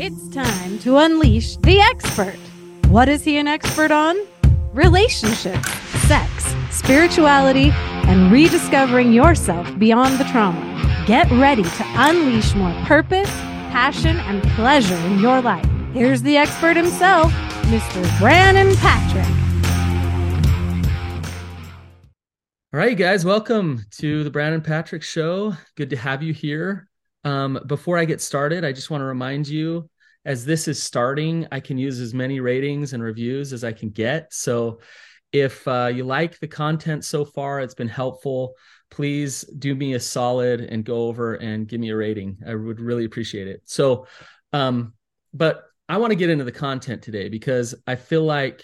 It's 0.00 0.28
time 0.28 0.78
to 0.78 0.98
unleash 0.98 1.56
the 1.56 1.80
expert. 1.80 2.38
What 2.86 3.08
is 3.08 3.24
he 3.24 3.36
an 3.36 3.48
expert 3.48 3.90
on? 3.90 4.16
Relationships, 4.72 5.68
sex, 6.06 6.54
spirituality, 6.70 7.70
and 8.06 8.30
rediscovering 8.30 9.12
yourself 9.12 9.76
beyond 9.76 10.20
the 10.20 10.24
trauma. 10.26 10.60
Get 11.04 11.28
ready 11.32 11.64
to 11.64 11.84
unleash 11.96 12.54
more 12.54 12.72
purpose, 12.84 13.28
passion, 13.72 14.18
and 14.18 14.40
pleasure 14.50 14.94
in 14.94 15.18
your 15.18 15.42
life. 15.42 15.68
Here's 15.92 16.22
the 16.22 16.36
expert 16.36 16.76
himself, 16.76 17.32
Mr. 17.62 18.18
Brannon 18.20 18.76
Patrick. 18.76 19.26
All 22.72 22.78
right, 22.78 22.90
you 22.90 22.96
guys, 22.96 23.24
welcome 23.24 23.84
to 23.96 24.22
the 24.22 24.30
Brannon 24.30 24.60
Patrick 24.60 25.02
Show. 25.02 25.54
Good 25.74 25.90
to 25.90 25.96
have 25.96 26.22
you 26.22 26.32
here. 26.32 26.88
Um, 27.24 27.60
before 27.66 27.98
I 27.98 28.04
get 28.04 28.20
started, 28.20 28.64
I 28.64 28.72
just 28.72 28.90
want 28.90 29.02
to 29.02 29.06
remind 29.06 29.48
you 29.48 29.88
as 30.24 30.44
this 30.44 30.68
is 30.68 30.82
starting, 30.82 31.46
I 31.50 31.60
can 31.60 31.78
use 31.78 32.00
as 32.00 32.12
many 32.12 32.40
ratings 32.40 32.92
and 32.92 33.02
reviews 33.02 33.52
as 33.52 33.64
I 33.64 33.72
can 33.72 33.90
get. 33.90 34.32
So 34.32 34.80
if 35.32 35.66
uh, 35.68 35.90
you 35.92 36.04
like 36.04 36.38
the 36.38 36.48
content 36.48 37.04
so 37.04 37.24
far, 37.24 37.60
it's 37.60 37.74
been 37.74 37.88
helpful. 37.88 38.54
Please 38.90 39.42
do 39.58 39.74
me 39.74 39.94
a 39.94 40.00
solid 40.00 40.60
and 40.60 40.84
go 40.84 41.08
over 41.08 41.34
and 41.34 41.68
give 41.68 41.80
me 41.80 41.90
a 41.90 41.96
rating. 41.96 42.38
I 42.46 42.54
would 42.54 42.80
really 42.80 43.04
appreciate 43.04 43.48
it. 43.48 43.62
So, 43.64 44.06
um, 44.52 44.94
but 45.32 45.64
I 45.88 45.98
want 45.98 46.10
to 46.10 46.16
get 46.16 46.30
into 46.30 46.44
the 46.44 46.52
content 46.52 47.02
today 47.02 47.28
because 47.28 47.74
I 47.86 47.96
feel 47.96 48.24
like, 48.24 48.62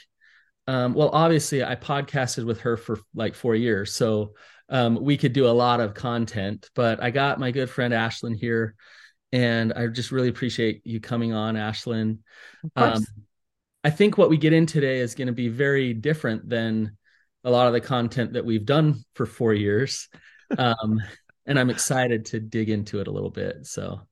um, 0.67 0.95
well, 0.95 1.11
obviously, 1.13 1.63
I 1.63 1.77
podcasted 1.77 2.45
with 2.45 2.61
her 2.61 2.77
for 2.77 2.99
like 3.15 3.35
four 3.35 3.55
years. 3.55 3.93
So 3.93 4.33
um, 4.69 5.03
we 5.03 5.17
could 5.17 5.33
do 5.33 5.47
a 5.47 5.49
lot 5.49 5.81
of 5.81 5.95
content. 5.95 6.69
But 6.75 7.03
I 7.03 7.11
got 7.11 7.41
my 7.41 7.51
good 7.51 7.71
friend 7.71 7.93
Ashlynn 7.93 8.37
here, 8.37 8.75
and 9.33 9.73
I 9.73 9.87
just 9.89 10.13
really 10.13 10.29
appreciate 10.29 10.83
you 10.85 11.01
coming 11.01 11.33
on, 11.33 11.55
Ashlynn. 11.57 12.19
Um, 12.77 13.05
I 13.83 13.91
think 13.91 14.17
what 14.17 14.31
we 14.31 14.39
get 14.39 14.53
in 14.53 14.67
today 14.67 14.99
is 14.99 15.15
going 15.15 15.27
to 15.27 15.33
be 15.33 15.49
very 15.49 15.93
different 15.93 16.49
than 16.49 16.97
a 17.45 17.51
lot 17.51 17.67
of 17.67 17.75
the 17.75 17.81
content 17.81 18.33
that 18.33 18.45
we've 18.45 18.65
done 18.65 19.05
for 19.15 19.27
four 19.27 19.55
years. 19.55 20.09
Um, 20.59 21.01
and 21.47 21.59
I'm 21.59 21.71
excited 21.71 22.27
to 22.27 22.39
dig 22.39 22.69
into 22.69 23.01
it 23.01 23.09
a 23.09 23.11
little 23.11 23.31
bit. 23.31 23.67
So 23.67 24.03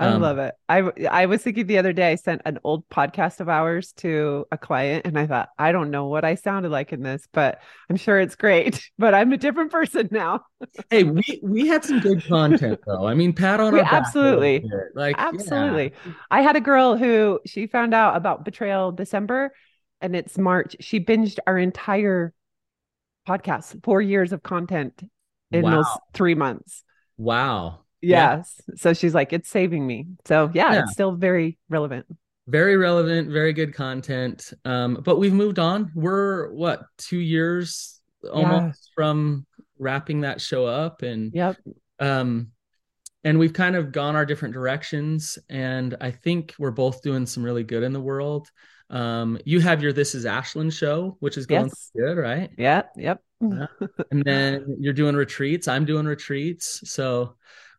I 0.00 0.06
um, 0.06 0.22
love 0.22 0.38
it. 0.38 0.54
I 0.68 0.78
I 1.10 1.26
was 1.26 1.42
thinking 1.42 1.66
the 1.66 1.78
other 1.78 1.92
day 1.92 2.12
I 2.12 2.14
sent 2.14 2.42
an 2.44 2.58
old 2.62 2.88
podcast 2.88 3.40
of 3.40 3.48
ours 3.48 3.92
to 3.98 4.46
a 4.52 4.56
client 4.58 5.06
and 5.06 5.18
I 5.18 5.26
thought 5.26 5.48
I 5.58 5.72
don't 5.72 5.90
know 5.90 6.06
what 6.06 6.24
I 6.24 6.36
sounded 6.36 6.70
like 6.70 6.92
in 6.92 7.02
this, 7.02 7.26
but 7.32 7.60
I'm 7.90 7.96
sure 7.96 8.20
it's 8.20 8.36
great. 8.36 8.80
But 8.98 9.14
I'm 9.14 9.32
a 9.32 9.36
different 9.36 9.72
person 9.72 10.08
now. 10.12 10.44
hey, 10.90 11.02
we 11.04 11.40
we 11.42 11.66
had 11.66 11.84
some 11.84 11.98
good 12.00 12.24
content 12.26 12.80
though. 12.86 13.06
I 13.06 13.14
mean, 13.14 13.32
pat 13.32 13.58
on 13.60 13.72
We 13.72 13.80
our 13.80 13.84
back 13.84 13.92
absolutely. 13.92 14.64
like 14.94 15.16
Absolutely. 15.18 15.92
yeah. 16.06 16.12
I 16.30 16.42
had 16.42 16.54
a 16.56 16.60
girl 16.60 16.96
who 16.96 17.40
she 17.44 17.66
found 17.66 17.92
out 17.94 18.16
about 18.16 18.44
betrayal 18.44 18.92
December 18.92 19.52
and 20.00 20.14
it's 20.14 20.38
March. 20.38 20.76
She 20.80 21.00
binged 21.00 21.38
our 21.46 21.58
entire 21.58 22.32
podcast, 23.28 23.82
four 23.84 24.00
years 24.00 24.32
of 24.32 24.42
content 24.42 25.02
in 25.50 25.62
Wow. 25.62 25.70
those 25.70 25.98
three 26.14 26.34
months. 26.34 26.82
Wow. 27.16 27.80
Yeah. 28.00 28.36
Yes. 28.38 28.60
So 28.76 28.92
she's 28.94 29.14
like, 29.14 29.32
it's 29.32 29.48
saving 29.48 29.86
me. 29.86 30.06
So 30.24 30.50
yeah, 30.54 30.72
Yeah. 30.72 30.82
it's 30.82 30.92
still 30.92 31.12
very 31.12 31.58
relevant. 31.68 32.06
very 32.46 32.76
relevant, 32.78 33.30
very 33.30 33.52
good 33.52 33.74
content. 33.74 34.52
Um, 34.64 35.02
but 35.04 35.18
we've 35.18 35.34
moved 35.34 35.58
on. 35.58 35.90
We're 35.94 36.50
what 36.52 36.82
two 36.96 37.18
years 37.18 38.00
almost 38.32 38.90
from 38.94 39.46
wrapping 39.78 40.22
that 40.22 40.40
show 40.40 40.64
up, 40.66 41.02
and 41.02 41.32
Yep. 41.34 41.56
um, 42.00 42.48
and 43.24 43.38
we've 43.38 43.52
kind 43.52 43.76
of 43.76 43.92
gone 43.92 44.16
our 44.16 44.24
different 44.24 44.54
directions. 44.54 45.38
And 45.50 45.96
I 46.00 46.10
think 46.10 46.54
we're 46.58 46.70
both 46.70 47.02
doing 47.02 47.26
some 47.26 47.42
really 47.42 47.64
good 47.64 47.82
in 47.82 47.92
the 47.92 48.00
world. 48.00 48.48
Um, 48.90 49.38
you 49.44 49.60
have 49.60 49.82
your 49.82 49.92
This 49.92 50.14
Is 50.14 50.24
Ashlynn 50.24 50.72
show, 50.72 51.16
which 51.20 51.36
is 51.36 51.44
going 51.44 51.66
Yes. 51.66 51.90
good, 51.94 52.16
right? 52.16 52.50
Yeah, 52.56 52.82
Yep. 52.96 53.20
Yeah. 53.42 53.66
And 54.10 54.24
then 54.24 54.76
you're 54.80 54.94
doing 54.94 55.14
retreats. 55.16 55.68
I'm 55.68 55.84
doing 55.84 56.06
retreats. 56.06 56.80
So 56.90 57.36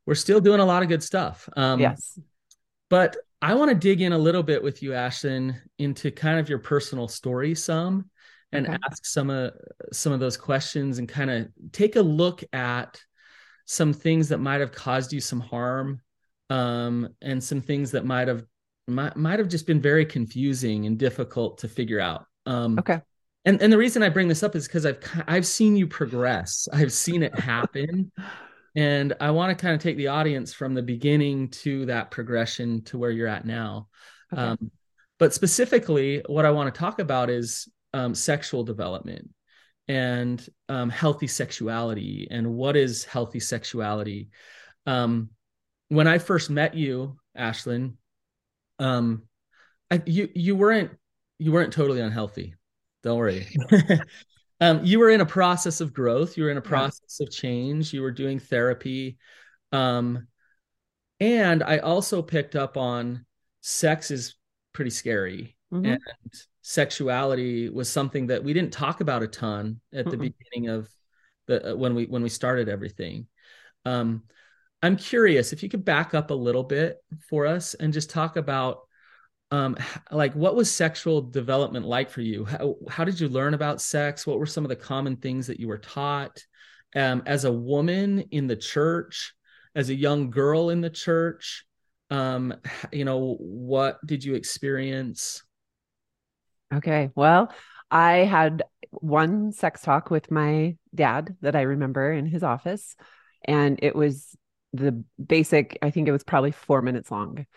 we're 0.10 0.16
still 0.16 0.42
doing 0.42 0.60
a 0.60 0.66
lot 0.66 0.82
of 0.82 0.90
good 0.90 1.04
stuff. 1.04 1.48
Um, 1.56 1.80
yes. 1.80 2.18
but 2.90 3.16
I 3.44 3.54
want 3.54 3.70
to 3.70 3.76
dig 3.76 4.02
in 4.02 4.12
a 4.12 4.18
little 4.18 4.42
bit 4.42 4.62
with 4.62 4.82
you, 4.82 4.96
Ashton, 4.96 5.56
into 5.78 6.10
kind 6.10 6.40
of 6.40 6.50
your 6.50 6.58
personal 6.58 7.08
story 7.08 7.54
some 7.54 8.10
and 8.52 8.66
Okay. 8.68 8.76
ask 8.90 9.06
some 9.06 9.30
of 9.30 9.54
some 9.94 10.12
of 10.12 10.20
those 10.20 10.36
questions 10.36 10.98
and 10.98 11.08
kind 11.08 11.30
of 11.30 11.48
take 11.72 11.96
a 11.96 12.02
look 12.02 12.44
at 12.52 13.00
some 13.66 13.94
things 13.94 14.30
that 14.30 14.40
might 14.40 14.62
have 14.62 14.72
caused 14.72 15.14
you 15.14 15.22
some 15.22 15.40
harm 15.40 16.02
um, 16.50 17.10
and 17.22 17.44
some 17.44 17.62
things 17.62 17.92
that 17.92 18.04
might 18.04 18.28
have 18.28 18.44
might, 18.88 19.16
might 19.16 19.38
have 19.38 19.48
just 19.48 19.68
been 19.68 19.80
very 19.80 20.08
confusing 20.08 20.88
and 20.88 20.98
difficult 20.98 21.60
to 21.60 21.68
figure 21.68 22.00
out. 22.00 22.26
Um, 22.48 22.80
Okay. 22.80 23.00
and 23.46 23.62
and 23.62 23.72
the 23.72 23.78
reason 23.78 24.02
I 24.02 24.10
bring 24.10 24.28
this 24.28 24.42
up 24.42 24.56
is 24.56 24.66
because 24.66 24.88
I've 24.88 24.98
I've 25.28 25.46
seen 25.46 25.76
you 25.76 25.86
progress. 25.86 26.68
I've 26.74 26.92
seen 26.92 27.22
it 27.22 27.38
happen, 27.40 28.12
and 28.80 29.14
I 29.20 29.32
want 29.32 29.50
to 29.50 29.62
kind 29.62 29.76
of 29.76 29.82
take 29.82 29.98
the 29.98 30.08
audience 30.08 30.54
from 30.54 30.74
the 30.74 30.82
beginning 30.82 31.50
to 31.50 31.86
that 31.88 32.12
progression 32.12 32.82
to 32.86 32.98
where 32.98 33.12
you're 33.12 33.28
at 33.28 33.44
now. 33.44 33.90
Okay. 34.32 34.42
Um, 34.42 34.72
but 35.18 35.34
specifically, 35.34 36.24
what 36.28 36.46
I 36.46 36.52
want 36.52 36.74
to 36.74 36.80
talk 36.80 37.00
about 37.00 37.30
is 37.30 37.68
um, 37.94 38.16
sexual 38.16 38.64
development 38.64 39.32
and 39.90 40.48
um, 40.70 40.90
healthy 40.90 41.28
sexuality 41.28 42.30
and 42.32 42.54
what 42.54 42.78
is 42.78 43.04
healthy 43.04 43.42
sexuality. 43.42 44.30
Um, 44.86 45.32
when 45.90 46.08
I 46.08 46.18
first 46.18 46.50
met 46.50 46.74
you, 46.74 47.18
Ashlynn, 47.38 47.96
um, 48.80 49.24
I, 49.92 50.02
you 50.06 50.30
you 50.34 50.56
weren't 50.56 50.92
you 51.38 51.52
weren't 51.52 51.74
totally 51.74 52.00
unhealthy. 52.00 52.56
Don't 53.04 53.18
worry. 53.18 53.46
um, 54.60 54.84
you 54.84 55.00
were 55.00 55.10
in 55.10 55.22
a 55.22 55.26
process 55.26 55.82
of 55.82 55.94
growth. 55.94 56.38
You 56.38 56.44
were 56.44 56.50
in 56.52 56.58
a 56.58 56.62
Yeah. 56.64 56.90
process 56.90 57.20
of 57.22 57.32
change. 57.32 57.94
You 57.94 58.02
were 58.02 58.12
doing 58.12 58.40
therapy. 58.40 59.18
Um, 59.72 60.28
and 61.20 61.64
I 61.64 61.80
also 61.80 62.22
picked 62.22 62.56
up 62.56 62.78
on 62.78 63.26
sex 63.62 64.12
is 64.12 64.36
pretty 64.74 64.92
scary. 64.92 65.58
Mhm. 65.72 65.94
And 65.94 66.00
sexuality 66.62 67.70
was 67.70 67.90
something 67.90 68.28
that 68.28 68.44
we 68.44 68.54
didn't 68.54 68.74
talk 68.74 69.02
about 69.02 69.24
a 69.24 69.28
ton 69.28 69.82
at 69.94 70.10
the 70.10 70.18
Mm-mm. 70.18 70.34
beginning 70.40 70.70
of 70.70 70.90
the 71.48 71.74
uh, 71.74 71.76
when 71.76 71.96
we 71.96 72.06
when 72.06 72.24
we 72.24 72.30
started 72.30 72.70
everything. 72.70 73.28
Um, 73.86 74.24
I'm 74.82 74.96
curious 74.96 75.52
if 75.52 75.62
you 75.64 75.70
could 75.70 75.84
back 75.84 76.14
up 76.14 76.32
a 76.32 76.36
little 76.36 76.64
bit 76.64 77.04
for 77.30 77.46
us 77.46 77.74
and 77.74 77.92
just 77.92 78.10
talk 78.10 78.38
about 78.38 78.82
um 79.52 79.76
like 80.12 80.34
what 80.34 80.56
was 80.56 80.70
sexual 80.72 81.22
development 81.22 81.86
like 81.86 82.10
for 82.10 82.22
you 82.22 82.46
how, 82.46 82.76
how 82.90 83.04
did 83.04 83.20
you 83.20 83.28
learn 83.28 83.54
about 83.54 83.82
sex 83.82 84.28
what 84.28 84.38
were 84.40 84.46
some 84.46 84.64
of 84.66 84.70
the 84.70 84.76
common 84.76 85.16
things 85.16 85.48
that 85.48 85.60
you 85.60 85.68
were 85.68 85.78
taught 85.80 86.44
um 86.96 87.24
as 87.26 87.46
a 87.46 87.52
woman 87.52 88.20
in 88.32 88.48
the 88.48 88.56
church 88.56 89.34
as 89.76 89.90
a 89.90 89.96
young 89.96 90.30
girl 90.30 90.70
in 90.70 90.82
the 90.82 90.90
church 90.90 91.66
um 92.12 92.54
you 92.92 93.06
know 93.06 93.36
what 93.40 93.98
did 94.06 94.24
you 94.24 94.36
experience 94.36 95.44
Okay. 96.72 97.10
Well, 97.16 97.52
I 97.90 98.18
had 98.18 98.62
one 98.92 99.52
sex 99.52 99.82
talk 99.82 100.12
with 100.12 100.30
my 100.30 100.76
dad 100.94 101.36
that 101.42 101.56
I 101.56 101.62
remember 101.62 102.12
in 102.12 102.28
his 102.28 102.44
office, 102.44 102.96
and 103.44 103.80
it 103.82 103.96
was 103.96 104.36
the 104.74 105.04
basic, 105.24 105.80
I 105.82 105.90
think 105.90 106.08
it 106.08 106.12
was 106.12 106.24
probably 106.24 106.52
four 106.52 106.84
minutes 106.84 107.10
long. 107.10 107.48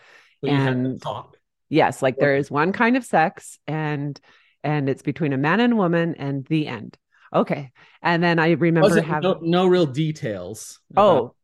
Well, 0.41 0.51
you 0.51 0.57
had 0.57 0.73
to 0.73 0.79
And- 0.79 1.01
talk 1.01 1.32
Yes, 1.73 2.01
like 2.03 2.17
there 2.17 2.35
is 2.35 2.51
one 2.51 2.71
kind 2.71 2.95
of 2.95 3.03
sex 3.03 3.57
and 3.67 4.19
and 4.63 4.87
it's 4.87 5.01
between 5.01 5.33
a 5.33 5.37
man 5.37 5.59
and 5.59 5.77
woman 5.77 6.15
and 6.17 6.45
the 6.45 6.67
end. 6.67 6.97
Okay. 7.33 7.71
And 8.01 8.21
then 8.23 8.37
I 8.39 8.51
remember 8.51 9.01
having 9.01 9.23
no, 9.23 9.39
no 9.41 9.65
real 9.67 9.85
details 9.87 10.79
about- 10.91 11.03
Oh, 11.03 11.35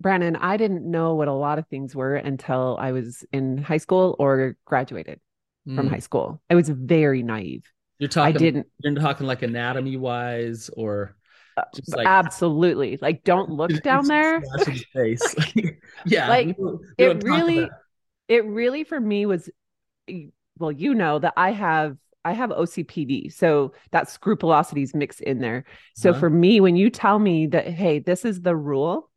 Brannon, 0.00 0.36
I 0.36 0.56
didn't 0.56 0.90
know 0.90 1.14
what 1.14 1.28
a 1.28 1.32
lot 1.32 1.58
of 1.58 1.66
things 1.68 1.94
were 1.94 2.16
until 2.16 2.76
I 2.78 2.92
was 2.92 3.24
in 3.32 3.56
high 3.58 3.78
school 3.78 4.16
or 4.18 4.56
graduated 4.66 5.20
from 5.64 5.86
Mm. 5.86 5.90
high 5.90 6.00
school. 6.00 6.42
I 6.50 6.54
was 6.54 6.68
very 6.68 7.22
naive. 7.22 7.64
you're 7.98 8.08
talking 8.10 8.34
I 8.34 8.38
didn't 8.38 8.66
you're 8.82 8.94
talking 8.96 9.26
like 9.26 9.42
anatomy 9.42 9.96
wise 9.96 10.68
or 10.76 11.16
just 11.74 11.96
like 11.96 12.06
absolutely 12.06 12.98
like 13.00 13.24
don't 13.24 13.48
look 13.50 13.70
down 13.82 14.06
there. 14.06 14.42
Face. 14.92 15.34
yeah 16.04 16.28
Like, 16.28 16.48
we 16.48 16.52
don't- 16.52 16.80
we 16.98 17.04
it 17.04 17.20
don't 17.20 17.24
really- 17.24 17.70
It 18.28 18.44
really 18.44 18.84
for 18.84 19.00
me 19.00 19.26
was 19.26 19.48
well, 20.58 20.72
you 20.72 20.94
know 20.94 21.18
that 21.18 21.34
I 21.36 21.50
have 21.52 21.96
I 22.24 22.32
have 22.32 22.50
OCPD. 22.50 23.32
So 23.32 23.72
that 23.92 24.10
scrupulosity 24.10 24.82
is 24.82 24.94
mixed 24.94 25.20
in 25.20 25.38
there. 25.38 25.64
So 25.94 26.10
Uh-huh. 26.10 26.18
for 26.20 26.30
me, 26.30 26.60
when 26.60 26.74
you 26.74 26.90
tell 26.90 27.18
me 27.20 27.46
that, 27.48 27.68
hey, 27.68 28.00
this 28.00 28.24
is 28.24 28.40
the 28.40 28.56
rule, 28.56 29.08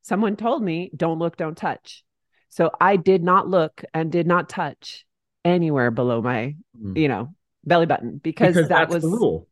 someone 0.00 0.36
told 0.36 0.62
me, 0.62 0.90
don't 0.96 1.18
look, 1.18 1.36
don't 1.36 1.56
touch. 1.56 2.02
So 2.48 2.70
I 2.80 2.96
did 2.96 3.22
not 3.22 3.48
look 3.48 3.84
and 3.92 4.10
did 4.10 4.26
not 4.26 4.48
touch 4.48 5.04
anywhere 5.44 5.90
below 5.90 6.22
my, 6.22 6.56
Mm. 6.80 6.96
you 6.98 7.08
know, 7.08 7.34
belly 7.64 7.86
button 7.86 8.16
because, 8.16 8.54
that 8.54 8.68
that's 8.68 8.94
was 8.94 9.02
the 9.02 9.08
rule. 9.10 9.46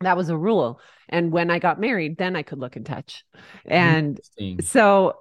that 0.00 0.16
was 0.16 0.28
a 0.28 0.36
rule. 0.36 0.78
And 1.08 1.32
when 1.32 1.50
I 1.50 1.58
got 1.58 1.80
married, 1.80 2.18
then 2.18 2.36
I 2.36 2.42
could 2.42 2.58
look 2.58 2.76
and 2.76 2.84
touch. 2.84 3.24
And 3.64 4.20
so 4.60 5.14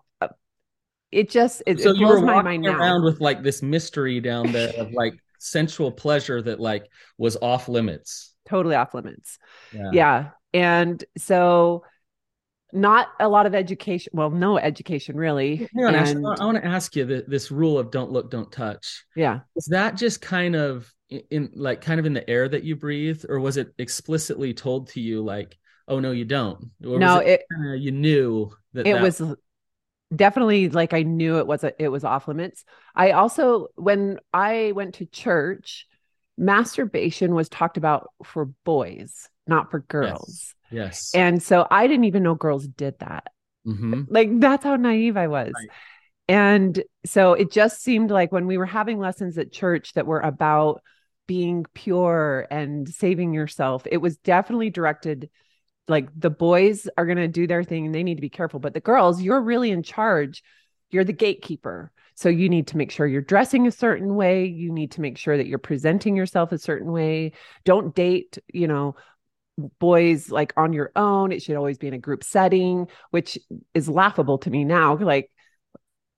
it 1.16 1.30
just 1.30 1.64
it, 1.66 1.80
so 1.80 1.90
it 1.92 1.98
you 1.98 2.06
were 2.08 2.18
blows 2.20 2.26
my 2.26 2.42
mind 2.42 2.66
around 2.68 3.02
now. 3.02 3.06
with 3.06 3.22
like 3.22 3.42
this 3.44 3.62
mystery 3.62 4.20
down 4.20 4.52
there 4.52 4.74
of 4.78 4.92
like 4.92 5.14
sensual 5.40 5.92
pleasure 5.92 6.42
that 6.42 6.60
like 6.60 6.88
was 7.18 7.38
off 7.42 7.68
limits. 7.70 8.34
Totally 8.48 8.76
off 8.76 8.94
limits. 8.94 9.38
Yeah. 9.74 9.90
Yeah. 9.94 10.30
And 10.54 11.04
so 11.18 11.84
not 12.74 13.08
a 13.20 13.28
lot 13.30 13.46
of 13.46 13.56
education. 13.56 14.12
Well, 14.14 14.30
no 14.30 14.58
education 14.58 15.16
really. 15.16 15.68
Hang 15.76 15.86
on, 15.86 15.96
Ashley, 15.96 16.16
And- 16.16 16.28
I 16.40 16.46
want 16.46 16.58
to 16.58 16.66
ask 16.66 16.96
you 16.96 17.06
that 17.06 17.30
this 17.30 17.50
rule 17.52 17.80
of 17.80 17.90
don't 17.92 18.12
look, 18.12 18.30
don't 18.30 18.52
touch. 18.52 19.06
yeah. 19.16 19.40
Is 19.56 19.66
that 19.72 19.96
just 19.96 20.22
kind 20.22 20.56
of 20.56 20.92
in, 21.10 21.22
in 21.32 21.52
like 21.56 21.82
kind 21.82 22.00
of 22.00 22.06
in 22.06 22.14
the 22.14 22.30
air 22.30 22.50
that 22.50 22.64
you 22.64 22.76
breathe, 22.76 23.24
or 23.30 23.40
was 23.40 23.58
it 23.58 23.70
explicitly 23.78 24.54
told 24.54 24.90
to 24.90 25.00
you 25.02 25.24
like, 25.24 25.58
oh 25.88 26.00
no, 26.00 26.12
you 26.12 26.26
don't? 26.26 26.72
Or 26.86 27.00
No, 27.00 27.18
was 27.20 27.28
it 27.28 27.44
kinda 27.52 27.78
you 27.78 27.92
knew 27.92 28.52
that 28.74 28.88
it 28.88 28.94
that- 28.94 29.02
was 29.02 29.22
definitely 30.16 30.70
like 30.70 30.94
I 30.94 31.04
knew 31.04 31.40
it 31.40 31.48
was 31.48 31.64
a, 31.64 31.74
it 31.82 31.90
was 31.90 32.04
off 32.04 32.28
limits. 32.28 32.64
I 32.96 33.12
also 33.12 33.68
when 33.76 34.20
I 34.34 34.74
went 34.76 34.96
to 34.96 35.06
church, 35.06 35.88
masturbation 36.38 37.34
was 37.36 37.50
talked 37.50 37.78
about 37.78 38.10
for 38.24 38.46
boys, 38.64 39.30
not 39.48 39.72
for 39.72 39.80
girls. 39.80 40.54
yes. 40.72 41.12
And 41.14 41.42
so 41.42 41.68
I 41.70 41.88
didn't 41.88 42.06
even 42.06 42.24
know 42.24 42.36
girls 42.36 42.68
did 42.68 43.00
that. 43.00 43.28
hmm 43.66 44.04
Like 44.10 44.40
that's 44.40 44.64
how 44.64 44.76
naive 44.76 45.18
I 45.18 45.28
was. 45.28 45.54
Right. 45.54 45.70
And 46.28 46.84
so 47.06 47.34
it 47.34 47.52
just 47.52 47.82
seemed 47.84 48.10
like 48.12 48.32
when 48.32 48.48
we 48.48 48.58
were 48.58 48.66
having 48.66 49.00
lessons 49.00 49.38
at 49.38 49.52
church 49.52 49.94
that 49.94 50.08
were 50.08 50.22
about 50.22 50.82
being 51.28 51.66
pure 51.74 52.48
and 52.50 52.88
saving 52.88 53.34
yourself, 53.34 53.84
it 53.90 53.98
was 53.98 54.18
definitely 54.18 54.70
directed 54.70 55.30
like 55.88 56.10
the 56.18 56.30
boys 56.30 56.88
are 56.98 57.06
going 57.06 57.18
to 57.18 57.28
do 57.28 57.48
their 57.48 57.64
thing 57.64 57.86
and 57.86 57.94
they 57.94 58.04
need 58.04 58.16
to 58.16 58.22
be 58.22 58.30
careful, 58.30 58.60
but 58.60 58.74
the 58.74 58.80
girls, 58.80 59.22
you're 59.22 59.42
really 59.42 59.72
in 59.72 59.84
charge. 59.84 60.44
You're 60.90 61.04
the 61.04 61.14
gatekeeper. 61.14 61.92
So 62.16 62.30
you 62.30 62.48
need 62.48 62.68
to 62.68 62.78
make 62.78 62.92
sure 62.92 63.06
you're 63.06 63.22
dressing 63.22 63.68
a 63.68 63.72
certain 63.72 64.16
way. 64.16 64.46
You 64.46 64.72
need 64.72 64.92
to 64.94 65.02
make 65.02 65.18
sure 65.18 65.36
that 65.36 65.48
you're 65.48 65.60
presenting 65.60 66.16
yourself 66.16 66.52
a 66.52 66.58
certain 66.58 66.92
way. 66.92 67.34
Don't 67.66 67.94
date, 67.94 68.38
you 68.54 68.68
know, 68.68 68.96
boys 69.80 70.32
like 70.32 70.54
on 70.58 70.74
your 70.74 70.92
own. 70.96 71.32
It 71.32 71.42
should 71.42 71.58
always 71.58 71.78
be 71.78 71.88
in 71.88 71.94
a 71.94 72.00
group 72.00 72.24
setting, 72.24 72.88
which 73.12 73.38
is 73.74 73.90
laughable 73.90 74.38
to 74.40 74.50
me 74.50 74.64
now. 74.64 74.98
Like 74.98 75.30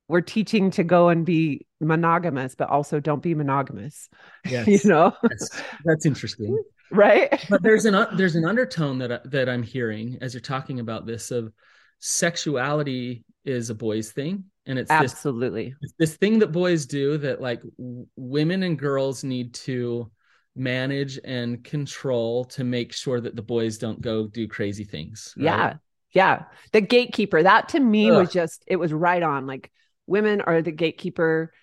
we're 0.08 0.22
teaching 0.22 0.72
to 0.72 0.84
go 0.84 1.10
and 1.10 1.26
be 1.26 1.66
monogamous, 1.82 2.56
but 2.56 2.70
also 2.70 3.00
don't 3.00 3.22
be 3.22 3.36
monogamous. 3.36 4.10
Yes. 4.50 4.68
You 4.68 4.90
know, 4.90 5.14
That's, 5.24 5.62
that's 5.84 6.06
interesting. 6.06 6.58
Right? 6.92 7.44
But 7.50 7.64
there's 7.64 7.86
an 7.86 7.96
uh, 7.96 8.10
there's 8.16 8.36
an 8.36 8.46
undertone 8.46 8.98
that 9.00 9.12
I, 9.12 9.20
that 9.26 9.50
I'm 9.50 9.64
hearing 9.64 10.18
as 10.22 10.34
you're 10.34 10.42
talking 10.42 10.80
about 10.80 11.06
this 11.06 11.32
of 11.32 11.52
sexuality 12.00 13.24
is 13.46 13.70
a 13.70 13.76
boy's 13.76 14.12
thing, 14.12 14.46
and 14.66 14.78
it's 14.78 14.90
this 14.90 15.12
Absolutely. 15.14 15.76
it's 15.82 15.94
this 15.98 16.16
thing 16.16 16.40
that 16.40 16.52
boys 16.52 16.86
do 16.86 17.18
that 17.20 17.42
like 17.42 17.62
w- 17.78 18.08
women 18.16 18.64
and 18.64 18.78
girls 18.78 19.24
need 19.24 19.54
to 19.54 20.12
manage 20.58 21.20
and 21.24 21.64
control 21.64 22.44
to 22.44 22.64
make 22.64 22.92
sure 22.92 23.22
that 23.22 23.36
the 23.36 23.42
boys 23.42 23.78
don't 23.78 24.02
go 24.02 24.28
do 24.28 24.48
crazy 24.48 24.84
things. 24.84 25.34
right? 25.38 25.46
Yeah. 25.46 25.74
Yeah. 26.12 26.44
The 26.72 26.82
gatekeeper. 26.82 27.44
That 27.44 27.70
to 27.70 27.80
me 27.80 28.12
was 28.12 28.32
just, 28.32 28.64
it 28.66 28.78
was 28.78 28.92
right 28.92 29.22
on. 29.22 29.46
Like 29.46 29.72
women 30.08 30.42
are 30.42 30.62
the 30.62 30.72
gatekeeper 30.72 31.54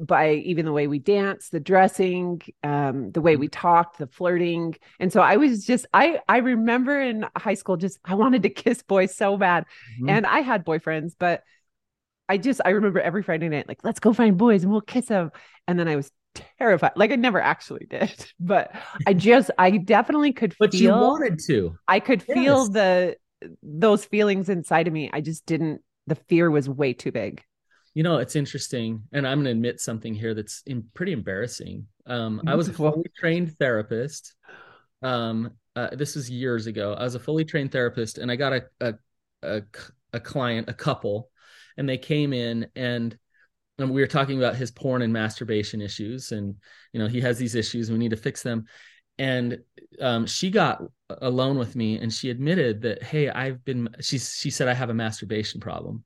by 0.00 0.32
even 0.32 0.64
the 0.64 0.72
way 0.72 0.86
we 0.86 0.98
dance, 0.98 1.50
the 1.50 1.60
dressing, 1.60 2.40
um, 2.62 3.12
the 3.12 3.20
way 3.20 3.36
we 3.36 3.48
talked, 3.48 3.98
the 3.98 4.06
flirting. 4.06 4.76
And 4.98 5.12
so 5.12 5.20
I 5.20 5.36
was 5.36 5.64
just, 5.64 5.86
I 5.92 6.20
I 6.28 6.38
remember 6.38 6.98
in 7.00 7.26
high 7.36 7.54
school, 7.54 7.76
just 7.76 7.98
I 8.04 8.14
wanted 8.14 8.42
to 8.44 8.50
kiss 8.50 8.82
boys 8.82 9.14
so 9.14 9.36
bad. 9.36 9.66
Mhm. 10.00 10.10
And 10.10 10.26
I 10.26 10.40
had 10.40 10.64
boyfriends, 10.64 11.12
but 11.18 11.42
I 12.28 12.38
just 12.38 12.60
I 12.64 12.70
remember 12.70 13.00
every 13.00 13.22
Friday 13.22 13.48
night, 13.48 13.68
like, 13.68 13.84
let's 13.84 14.00
go 14.00 14.12
find 14.12 14.38
boys 14.38 14.62
and 14.62 14.72
we'll 14.72 14.80
kiss 14.80 15.06
them. 15.06 15.32
And 15.68 15.78
then 15.78 15.88
I 15.88 15.96
was 15.96 16.10
terrified. 16.58 16.92
Like 16.96 17.10
I 17.10 17.16
never 17.16 17.40
actually 17.40 17.86
did, 17.88 18.12
but 18.40 18.72
I 19.06 19.12
just 19.14 19.50
I 19.58 19.76
definitely 19.76 20.32
could 20.32 20.54
but 20.58 20.72
you 20.74 20.90
wanted 20.90 21.40
to. 21.46 21.76
I 21.86 22.00
could 22.00 22.22
feel 22.22 22.68
the 22.68 23.16
those 23.62 24.04
feelings 24.04 24.48
inside 24.48 24.86
of 24.86 24.92
me. 24.92 25.10
I 25.12 25.20
just 25.20 25.44
didn't 25.46 25.82
the 26.06 26.14
fear 26.14 26.50
was 26.50 26.68
way 26.68 26.92
too 26.92 27.12
big. 27.12 27.42
You 27.94 28.02
know, 28.04 28.18
it's 28.18 28.36
interesting, 28.36 29.02
and 29.12 29.26
I'm 29.26 29.38
going 29.38 29.46
to 29.46 29.50
admit 29.50 29.80
something 29.80 30.14
here 30.14 30.32
that's 30.32 30.62
in, 30.66 30.84
pretty 30.94 31.12
embarrassing. 31.12 31.86
Um, 32.06 32.40
I 32.46 32.54
was 32.54 32.68
a 32.68 32.72
fully 32.72 33.10
trained 33.16 33.56
therapist. 33.58 34.34
Um, 35.02 35.52
uh, 35.74 35.88
this 35.92 36.14
was 36.14 36.30
years 36.30 36.66
ago. 36.66 36.94
I 36.94 37.02
was 37.02 37.14
a 37.16 37.20
fully 37.20 37.44
trained 37.44 37.72
therapist, 37.72 38.18
and 38.18 38.30
I 38.30 38.36
got 38.36 38.52
a 38.52 38.64
a 38.80 38.94
a, 39.42 39.62
a 40.12 40.20
client, 40.20 40.68
a 40.68 40.74
couple, 40.74 41.30
and 41.76 41.88
they 41.88 41.98
came 41.98 42.32
in 42.32 42.68
and. 42.76 43.16
And 43.78 43.90
we 43.90 44.02
were 44.02 44.06
talking 44.06 44.36
about 44.36 44.56
his 44.56 44.70
porn 44.70 45.00
and 45.00 45.10
masturbation 45.10 45.80
issues, 45.80 46.32
and 46.32 46.54
you 46.92 47.00
know 47.00 47.06
he 47.06 47.22
has 47.22 47.38
these 47.38 47.54
issues. 47.54 47.88
And 47.88 47.96
we 47.96 48.04
need 48.04 48.10
to 48.10 48.16
fix 48.18 48.42
them. 48.42 48.66
And 49.18 49.60
um, 50.02 50.26
she 50.26 50.50
got 50.50 50.82
alone 51.08 51.58
with 51.58 51.74
me, 51.76 51.98
and 51.98 52.12
she 52.12 52.28
admitted 52.28 52.82
that, 52.82 53.02
"Hey, 53.02 53.30
I've 53.30 53.64
been." 53.64 53.88
She 54.00 54.18
she 54.18 54.50
said 54.50 54.68
I 54.68 54.74
have 54.74 54.90
a 54.90 54.94
masturbation 54.94 55.62
problem, 55.62 56.04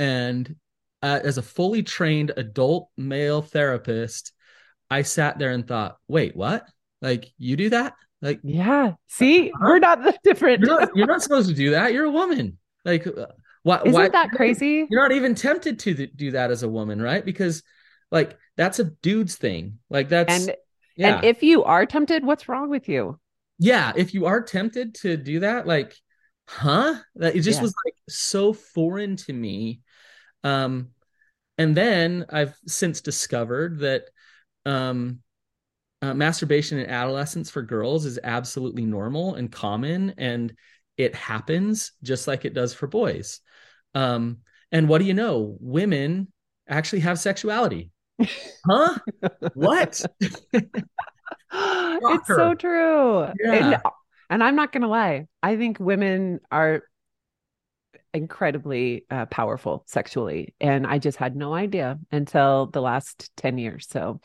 and 0.00 0.56
uh, 1.02 1.20
as 1.22 1.38
a 1.38 1.42
fully 1.42 1.82
trained 1.82 2.32
adult 2.36 2.88
male 2.96 3.42
therapist, 3.42 4.32
I 4.90 5.02
sat 5.02 5.38
there 5.38 5.50
and 5.52 5.66
thought, 5.66 5.98
wait, 6.08 6.36
what? 6.36 6.66
Like 7.02 7.32
you 7.38 7.56
do 7.56 7.70
that? 7.70 7.94
Like 8.22 8.40
Yeah. 8.42 8.94
See, 9.08 9.52
Huh? 9.54 9.66
we're 9.66 9.78
not 9.78 10.02
that 10.04 10.22
different. 10.22 10.62
you're 10.62 10.70
not, 10.70 10.90
you're 10.94 11.06
not 11.06 11.22
supposed 11.22 11.48
to 11.48 11.54
do 11.54 11.70
that. 11.72 11.92
You're 11.92 12.06
a 12.06 12.10
woman. 12.10 12.58
Like 12.84 13.06
uh, 13.06 13.26
why? 13.62 13.82
Isn't 13.84 13.92
why, 13.92 14.10
that 14.12 14.30
crazy? 14.32 14.88
You're 14.88 15.02
not 15.02 15.12
even 15.12 15.34
tempted 15.34 15.78
to 15.80 15.94
th- 15.94 16.12
do 16.16 16.30
that 16.32 16.50
as 16.50 16.62
a 16.62 16.68
woman, 16.68 17.00
right? 17.00 17.24
Because 17.24 17.62
like 18.10 18.38
that's 18.56 18.78
a 18.78 18.84
dude's 18.84 19.36
thing. 19.36 19.78
Like 19.90 20.08
that's 20.08 20.48
And 20.48 20.54
yeah, 20.96 21.22
and 21.22 21.24
if 21.24 21.42
you 21.42 21.62
are 21.64 21.84
tempted, 21.86 22.24
what's 22.24 22.48
wrong 22.48 22.70
with 22.70 22.88
you? 22.88 23.18
yeah. 23.58 23.92
If 23.96 24.14
you 24.14 24.26
are 24.26 24.42
tempted 24.42 24.94
to 24.96 25.16
do 25.16 25.40
that, 25.40 25.66
like, 25.66 25.94
huh? 26.48 26.94
That 27.16 27.36
it 27.36 27.40
just 27.40 27.60
Yeah. 27.60 27.62
was 27.62 27.74
like 27.84 27.94
so 28.08 28.52
foreign 28.52 29.16
to 29.16 29.32
me. 29.32 29.80
Um, 30.44 30.90
and 31.58 31.76
then 31.76 32.26
I've 32.30 32.54
since 32.66 33.00
discovered 33.00 33.80
that 33.80 34.04
um, 34.64 35.20
uh, 36.02 36.14
masturbation 36.14 36.78
in 36.78 36.86
adolescence 36.86 37.50
for 37.50 37.62
girls 37.62 38.06
is 38.06 38.18
absolutely 38.22 38.86
normal 38.86 39.34
and 39.34 39.52
common, 39.52 40.14
and 40.16 40.54
it 40.96 41.14
happens 41.14 41.92
just 42.02 42.26
like 42.26 42.44
it 42.44 42.54
does 42.54 42.72
for 42.72 42.86
boys. 42.86 43.40
Um, 43.94 44.38
and 44.72 44.88
what 44.88 44.98
do 44.98 45.04
you 45.04 45.14
know? 45.14 45.56
Women 45.60 46.28
actually 46.68 47.00
have 47.00 47.18
sexuality. 47.18 47.90
huh? 48.66 48.98
What? 49.54 50.04
it's 51.52 52.26
so 52.26 52.54
true. 52.54 53.22
And, 53.22 53.78
and 54.30 54.44
I'm 54.44 54.56
not 54.56 54.72
going 54.72 54.82
to 54.82 54.88
lie. 54.88 55.26
I 55.42 55.56
think 55.56 55.78
women 55.80 56.40
are 56.50 56.84
incredibly 58.12 59.04
uh, 59.10 59.26
powerful 59.26 59.84
sexually. 59.86 60.54
And 60.60 60.86
I 60.86 60.98
just 60.98 61.18
had 61.18 61.36
no 61.36 61.54
idea 61.54 61.98
until 62.10 62.66
the 62.66 62.80
last 62.80 63.30
10 63.36 63.58
years. 63.58 63.86
So, 63.88 64.20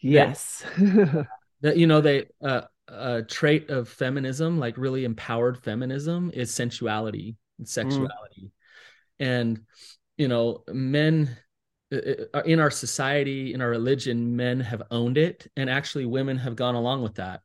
yes. 0.00 0.64
that 1.62 1.76
you 1.76 1.86
know 1.86 2.00
they 2.00 2.26
uh, 2.42 2.62
a 2.88 3.22
trait 3.22 3.70
of 3.70 3.88
feminism 3.88 4.58
like 4.58 4.76
really 4.76 5.04
empowered 5.04 5.58
feminism 5.58 6.30
is 6.34 6.52
sensuality 6.52 7.36
and 7.58 7.68
sexuality 7.68 8.52
and 9.18 9.60
you 10.16 10.28
know 10.28 10.62
men 10.68 11.36
uh, 11.92 11.98
uh, 12.34 12.42
in 12.44 12.60
our 12.60 12.70
society 12.70 13.54
in 13.54 13.60
our 13.60 13.70
religion 13.70 14.36
men 14.36 14.60
have 14.60 14.82
owned 14.90 15.18
it 15.18 15.50
and 15.56 15.70
actually 15.70 16.04
women 16.06 16.36
have 16.36 16.56
gone 16.56 16.74
along 16.74 17.02
with 17.02 17.14
that 17.16 17.40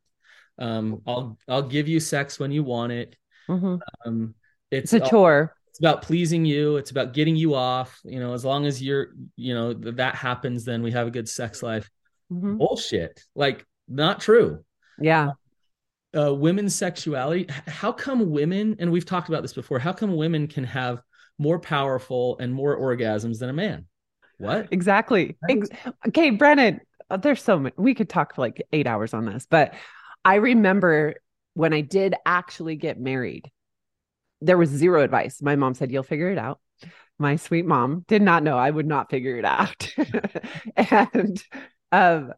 um 0.60 1.02
i'll 1.08 1.38
i'll 1.48 1.64
give 1.64 1.88
you 1.88 2.00
sex 2.00 2.40
when 2.40 2.52
you 2.52 2.64
want 2.64 2.92
it 2.92 3.16
Mhm. 3.48 3.82
um 4.06 4.36
It's 4.72 4.94
it's 4.94 5.06
a 5.06 5.10
chore. 5.10 5.54
it's 5.70 5.80
about 5.80 6.02
pleasing 6.02 6.46
you 6.46 6.78
it's 6.78 6.92
about 6.92 7.14
getting 7.14 7.36
you 7.36 7.54
off 7.56 8.00
you 8.04 8.20
know 8.20 8.34
as 8.34 8.44
long 8.46 8.66
as 8.66 8.82
you're 8.82 9.10
you 9.36 9.54
know 9.54 9.74
th- 9.74 9.96
that 9.96 10.16
happens 10.16 10.64
then 10.66 10.82
we 10.82 10.92
have 10.92 11.08
a 11.08 11.12
good 11.12 11.28
sex 11.30 11.62
life 11.64 11.90
Mhm. 12.32 12.58
bullshit 12.58 13.24
like 13.36 13.66
not 13.90 14.22
true 14.22 14.64
Yeah. 15.00 15.32
uh, 16.18 16.34
women's 16.34 16.76
sexuality. 16.76 17.48
How 17.68 17.92
come 17.92 18.32
women, 18.32 18.76
and 18.80 18.92
we've 18.92 19.06
talked 19.06 19.28
about 19.30 19.42
this 19.42 19.54
before, 19.54 19.80
how 19.80 19.94
come 19.94 20.16
women 20.16 20.48
can 20.48 20.64
have 20.66 21.02
more 21.38 21.58
powerful 21.60 22.38
and 22.40 22.54
more 22.54 22.78
orgasms 22.78 23.40
than 23.40 23.50
a 23.50 23.54
man? 23.54 23.86
What? 24.38 24.68
Exactly. 24.72 25.38
Ex- 25.50 25.70
okay, 26.08 26.30
Brannon, 26.32 26.82
uh, 27.10 27.18
there's 27.18 27.42
so 27.42 27.60
many. 27.60 27.74
We 27.78 27.94
could 27.96 28.10
talk 28.10 28.36
for 28.36 28.42
like 28.42 28.62
eight 28.74 28.88
hours 28.88 29.14
on 29.14 29.26
this, 29.26 29.46
but 29.50 29.74
I 30.26 30.36
remember 30.36 31.16
when 31.54 31.74
I 31.74 31.82
did 31.82 32.16
actually 32.26 32.76
get 32.76 33.00
married, 33.00 33.50
there 34.42 34.58
was 34.58 34.70
zero 34.70 35.04
advice. 35.04 35.42
My 35.42 35.56
mom 35.56 35.74
said, 35.74 35.92
You'll 35.92 36.04
figure 36.04 36.30
it 36.32 36.38
out. 36.38 36.60
My 37.20 37.36
sweet 37.36 37.66
mom 37.66 38.04
did 38.08 38.22
not 38.22 38.42
know 38.44 38.58
I 38.58 38.72
would 38.72 38.88
not 38.88 39.10
figure 39.12 39.38
it 39.38 39.46
out. 39.46 39.94
and 40.76 41.44
um, 41.92 42.34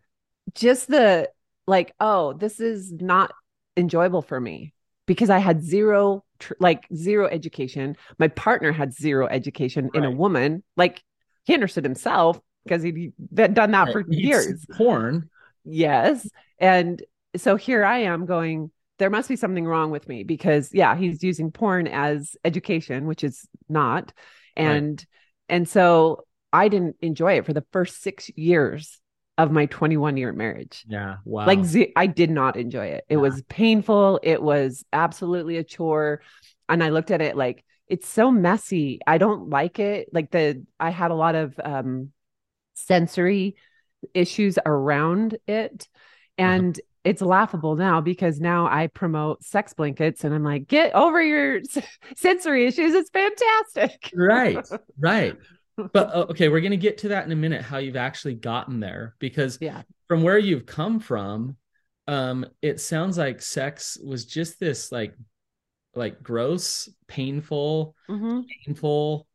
just 0.55 0.87
the 0.89 1.29
like, 1.67 1.93
oh, 1.99 2.33
this 2.33 2.59
is 2.59 2.91
not 2.91 3.31
enjoyable 3.77 4.21
for 4.21 4.39
me. 4.39 4.73
because 5.07 5.29
I 5.29 5.37
had 5.39 5.63
zero, 5.63 6.23
tr- 6.39 6.53
like 6.59 6.85
zero 6.93 7.27
education. 7.27 7.95
My 8.19 8.27
partner 8.27 8.71
had 8.71 8.93
zero 8.93 9.27
education 9.27 9.89
in 9.93 10.03
a 10.03 10.11
woman. 10.11 10.63
Like 10.77 11.01
he 11.45 11.53
understood 11.53 11.83
himself 11.85 12.39
because 12.65 12.83
he'd 12.83 13.13
done 13.33 13.71
that 13.71 13.91
for 13.91 13.99
Right. 13.99 14.07
Years. 14.09 14.65
Porn. 14.77 15.29
Yes. 15.65 16.27
And 16.59 17.01
so 17.35 17.55
here 17.55 17.83
I 17.85 17.99
am 17.99 18.25
going, 18.25 18.71
there 19.03 19.09
must 19.09 19.27
be 19.27 19.35
something 19.35 19.65
wrong 19.65 19.91
with 19.91 20.07
me 20.07 20.23
because 20.23 20.69
yeah, 20.73 20.95
he's 20.95 21.21
using 21.21 21.51
porn 21.51 21.87
as 21.87 22.37
education, 22.45 23.05
which 23.05 23.21
is 23.21 23.45
not. 23.67 24.13
And 24.55 25.05
and 25.49 25.67
so 25.67 26.23
I 26.53 26.69
didn't 26.69 26.95
enjoy 27.01 27.33
it 27.33 27.45
for 27.45 27.51
the 27.51 27.65
first 27.73 28.01
6 28.01 28.31
years 28.37 29.01
of 29.37 29.51
my 29.51 29.65
21 29.65 30.15
year 30.15 30.31
marriage. 30.31 30.85
Yeah. 30.87 31.17
Wow. 31.25 31.47
Like 31.47 31.91
I 31.97 32.07
did 32.07 32.29
not 32.29 32.55
enjoy 32.55 32.85
it. 32.85 33.03
It 33.09 33.17
Yeah. 33.17 33.21
was 33.23 33.41
painful, 33.49 34.21
it 34.23 34.41
was 34.41 34.85
absolutely 34.93 35.57
a 35.57 35.65
chore, 35.65 36.21
and 36.69 36.81
I 36.81 36.87
looked 36.87 37.11
at 37.11 37.19
it 37.21 37.35
like 37.35 37.65
it's 37.89 38.07
so 38.07 38.31
messy. 38.31 39.01
I 39.05 39.17
don't 39.17 39.49
like 39.49 39.79
it. 39.79 40.07
Like 40.13 40.31
the 40.31 40.65
I 40.79 40.91
had 40.91 41.11
a 41.11 41.15
lot 41.15 41.35
of 41.35 41.59
um 41.61 42.13
sensory 42.75 43.57
issues 44.13 44.57
around 44.65 45.37
it 45.45 45.89
and 46.37 46.79
it's 47.03 47.21
laughable 47.21 47.75
now 47.75 47.99
because 48.01 48.39
now 48.39 48.65
I 48.67 48.87
promote 48.87 49.43
sex 49.43 49.73
blankets 49.73 50.23
and 50.23 50.33
I'm 50.33 50.43
like 50.43 50.67
get 50.67 50.93
over 50.95 51.21
your 51.21 51.61
sensory 52.15 52.65
issues 52.65 52.93
it's 52.93 53.09
fantastic. 53.09 54.11
right. 54.15 54.65
Right. 54.99 55.35
But 55.75 56.15
uh, 56.15 56.27
okay, 56.29 56.49
we're 56.49 56.61
going 56.61 56.69
to 56.69 56.77
get 56.77 56.99
to 56.99 57.07
that 57.09 57.25
in 57.25 57.31
a 57.31 57.35
minute 57.35 57.63
how 57.63 57.77
you've 57.79 57.95
actually 57.95 58.35
gotten 58.35 58.79
there 58.79 59.15
because 59.17 59.57
Yeah. 59.59 59.81
from 60.07 60.21
where 60.21 60.37
you've 60.37 60.67
come 60.67 60.99
from 60.99 61.57
um 62.07 62.45
it 62.61 62.79
sounds 62.79 63.17
like 63.17 63.41
sex 63.41 63.97
was 64.03 64.25
just 64.25 64.59
this 64.59 64.91
like 64.91 65.15
like 65.95 66.21
gross, 66.21 66.89
painful, 67.07 67.95
Mhm. 68.09 68.45
painful 68.65 69.27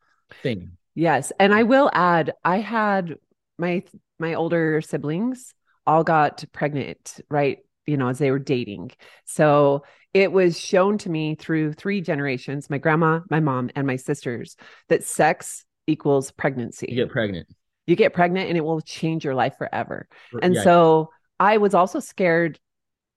thing. 0.42 0.72
Yes, 0.94 1.32
and 1.38 1.54
I 1.54 1.62
will 1.64 1.90
add, 1.92 2.34
I 2.44 2.58
had 2.58 3.16
my 3.58 3.82
my 4.18 4.34
older 4.34 4.80
siblings 4.80 5.54
all 5.88 6.04
got 6.04 6.44
pregnant, 6.52 7.20
right? 7.30 7.58
You 7.86 7.96
know, 7.96 8.08
as 8.08 8.18
they 8.18 8.30
were 8.30 8.38
dating. 8.38 8.92
So 9.24 9.84
it 10.12 10.30
was 10.30 10.60
shown 10.60 10.98
to 10.98 11.10
me 11.10 11.34
through 11.34 11.72
three 11.72 12.02
generations, 12.02 12.68
my 12.68 12.78
grandma, 12.78 13.20
my 13.30 13.40
mom, 13.40 13.70
and 13.74 13.86
my 13.86 13.96
sisters, 13.96 14.56
that 14.88 15.02
sex 15.02 15.64
equals 15.86 16.30
pregnancy. 16.30 16.86
You 16.90 16.96
get 16.96 17.10
pregnant. 17.10 17.48
You 17.86 17.96
get 17.96 18.12
pregnant 18.12 18.48
and 18.48 18.58
it 18.58 18.64
will 18.64 18.82
change 18.82 19.24
your 19.24 19.34
life 19.34 19.54
forever. 19.56 20.06
And 20.42 20.54
Yeah, 20.54 20.62
so 20.62 21.10
I 21.40 21.56
was 21.56 21.72
also 21.74 22.00
scared 22.00 22.60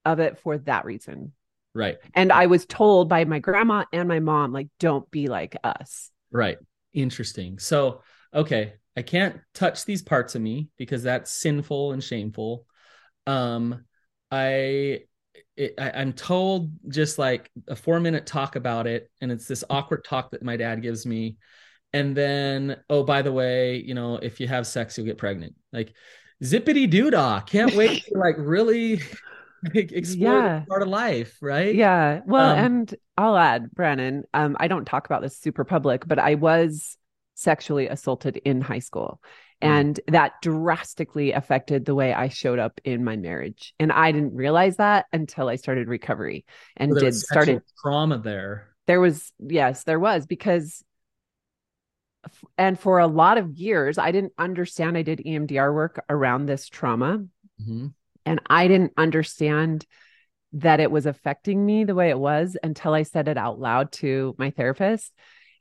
of 0.06 0.18
it 0.18 0.38
for 0.38 0.56
that 0.58 0.86
reason. 0.86 1.32
right. 1.74 1.98
And 2.14 2.32
I 2.32 2.46
was 2.46 2.64
told 2.64 3.10
by 3.10 3.26
my 3.26 3.38
grandma 3.38 3.84
and 3.92 4.08
my 4.08 4.20
mom, 4.20 4.52
like, 4.52 4.68
don't 4.80 5.08
be 5.10 5.28
like 5.28 5.56
us. 5.62 6.10
Right. 6.30 6.56
Interesting. 6.94 7.58
So, 7.58 8.02
okay, 8.34 8.74
I 8.96 9.02
can't 9.02 9.40
touch 9.54 9.84
these 9.84 10.02
parts 10.02 10.34
of 10.34 10.42
me 10.42 10.68
because 10.76 11.02
that's 11.02 11.32
sinful 11.32 11.92
and 11.92 12.02
shameful. 12.02 12.66
Um, 13.26 13.84
I, 14.30 15.00
it, 15.56 15.74
I 15.78 15.92
I'm 15.94 16.12
told 16.12 16.70
just 16.88 17.18
like 17.18 17.50
a 17.68 17.76
four 17.76 18.00
minute 18.00 18.26
talk 18.26 18.56
about 18.56 18.86
it, 18.86 19.10
and 19.20 19.32
it's 19.32 19.46
this 19.46 19.64
awkward 19.70 20.04
talk 20.04 20.30
that 20.32 20.42
my 20.42 20.56
dad 20.56 20.82
gives 20.82 21.06
me, 21.06 21.36
and 21.92 22.16
then 22.16 22.76
oh 22.90 23.02
by 23.04 23.22
the 23.22 23.32
way, 23.32 23.76
you 23.76 23.94
know 23.94 24.16
if 24.16 24.40
you 24.40 24.48
have 24.48 24.66
sex 24.66 24.96
you'll 24.96 25.06
get 25.06 25.18
pregnant. 25.18 25.54
Like 25.72 25.94
zippity 26.42 26.88
doo 26.88 27.10
dah. 27.10 27.40
Can't 27.40 27.74
wait 27.74 28.04
to 28.06 28.18
like 28.18 28.36
really 28.38 29.00
like, 29.74 29.92
explore 29.92 30.50
Yeah. 30.50 30.64
part 30.68 30.82
of 30.82 30.88
life, 30.88 31.38
right? 31.40 31.76
Yeah. 31.76 32.20
Well, 32.26 32.50
Um, 32.50 32.52
and 32.52 32.94
I'll 33.16 33.36
add, 33.36 33.70
Brannon, 33.72 34.24
um, 34.34 34.56
I 34.60 34.68
don't 34.68 34.84
talk 34.84 35.06
about 35.06 35.22
this 35.22 35.38
super 35.38 35.64
public, 35.64 36.06
but 36.06 36.18
I 36.18 36.34
was 36.34 36.96
sexually 37.42 37.88
assaulted 37.88 38.36
in 38.38 38.60
high 38.60 38.78
school. 38.80 39.20
Mm. 39.62 39.68
And 39.68 40.00
that 40.08 40.32
drastically 40.42 41.32
affected 41.32 41.84
the 41.84 41.94
way 41.94 42.12
I 42.12 42.28
showed 42.28 42.58
up 42.58 42.80
in 42.84 43.04
my 43.04 43.16
marriage. 43.16 43.74
And 43.78 43.92
I 43.92 44.12
didn't 44.12 44.34
realize 44.34 44.76
that 44.76 45.06
until 45.12 45.48
I 45.48 45.56
started 45.56 45.88
recovery 45.88 46.44
and 46.76 46.92
there 46.92 47.00
did 47.00 47.06
was 47.06 47.28
started 47.28 47.62
trauma 47.80 48.18
there. 48.18 48.68
there 48.86 49.00
was 49.00 49.32
yes 49.38 49.84
there 49.84 50.00
was 50.00 50.26
because 50.26 50.82
and 52.56 52.78
for 52.78 52.98
a 52.98 53.06
lot 53.06 53.36
of 53.38 53.50
years 53.58 53.98
i 53.98 54.10
didn't 54.12 54.32
understand 54.38 54.96
i 54.96 55.02
did 55.02 55.20
emdr 55.26 55.74
work 55.74 56.04
around 56.08 56.46
this 56.46 56.68
trauma 56.68 57.24
Mhm. 57.60 57.94
and 58.24 58.40
i 58.46 58.68
didn't 58.68 58.92
understand 58.96 59.84
that 60.54 60.80
it 60.80 60.90
was 60.90 61.06
affecting 61.06 61.64
me 61.64 61.84
the 61.84 61.94
way 61.94 62.10
it 62.10 62.18
was 62.18 62.56
until 62.62 62.94
i 62.94 63.02
said 63.02 63.26
it 63.28 63.36
out 63.36 63.58
loud 63.58 63.90
to 63.92 64.34
my 64.38 64.50
therapist 64.50 65.12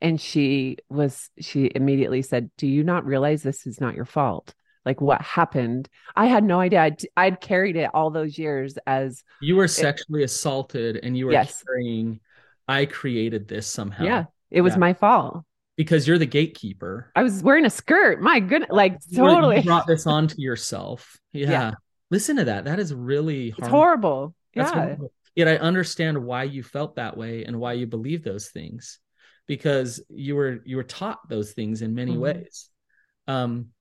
and 0.02 0.20
she 0.20 0.78
was 0.90 1.30
she 1.40 1.72
immediately 1.76 2.22
said 2.22 2.50
do 2.58 2.68
you 2.68 2.84
not 2.84 3.06
realize 3.06 3.44
this 3.44 3.66
is 3.68 3.80
not 3.82 3.96
your 3.96 4.06
fault 4.06 4.54
like 4.86 5.00
what 5.00 5.22
happened 5.22 5.88
i 6.16 6.26
had 6.26 6.44
no 6.44 6.60
idea 6.60 6.82
i'd, 6.82 7.02
I'd 7.16 7.40
carried 7.42 7.76
it 7.76 7.90
all 7.94 8.10
those 8.10 8.38
years 8.38 8.78
as 8.88 9.24
You 9.42 9.56
were 9.56 9.68
sexually 9.68 10.24
assaulted 10.24 10.98
and 11.04 11.18
you 11.18 11.26
were 11.28 11.32
Yes. 11.34 11.64
carrying, 11.64 12.20
I 12.68 12.86
created 12.86 13.48
this 13.48 13.68
somehow. 13.68 14.04
yeah 14.04 14.24
it 14.50 14.62
was 14.62 14.74
Yeah. 14.74 14.80
my 14.80 14.94
fault 14.94 15.44
Because 15.78 16.08
you're 16.08 16.18
the 16.20 16.26
gatekeeper. 16.26 17.12
I 17.16 17.24
was 17.24 17.42
wearing 17.42 17.66
a 17.66 17.70
skirt. 17.70 18.22
My 18.22 18.40
goodness, 18.40 18.70
like 18.72 18.94
were- 18.94 19.00
you 19.10 19.18
totally. 19.36 19.62
brought 19.64 19.88
this 19.88 20.06
onto 20.16 20.36
yourself. 20.42 21.18
Yeah. 21.32 21.50
Yeah. 21.52 21.72
Listen 22.12 22.36
to 22.38 22.46
that. 22.46 22.66
That 22.66 22.78
is 22.80 22.94
really 22.94 23.54
It's 23.58 23.68
horrible. 23.68 24.36
That's 24.54 24.70
yeah. 24.72 24.82
horrible. 24.84 25.12
Yet 25.34 25.48
I 25.48 25.56
understand 25.56 26.18
why 26.18 26.44
you 26.44 26.62
felt 26.62 26.96
that 26.98 27.16
way 27.16 27.46
and 27.46 27.58
why 27.58 27.74
you 27.74 27.88
believe 27.88 28.22
those 28.24 28.50
things. 28.50 29.00
Because 29.52 30.02
you 30.08 30.38
were 30.38 30.62
you 30.64 30.78
were 30.78 30.84
taught 31.00 31.28
those 31.28 31.52
things 31.52 31.82
in 31.82 31.94
many 31.94 32.16
Mhm. 32.16 32.20
ways. 32.20 32.70
Um 33.28 33.74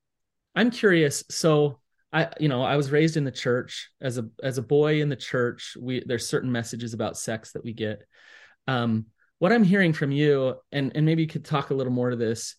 I'm 0.57 0.73
curious. 0.73 1.23
So 1.31 1.79
I, 2.13 2.29
you 2.41 2.49
know, 2.49 2.65
I 2.65 2.77
was 2.77 2.91
raised 2.91 3.17
in 3.17 3.23
the 3.23 3.31
church 3.31 3.89
as 4.01 4.19
a 4.19 4.29
as 4.43 4.59
a 4.59 4.63
boy 4.63 5.01
in 5.01 5.09
the 5.09 5.23
church. 5.31 5.77
We 5.79 6.03
there's 6.05 6.27
certain 6.27 6.51
messages 6.51 6.93
about 6.93 7.17
sex 7.17 7.53
that 7.53 7.63
we 7.63 7.73
get. 7.73 8.03
Um, 8.67 9.07
what 9.39 9.53
I'm 9.53 9.63
hearing 9.63 9.93
from 9.93 10.11
you, 10.11 10.57
and 10.73 10.91
and 10.97 11.07
maybe 11.07 11.23
you 11.23 11.29
could 11.29 11.45
talk 11.45 11.71
a 11.71 11.75
little 11.75 11.93
more 11.93 12.11
to 12.11 12.17
this. 12.17 12.57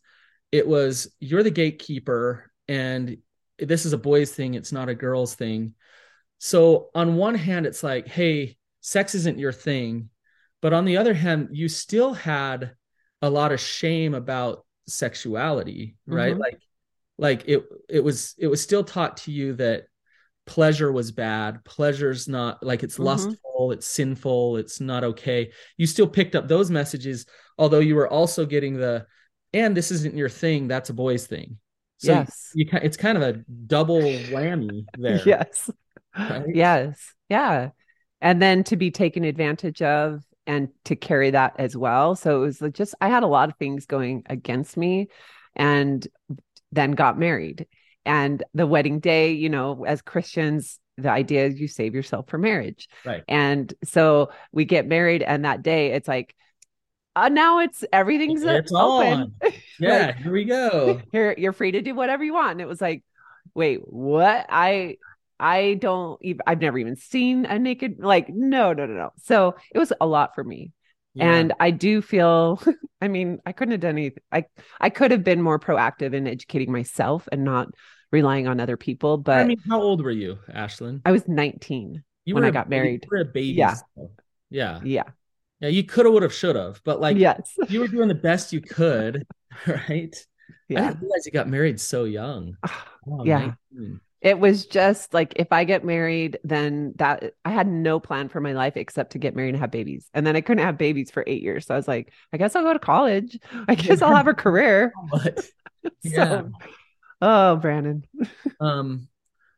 It 0.54 0.66
was 0.66 1.14
you're 1.20 1.44
the 1.44 1.52
gatekeeper, 1.52 2.50
and 2.70 3.18
this 3.60 3.86
is 3.86 3.92
a 3.92 3.98
boys 3.98 4.32
thing. 4.32 4.54
It's 4.54 4.72
not 4.72 4.88
a 4.88 4.96
girls 4.96 5.36
thing. 5.36 5.74
So 6.38 6.92
on 6.96 7.18
one 7.18 7.36
hand, 7.36 7.66
it's 7.66 7.84
like, 7.84 8.08
hey, 8.08 8.56
sex 8.80 9.16
isn't 9.16 9.38
your 9.38 9.52
thing, 9.52 10.12
but 10.62 10.72
on 10.72 10.86
the 10.86 10.96
other 10.96 11.14
hand, 11.14 11.50
you 11.52 11.68
still 11.68 12.14
had 12.14 12.72
a 13.22 13.30
lot 13.30 13.52
of 13.52 13.60
shame 13.60 14.14
about 14.14 14.66
sexuality, 14.88 15.96
right? 16.06 16.36
Mhm. 16.36 16.40
Like 16.40 16.60
like 17.18 17.44
it 17.48 17.64
it 17.90 18.04
was 18.04 18.36
it 18.38 18.48
was 18.48 18.62
still 18.62 18.84
taught 18.84 19.18
to 19.18 19.32
you 19.32 19.54
that 19.54 19.84
pleasure 20.48 20.92
was 20.92 21.12
bad 21.12 21.64
pleasure's 21.64 22.28
not 22.28 22.64
like 22.64 22.82
it's 22.82 22.98
Mhm. 22.98 23.04
lustful 23.06 23.72
it's 23.72 23.86
sinful 23.86 24.58
it's 24.58 24.82
not 24.82 25.04
okay 25.04 25.52
you 25.78 25.86
still 25.86 26.08
picked 26.08 26.36
up 26.36 26.48
those 26.48 26.72
messages 26.72 27.28
although 27.60 27.80
you 27.80 27.94
were 27.96 28.08
also 28.08 28.44
getting 28.46 28.76
the 28.76 29.06
and 29.54 29.78
this 29.78 29.92
isn't 29.92 30.16
your 30.16 30.30
thing 30.30 30.68
that's 30.68 30.90
a 30.90 30.94
boy's 30.94 31.28
thing 31.28 31.58
so 32.00 32.14
yes. 32.14 32.50
you, 32.56 32.66
ki- 32.66 32.80
it's 32.82 32.98
kind 32.98 33.18
of 33.18 33.24
a 33.24 33.34
double 33.68 34.02
whammy 34.02 34.84
there 34.98 35.22
Yes. 35.24 35.70
right? 36.18 36.46
Yes. 36.54 37.14
Yeah. 37.30 37.70
And 38.20 38.42
then 38.42 38.64
to 38.66 38.76
be 38.76 38.90
taken 38.90 39.24
advantage 39.24 39.84
of 39.84 40.24
and 40.48 40.70
to 40.86 40.96
carry 40.96 41.32
that 41.32 41.56
as 41.58 41.76
well. 41.76 42.16
So 42.16 42.38
it 42.38 42.46
was 42.46 42.62
like 42.62 42.74
just, 42.74 42.96
I 43.02 43.10
had 43.10 43.24
a 43.24 43.28
lot 43.28 43.50
of 43.50 43.56
things 43.58 43.86
going 43.86 44.24
against 44.28 44.78
me 44.78 45.08
and 45.56 46.06
then 46.72 46.92
got 46.92 47.18
married. 47.18 47.68
And 48.06 48.44
the 48.54 48.66
wedding 48.66 49.00
day, 49.00 49.34
you 49.34 49.50
know, 49.50 49.86
as 49.86 50.02
Christians, 50.02 50.80
the 50.98 51.10
idea 51.10 51.46
is 51.46 51.60
you 51.60 51.68
save 51.68 51.94
yourself 51.94 52.28
for 52.28 52.38
marriage. 52.38 52.88
Right. 53.06 53.24
And 53.28 53.72
so 53.84 54.32
we 54.52 54.66
get 54.66 54.88
married, 54.88 55.22
and 55.22 55.46
that 55.46 55.62
day 55.62 55.92
it's 55.92 56.08
like, 56.08 56.36
uh, 57.16 57.30
now 57.30 57.60
it's 57.60 57.84
everything's 57.92 58.42
It's 58.44 58.72
open. 58.74 59.36
yeah 59.80 60.14
here 60.14 60.32
we 60.32 60.46
go 60.46 61.02
You're 61.12 61.34
you're 61.38 61.54
free 61.54 61.72
to 61.72 61.82
do 61.82 61.94
whatever 61.94 62.24
you 62.24 62.34
want. 62.34 62.54
And 62.54 62.62
it 62.62 62.68
was 62.68 62.82
like, 62.82 63.04
wait, 63.54 63.80
what? 63.84 64.46
I 64.50 64.98
I 65.42 65.74
don't 65.76 66.18
even 66.22 66.42
I've 66.48 66.62
never 66.62 66.78
even 66.78 66.96
seen 66.96 67.46
a 67.46 67.58
naked 67.60 67.96
like 68.00 68.30
no 68.30 68.74
no 68.74 68.86
no 68.86 68.94
no. 68.94 69.10
So 69.24 69.56
it 69.74 69.80
was 69.80 69.92
a 70.00 70.06
lot 70.06 70.36
for 70.36 70.44
me. 70.44 70.72
Yeah. 71.14 71.34
And 71.34 71.54
I 71.60 71.72
do 71.72 72.02
feel 72.02 72.62
I 73.02 73.08
mean, 73.08 73.40
I 73.46 73.52
couldn't 73.52 73.72
have 73.74 73.82
done 73.82 73.98
anything. 73.98 74.24
I 74.32 74.46
I 74.80 74.90
could 74.90 75.12
have 75.12 75.24
been 75.24 75.42
more 75.42 75.60
proactive 75.60 76.14
in 76.14 76.28
educating 76.28 76.72
myself 76.72 77.28
and 77.32 77.44
not 77.44 77.68
relying 78.12 78.48
on 78.48 78.60
other 78.60 78.78
people. 78.78 79.18
But 79.18 79.40
i 79.40 79.44
mean 79.46 79.58
how 79.68 79.82
old 79.82 80.04
were 80.04 80.12
you 80.12 80.38
ashlynn 80.54 81.02
I 81.06 81.12
was 81.12 81.28
19. 81.28 82.04
you 82.26 82.36
when 82.36 82.44
I 82.46 82.50
a 82.50 82.52
got 82.52 82.70
baby- 82.70 82.84
married. 82.84 83.04
you 83.04 83.10
were 83.12 83.22
a 83.22 83.26
baby 83.26 83.48
Yeah. 83.58 83.74
still. 83.74 84.12
yeah 84.52 84.80
Yeah. 84.84 85.04
yeah 85.60 85.70
you 85.70 85.84
could 85.84 86.06
have 86.06 86.14
would 86.14 86.24
have 86.24 86.34
should 86.34 86.56
have 86.56 86.82
but 86.84 87.02
like 87.02 87.18
yes. 87.18 87.56
you 87.70 87.80
were 87.80 87.88
doing 87.88 88.08
the 88.10 88.16
best 88.30 88.54
you 88.54 88.62
could 88.62 89.26
right 89.68 90.16
Yeah. 90.70 90.80
I 90.84 90.88
didn't 90.88 91.02
realize 91.02 91.26
you 91.26 91.32
got 91.32 91.48
married 91.50 91.80
so 91.80 92.04
young. 92.04 92.56
Oh, 93.08 93.26
Yeah. 93.26 93.54
19. 93.74 94.00
It 94.22 94.38
was 94.40 94.68
just 94.68 95.14
like 95.14 95.34
if 95.38 95.52
I 95.52 95.64
get 95.64 95.84
married, 95.84 96.38
then 96.44 96.94
that 96.98 97.34
I 97.44 97.50
had 97.50 97.68
no 97.68 98.00
plan 98.00 98.30
for 98.30 98.40
my 98.40 98.54
life 98.54 98.78
except 98.78 99.14
to 99.14 99.18
get 99.18 99.36
married 99.36 99.50
and 99.50 99.58
have 99.60 99.72
babies. 99.72 100.10
And 100.14 100.26
then 100.26 100.36
I 100.36 100.42
couldn't 100.42 100.64
have 100.64 100.78
babies 100.78 101.10
for 101.10 101.24
eight 101.26 101.42
years. 101.42 101.66
So 101.66 101.74
I 101.74 101.78
was 101.78 101.88
like, 101.88 102.14
I 102.32 102.38
guess 102.38 102.56
I'll 102.56 102.64
go 102.64 102.74
to 102.74 102.80
college. 102.80 103.40
I 103.68 103.74
guess 103.76 104.02
I'll 104.02 104.16
have 104.16 104.28
a 104.28 104.34
career. 104.34 104.94
yeah. 106.04 106.26
so, 106.26 106.52
oh, 107.22 107.56
Brannon. 107.56 108.06
um, 108.60 109.08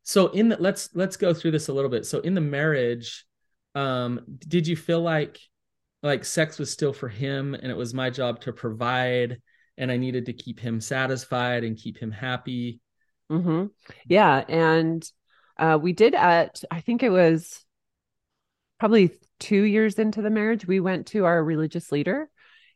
so 0.04 0.28
in 0.28 0.50
the 0.50 0.58
let's 0.58 0.90
let's 0.94 1.18
go 1.18 1.34
through 1.34 1.52
this 1.52 1.68
a 1.68 1.74
little 1.74 1.92
bit. 1.92 2.06
So 2.06 2.20
in 2.20 2.34
the 2.34 2.42
marriage, 2.42 3.26
um, 3.76 4.22
did 4.48 4.66
you 4.66 4.78
feel 4.78 5.02
like 5.02 5.40
like 6.04 6.24
sex 6.24 6.58
was 6.58 6.72
still 6.72 6.94
for 6.94 7.10
him 7.10 7.54
and 7.54 7.72
it 7.72 7.78
was 7.78 7.94
my 7.94 8.10
job 8.10 8.42
to 8.42 8.54
provide 8.54 9.42
and 9.78 9.92
I 9.92 9.98
needed 9.98 10.28
to 10.28 10.34
keep 10.34 10.60
him 10.60 10.80
satisfied 10.80 11.64
and 11.66 11.78
keep 11.78 11.98
him 11.98 12.12
happy? 12.12 12.80
Mm-hmm. 13.32 13.66
Yeah. 14.08 14.44
And 14.48 15.04
uh, 15.58 15.80
we 15.82 15.94
did 15.94 16.16
at, 16.16 16.64
I 16.70 16.82
think 16.82 17.04
it 17.04 17.10
was 17.10 17.64
probably 18.80 19.12
two 19.40 19.64
years 19.64 20.00
into 20.00 20.22
the 20.22 20.30
marriage, 20.30 20.66
we 20.68 20.80
went 20.80 21.08
to 21.08 21.26
our 21.26 21.44
religious 21.44 21.92
leader 21.92 22.30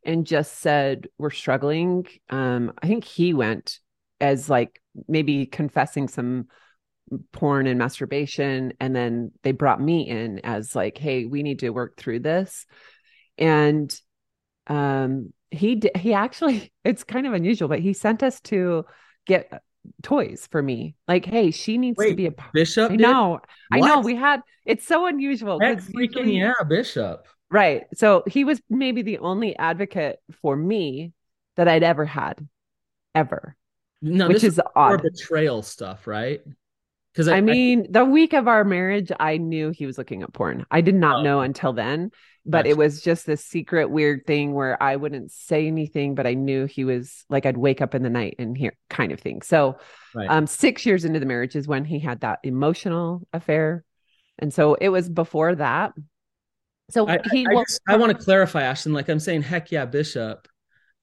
and 0.04 0.26
just 0.26 0.60
said, 0.60 1.08
We're 1.18 1.32
struggling. 1.32 2.08
Um, 2.30 2.74
I 2.82 2.88
think 2.88 3.04
he 3.04 3.34
went 3.34 3.80
as 4.20 4.50
like 4.50 4.82
maybe 5.08 5.46
confessing 5.46 6.08
some 6.08 6.48
porn 7.32 7.68
and 7.68 7.80
masturbation. 7.80 8.74
And 8.80 8.96
then 8.96 9.32
they 9.44 9.52
brought 9.52 9.82
me 9.82 10.08
in 10.08 10.40
as 10.40 10.76
like, 10.76 10.98
Hey, 10.98 11.26
we 11.26 11.44
need 11.44 11.60
to 11.60 11.70
work 11.70 11.98
through 11.98 12.22
this. 12.22 12.66
And 13.38 13.94
um, 14.68 15.34
he 15.52 15.76
did, 15.76 15.96
he 15.98 16.14
actually, 16.14 16.72
it's 16.84 17.04
kind 17.04 17.28
of 17.28 17.34
unusual, 17.34 17.68
but 17.68 17.80
he 17.80 17.94
sent 17.94 18.24
us 18.24 18.40
to 18.42 18.86
get 19.26 19.62
toys 20.04 20.48
for 20.52 20.62
me. 20.62 20.96
Like, 21.08 21.26
hey, 21.26 21.52
she 21.52 21.78
needs 21.78 21.98
Wait, 21.98 22.10
to 22.12 22.16
be 22.16 22.26
a 22.28 22.34
bishop. 22.54 22.92
No. 22.92 23.40
I 23.72 23.80
know. 23.80 24.02
We 24.02 24.16
had 24.16 24.42
it's 24.66 24.86
so 24.86 25.06
unusual. 25.08 25.60
Heck 25.60 25.78
'cause 25.80 25.88
freaking 25.88 26.26
usually- 26.28 26.38
yeah, 26.40 26.54
bishop. 26.68 27.28
Right. 27.50 27.86
So 27.94 28.24
he 28.28 28.44
was 28.44 28.62
maybe 28.70 29.02
the 29.02 29.20
only 29.20 29.56
advocate 29.58 30.20
for 30.42 30.56
me 30.56 31.14
that 31.56 31.68
I'd 31.68 31.84
ever 31.84 32.06
had. 32.06 32.46
Ever. 33.16 33.56
No, 34.02 34.28
which 34.28 34.42
this 34.42 34.44
is 34.54 34.58
more 34.58 34.94
odd. 34.94 35.02
betrayal 35.02 35.62
stuff, 35.64 36.06
right? 36.06 36.42
Because 37.18 37.30
I, 37.30 37.42
mean, 37.42 37.92
the 37.92 38.06
week 38.06 38.34
of 38.34 38.48
our 38.48 38.64
marriage, 38.64 39.12
I 39.20 39.38
knew 39.38 39.72
he 39.72 39.88
was 39.88 39.98
looking 39.98 40.22
at 40.22 40.32
porn. 40.34 40.68
I 40.70 40.82
did 40.82 40.94
not 40.94 41.22
Oh. 41.22 41.24
know 41.24 41.42
until 41.42 41.74
then, 41.74 42.12
but 42.46 42.60
Gotcha. 42.60 42.70
it 42.70 42.78
was 42.78 43.02
just 43.02 43.26
this 43.26 43.44
secret 43.44 43.90
weird 43.90 44.28
thing 44.28 44.54
where 44.54 44.82
I 44.82 44.98
wouldn't 44.98 45.32
say 45.32 45.66
anything, 45.66 46.14
but 46.14 46.28
I 46.28 46.36
knew 46.36 46.66
he 46.68 46.86
was 46.86 47.26
like 47.28 47.48
I'd 47.48 47.58
wake 47.58 47.82
up 47.82 47.96
in 47.96 48.04
the 48.04 48.12
night 48.12 48.36
and 48.38 48.56
hear 48.56 48.74
kind 48.92 49.12
of 49.12 49.20
thing. 49.20 49.42
So 49.42 49.80
right. 50.14 50.30
um 50.30 50.46
6 50.46 50.86
years 50.86 51.06
into 51.06 51.20
the 51.20 51.26
marriage 51.26 51.56
is 51.56 51.68
when 51.68 51.86
he 51.86 51.98
had 51.98 52.20
that 52.22 52.38
emotional 52.44 53.28
affair. 53.34 53.84
And 54.38 54.54
so 54.54 54.76
it 54.76 54.90
was 54.90 55.10
before 55.10 55.56
that. 55.56 55.94
So 56.92 57.08
I, 57.08 57.18
he 57.32 57.48
I, 57.48 57.54
well, 57.56 57.64
just, 57.64 57.82
I 57.88 57.98
want 57.98 58.16
to 58.16 58.24
clarify, 58.24 58.62
Ashton. 58.62 58.94
Like 58.94 59.10
I'm 59.10 59.20
saying, 59.20 59.42
heck 59.42 59.72
yeah, 59.72 59.86
bishop. 59.86 60.48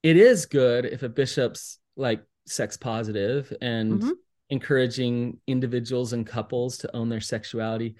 It 0.04 0.16
is 0.16 0.46
good 0.46 0.84
if 0.84 1.02
a 1.02 1.08
bishop's 1.08 1.80
like 1.96 2.22
sex 2.46 2.76
positive 2.76 3.52
and 3.60 4.00
Mhm. 4.00 4.12
Encouraging 4.50 5.38
individuals 5.46 6.12
and 6.12 6.26
couples 6.26 6.78
to 6.78 6.96
own 6.96 7.08
their 7.08 7.20
sexuality. 7.20 7.96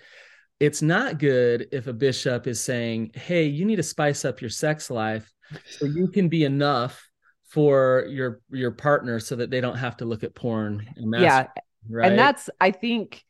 It's 0.60 0.82
not 0.82 1.18
good 1.18 1.68
if 1.72 1.86
a 1.86 1.92
bishop 1.92 2.46
is 2.46 2.60
saying, 2.60 3.10
"Hey, 3.14 3.44
you 3.46 3.64
need 3.64 3.76
to 3.76 3.82
spice 3.82 4.24
up 4.24 4.40
your 4.40 4.50
sex 4.50 4.90
life 4.90 5.32
so 5.70 5.84
you 5.86 6.08
can 6.08 6.28
be 6.28 6.44
enough 6.44 7.08
for 7.48 8.06
your 8.08 8.40
your 8.50 8.70
partner, 8.70 9.20
so 9.20 9.36
that 9.36 9.50
they 9.50 9.60
don't 9.60 9.76
have 9.76 9.96
to 9.98 10.04
look 10.04 10.24
at 10.24 10.34
porn 10.34 10.86
and 10.96 11.14
yeah, 11.18 11.46
right. 11.88 12.10
and 12.10 12.18
that's 12.18 12.50
i 12.60 12.70
think 12.70 13.22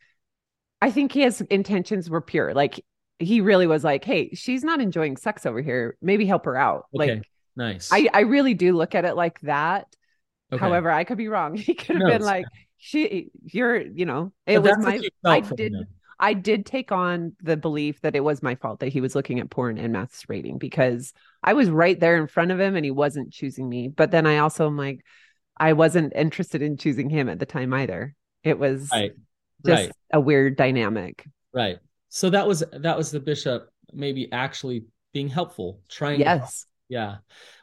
i 0.80 0.90
think 0.90 1.12
his 1.12 1.40
intentions 1.42 2.08
were 2.08 2.20
pure 2.20 2.54
like 2.54 2.84
he 3.18 3.40
really 3.40 3.66
was 3.66 3.84
like 3.84 4.04
hey 4.04 4.30
she's 4.34 4.64
not 4.64 4.80
enjoying 4.80 5.16
sex 5.16 5.46
over 5.46 5.60
here 5.60 5.96
maybe 6.02 6.26
help 6.26 6.44
her 6.44 6.56
out 6.56 6.86
okay. 6.94 7.14
like 7.14 7.22
nice. 7.56 7.90
i 7.92 8.08
i 8.12 8.20
really 8.20 8.54
do 8.54 8.72
look 8.72 8.94
at 8.94 9.04
it 9.04 9.14
like 9.16 9.40
that 9.40 9.86
Okay. 10.52 10.60
however 10.60 10.90
i 10.90 11.04
could 11.04 11.18
be 11.18 11.28
wrong 11.28 11.56
he 11.56 11.74
could 11.74 11.96
have 11.96 12.04
No, 12.04 12.10
been 12.10 12.22
like 12.22 12.44
she 12.76 13.30
you're 13.44 13.80
you 13.80 14.06
know 14.06 14.32
it 14.46 14.62
But 14.62 14.76
was 14.76 14.84
my 14.84 15.00
i 15.24 15.40
did 15.40 15.74
i 16.18 16.34
did 16.34 16.66
take 16.66 16.92
on 16.92 17.34
the 17.42 17.56
belief 17.56 18.00
that 18.02 18.14
it 18.14 18.20
was 18.20 18.42
my 18.42 18.54
fault 18.56 18.80
that 18.80 18.88
he 18.88 19.00
was 19.00 19.14
looking 19.14 19.40
at 19.40 19.50
porn 19.50 19.78
and 19.78 19.94
masturbating 19.94 20.58
because 20.58 21.12
i 21.42 21.52
was 21.54 21.70
right 21.70 21.98
there 21.98 22.16
in 22.16 22.26
front 22.26 22.50
of 22.50 22.60
him 22.60 22.76
and 22.76 22.84
he 22.84 22.90
wasn't 22.90 23.32
choosing 23.32 23.68
me 23.68 23.88
but 23.88 24.10
then 24.10 24.26
i 24.26 24.38
also 24.38 24.66
am 24.66 24.76
like 24.76 25.00
i 25.56 25.72
wasn't 25.72 26.12
interested 26.14 26.62
in 26.62 26.76
choosing 26.76 27.08
him 27.08 27.28
at 27.28 27.38
the 27.38 27.46
time 27.46 27.72
either 27.74 28.14
it 28.42 28.58
was 28.58 28.90
Right. 28.92 29.12
just 29.64 29.84
right. 29.84 29.92
a 30.12 30.20
weird 30.20 30.56
dynamic. 30.56 31.26
Right. 31.54 31.78
So 32.10 32.28
that 32.30 32.46
was 32.46 32.62
that 32.72 32.96
was 32.98 33.10
the 33.10 33.20
bishop 33.20 33.70
maybe 33.92 34.30
actually 34.30 34.84
being 35.14 35.28
helpful, 35.28 35.80
trying 35.88 36.18
to. 36.18 36.24
Yes. 36.24 36.66
yeah. 36.88 37.16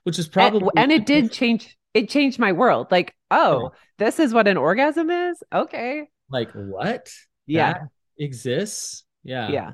Which 0.03 0.17
is 0.17 0.25
And, 0.25 0.33
probably 0.33 0.69
and 0.75 0.91
it 0.91 1.05
did 1.05 1.31
change 1.31 1.77
it 1.93 2.09
changed 2.09 2.39
my 2.39 2.51
world. 2.51 2.87
Like, 2.91 3.15
oh, 3.29 3.71
this 3.97 4.19
is 4.19 4.33
what 4.33 4.47
an 4.47 4.57
orgasm 4.57 5.09
is? 5.09 5.43
Okay. 5.53 6.07
like 6.29 6.51
what? 6.53 7.09
Yeah. 7.45 7.73
That 7.73 7.81
exists? 8.17 9.03
Yeah. 9.23 9.49
Yeah. 9.49 9.71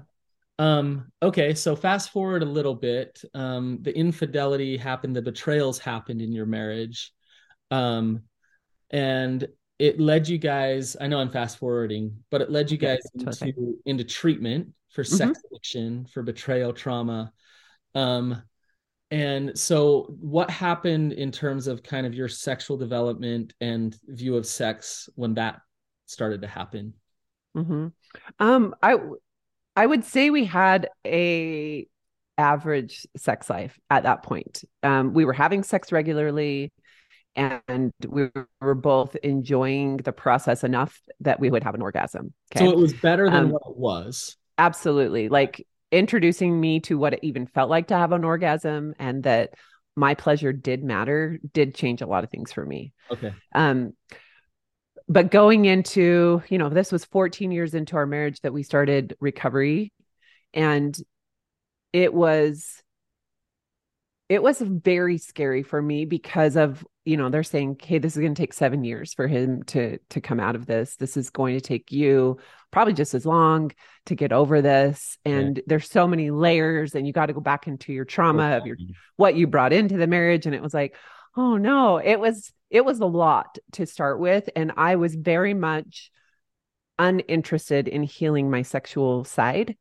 Um 0.60 1.12
okay, 1.22 1.54
so 1.54 1.76
fast 1.76 2.12
forward 2.12 2.42
a 2.42 2.46
little 2.46 2.74
bit. 2.76 3.22
Um 3.34 3.80
the 3.82 3.96
infidelity 3.96 4.78
happened, 4.78 5.16
the 5.16 5.22
betrayals 5.22 5.78
happened 5.78 6.22
in 6.22 6.32
your 6.32 6.48
marriage. 6.48 7.14
Um 7.70 8.24
and 8.90 9.48
it 9.78 10.00
led 10.00 10.28
you 10.28 10.40
guys, 10.40 10.98
I 11.00 11.08
know 11.08 11.20
I'm 11.20 11.30
fast 11.30 11.60
forwarding, 11.60 12.24
but 12.32 12.42
it 12.42 12.50
led 12.50 12.72
you 12.72 12.78
guys 12.78 13.00
totally. 13.20 13.50
into 13.52 13.78
into 13.86 14.04
treatment 14.04 14.74
for 14.90 15.04
sex 15.04 15.40
addiction, 15.52 16.06
for 16.06 16.24
betrayal 16.24 16.74
trauma. 16.74 17.32
Um 17.94 18.42
and 19.10 19.58
so 19.58 20.16
what 20.20 20.50
happened 20.50 21.14
in 21.14 21.32
terms 21.32 21.68
of 21.68 21.84
kind 21.84 22.06
of 22.06 22.14
your 22.14 22.28
sexual 22.28 22.78
development 22.78 23.54
and 23.62 23.98
view 24.08 24.36
of 24.36 24.46
sex 24.46 25.10
when 25.16 25.34
that 25.36 25.62
started 26.06 26.42
to 26.42 26.48
happen? 26.48 26.94
hmm 27.56 27.88
Um, 28.40 28.76
I 28.82 28.98
I 29.76 29.86
would 29.86 30.04
say 30.04 30.30
we 30.30 30.46
had 30.46 30.90
a 31.06 31.88
average 32.38 33.08
sex 33.16 33.50
life 33.50 33.80
at 33.90 34.04
that 34.04 34.24
point. 34.24 34.64
Um, 34.84 35.14
we 35.14 35.26
were 35.26 35.34
having 35.34 35.64
sex 35.64 35.92
regularly 35.92 36.72
and 37.36 37.94
we 38.08 38.30
were 38.62 38.76
both 38.76 39.16
enjoying 39.18 39.98
the 39.98 40.12
process 40.12 40.64
enough 40.64 41.00
that 41.22 41.40
we 41.40 41.50
would 41.50 41.64
have 41.64 41.76
an 41.76 41.82
orgasm. 41.82 42.34
Okay. 42.56 42.66
So 42.66 42.72
it 42.72 42.78
was 42.78 42.94
better 42.94 43.30
than 43.30 43.44
Um, 43.44 43.52
what 43.52 43.64
it 43.68 43.78
was. 43.78 44.38
Absolutely. 44.58 45.30
Like 45.30 45.66
introducing 45.92 46.60
me 46.60 46.80
to 46.82 46.98
what 46.98 47.14
it 47.14 47.20
even 47.24 47.48
felt 47.48 47.70
like 47.70 47.88
to 47.88 47.98
have 47.98 48.12
an 48.12 48.24
orgasm 48.24 48.94
and 49.00 49.24
that 49.24 49.54
my 49.96 50.14
pleasure 50.14 50.54
did 50.54 50.84
matter 50.84 51.40
did 51.54 51.74
change 51.74 52.02
a 52.02 52.08
lot 52.08 52.24
of 52.24 52.30
things 52.30 52.52
for 52.52 52.66
me. 52.66 52.94
Okay. 53.12 53.34
Um 53.54 53.94
but 55.10 55.32
going 55.32 55.64
into, 55.64 56.44
you 56.50 56.58
know, 56.58 56.68
this 56.68 56.92
was 56.92 57.06
14 57.06 57.52
years 57.52 57.74
into 57.74 57.96
our 57.96 58.06
marriage 58.06 58.42
that 58.42 58.52
we 58.52 58.62
started 58.64 59.16
recovery 59.22 59.94
and 60.54 60.98
it 61.94 62.14
was 62.14 62.82
it 64.30 64.44
was 64.44 64.60
very 64.60 65.18
scary 65.18 65.64
for 65.64 65.82
me 65.82 66.06
because 66.06 66.58
of 66.58 66.86
you 67.06 67.16
know 67.16 67.30
they're 67.30 67.44
saying 67.44 67.78
hey 67.82 67.98
this 67.98 68.16
is 68.16 68.22
going 68.22 68.36
to 68.36 68.42
take 68.42 68.54
7 68.54 68.84
years 68.84 69.14
for 69.14 69.28
him 69.28 69.64
to 69.64 69.98
to 70.10 70.22
come 70.22 70.40
out 70.40 70.56
of 70.56 70.66
this 70.66 70.96
this 70.98 71.16
is 71.16 71.30
going 71.30 71.56
to 71.56 71.62
take 71.62 71.92
you 71.92 72.38
probably 72.72 72.94
just 72.94 73.14
as 73.14 73.26
long 73.26 73.72
to 74.08 74.16
get 74.16 74.32
over 74.32 74.62
this. 74.62 75.18
And 75.26 75.62
there's 75.68 75.90
so 75.90 76.08
many 76.08 76.32
layers 76.32 76.96
and 76.96 77.08
you 77.08 77.14
got 77.14 77.28
to 77.28 77.34
go 77.34 77.40
back 77.40 77.68
into 77.68 77.94
your 77.94 78.06
trauma 78.06 78.58
of 78.58 78.66
your 78.66 78.78
what 79.16 79.36
you 79.36 79.48
brought 79.48 79.74
into 79.74 79.98
the 79.98 80.08
marriage. 80.08 80.46
And 80.46 80.54
it 80.56 80.62
was 80.62 80.74
like 80.74 80.96
oh 81.36 81.58
no 81.58 81.98
it 81.98 82.20
was 82.20 82.52
it 82.70 82.84
was 82.84 83.00
a 83.00 83.06
lot 83.06 83.58
to 83.74 83.86
start 83.86 84.20
with. 84.20 84.50
And 84.56 84.74
i 84.78 84.96
was 84.96 85.16
very 85.16 85.54
much 85.54 86.12
uninterested 87.00 87.88
in 87.88 88.04
healing 88.04 88.50
my 88.50 88.62
sexual 88.64 89.24
side. 89.24 89.76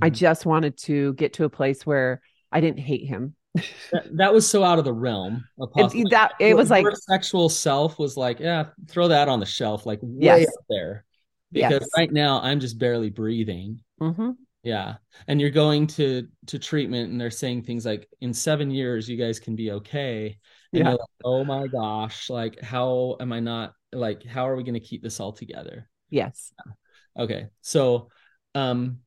I 0.00 0.10
Mhm. 0.10 0.14
just 0.14 0.46
wanted 0.46 0.76
to 0.78 1.12
get 1.14 1.34
to 1.34 1.44
a 1.44 1.50
place 1.50 1.84
where 1.84 2.20
i 2.52 2.60
didn't 2.60 2.80
hate 2.80 3.06
him. 3.06 3.34
That, 3.92 4.16
that 4.16 4.32
was 4.32 4.48
so 4.48 4.62
out 4.64 4.78
of 4.78 4.84
the 4.84 4.92
realm 4.92 5.44
of 5.60 5.70
It- 5.76 6.10
that 6.10 6.32
it 6.40 6.48
Your- 6.48 6.56
was 6.56 6.70
like 6.70 6.82
your 6.84 6.94
sexual 6.94 7.48
self 7.50 7.98
was 7.98 8.16
like, 8.16 8.40
yeah, 8.40 8.66
throw 8.88 9.08
that 9.08 9.28
on 9.28 9.40
the 9.40 9.46
shelf, 9.46 9.84
like 9.84 9.98
way 10.02 10.40
Yes. 10.40 10.48
up 10.48 10.64
there. 10.70 11.04
Because 11.52 11.80
Yes. 11.82 11.90
right 11.96 12.12
now 12.12 12.40
I'm 12.40 12.60
just 12.60 12.78
barely 12.78 13.10
breathing. 13.10 13.80
mhm. 14.00 14.36
Yeah. 14.64 14.96
And 15.26 15.40
you're 15.40 15.50
going 15.50 15.86
to 15.88 16.28
to 16.46 16.58
treatment 16.58 17.10
and 17.10 17.20
they're 17.20 17.30
saying 17.30 17.62
things 17.64 17.84
like 17.84 18.08
in 18.20 18.32
7 18.32 18.70
years 18.70 19.08
you 19.08 19.16
guys 19.16 19.40
can 19.40 19.56
be 19.56 19.72
okay. 19.72 20.26
And 20.26 20.38
Yeah. 20.72 20.90
you're 20.90 20.98
like, 20.98 21.08
"Oh 21.24 21.44
my 21.44 21.66
gosh, 21.66 22.30
like 22.30 22.60
how 22.62 23.16
am 23.20 23.32
I 23.32 23.40
not 23.40 23.74
like 23.92 24.24
how 24.24 24.48
are 24.48 24.56
we 24.56 24.62
going 24.62 24.74
to 24.74 24.80
keep 24.80 25.02
this 25.02 25.20
all 25.20 25.32
together?" 25.32 25.88
yes 26.10 26.52
Okay. 27.18 27.48
So, 27.60 28.08
um, 28.54 29.00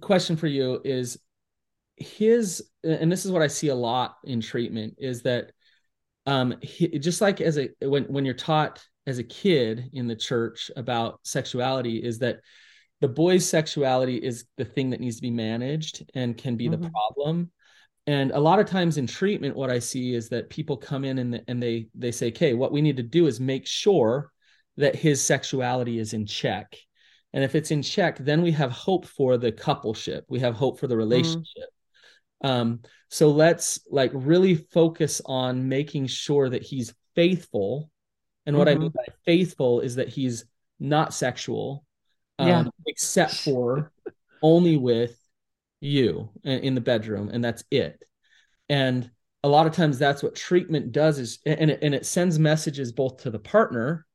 question 0.00 0.36
for 0.36 0.46
you 0.46 0.80
is 0.84 1.18
his, 1.96 2.70
and 2.82 3.10
this 3.12 3.24
is 3.26 3.30
what 3.32 3.42
I 3.42 3.46
see 3.48 3.68
a 3.68 3.74
lot 3.74 4.16
in 4.24 4.40
treatment 4.40 4.94
is 4.98 5.22
that, 5.22 5.52
um, 6.26 6.54
he, 6.62 6.98
just 6.98 7.20
like 7.20 7.40
as 7.40 7.58
a 7.58 7.68
when 7.82 8.04
when 8.04 8.24
you're 8.24 8.34
taught 8.34 8.82
as 9.06 9.18
a 9.18 9.24
kid 9.24 9.90
in 9.92 10.06
the 10.06 10.16
church 10.16 10.70
about 10.76 11.20
sexuality 11.22 11.98
is 11.98 12.18
that 12.20 12.40
the 13.00 13.08
boy's 13.08 13.48
sexuality 13.48 14.16
is 14.16 14.46
the 14.56 14.64
thing 14.64 14.90
that 14.90 15.00
needs 15.00 15.16
to 15.16 15.22
be 15.22 15.30
managed 15.30 16.10
and 16.14 16.36
can 16.36 16.56
be 16.56 16.68
mm-hmm. 16.68 16.82
the 16.82 16.90
problem 16.90 17.50
and 18.06 18.30
a 18.32 18.40
lot 18.40 18.60
of 18.60 18.66
times 18.66 18.96
in 18.96 19.06
treatment 19.06 19.56
what 19.56 19.70
i 19.70 19.78
see 19.78 20.14
is 20.14 20.28
that 20.28 20.50
people 20.50 20.76
come 20.76 21.04
in 21.04 21.18
and, 21.18 21.42
and 21.48 21.62
they 21.62 21.86
they 21.94 22.10
say 22.10 22.28
okay 22.28 22.54
what 22.54 22.72
we 22.72 22.82
need 22.82 22.96
to 22.96 23.02
do 23.02 23.26
is 23.26 23.40
make 23.40 23.66
sure 23.66 24.30
that 24.76 24.96
his 24.96 25.22
sexuality 25.22 25.98
is 25.98 26.12
in 26.14 26.26
check 26.26 26.76
and 27.32 27.44
if 27.44 27.54
it's 27.54 27.70
in 27.70 27.82
check 27.82 28.18
then 28.18 28.42
we 28.42 28.52
have 28.52 28.70
hope 28.70 29.04
for 29.04 29.36
the 29.36 29.52
coupleship 29.52 30.22
we 30.28 30.40
have 30.40 30.54
hope 30.54 30.78
for 30.78 30.86
the 30.86 30.94
mm-hmm. 30.94 30.98
relationship 31.00 31.68
mm. 32.42 32.48
um, 32.48 32.80
so 33.10 33.30
let's 33.30 33.80
like 33.90 34.10
really 34.14 34.54
focus 34.54 35.20
on 35.26 35.68
making 35.68 36.06
sure 36.06 36.48
that 36.48 36.62
he's 36.62 36.94
faithful 37.14 37.90
and 38.46 38.56
what 38.56 38.68
mm-hmm. 38.68 38.78
i 38.78 38.80
mean 38.80 38.92
by 38.94 39.04
faithful 39.24 39.80
is 39.80 39.96
that 39.96 40.08
he's 40.08 40.44
not 40.80 41.14
sexual 41.14 41.84
um, 42.38 42.48
yeah. 42.48 42.64
except 42.86 43.34
for 43.34 43.92
only 44.42 44.76
with 44.76 45.16
you 45.80 46.30
in 46.44 46.74
the 46.74 46.80
bedroom 46.80 47.30
and 47.32 47.44
that's 47.44 47.64
it 47.70 48.02
and 48.68 49.10
a 49.42 49.48
lot 49.48 49.66
of 49.66 49.74
times 49.74 49.98
that's 49.98 50.22
what 50.22 50.34
treatment 50.34 50.92
does 50.92 51.18
is 51.18 51.38
and 51.44 51.70
it, 51.70 51.78
and 51.82 51.94
it 51.94 52.06
sends 52.06 52.38
messages 52.38 52.92
both 52.92 53.18
to 53.18 53.30
the 53.30 53.38
partner 53.38 54.06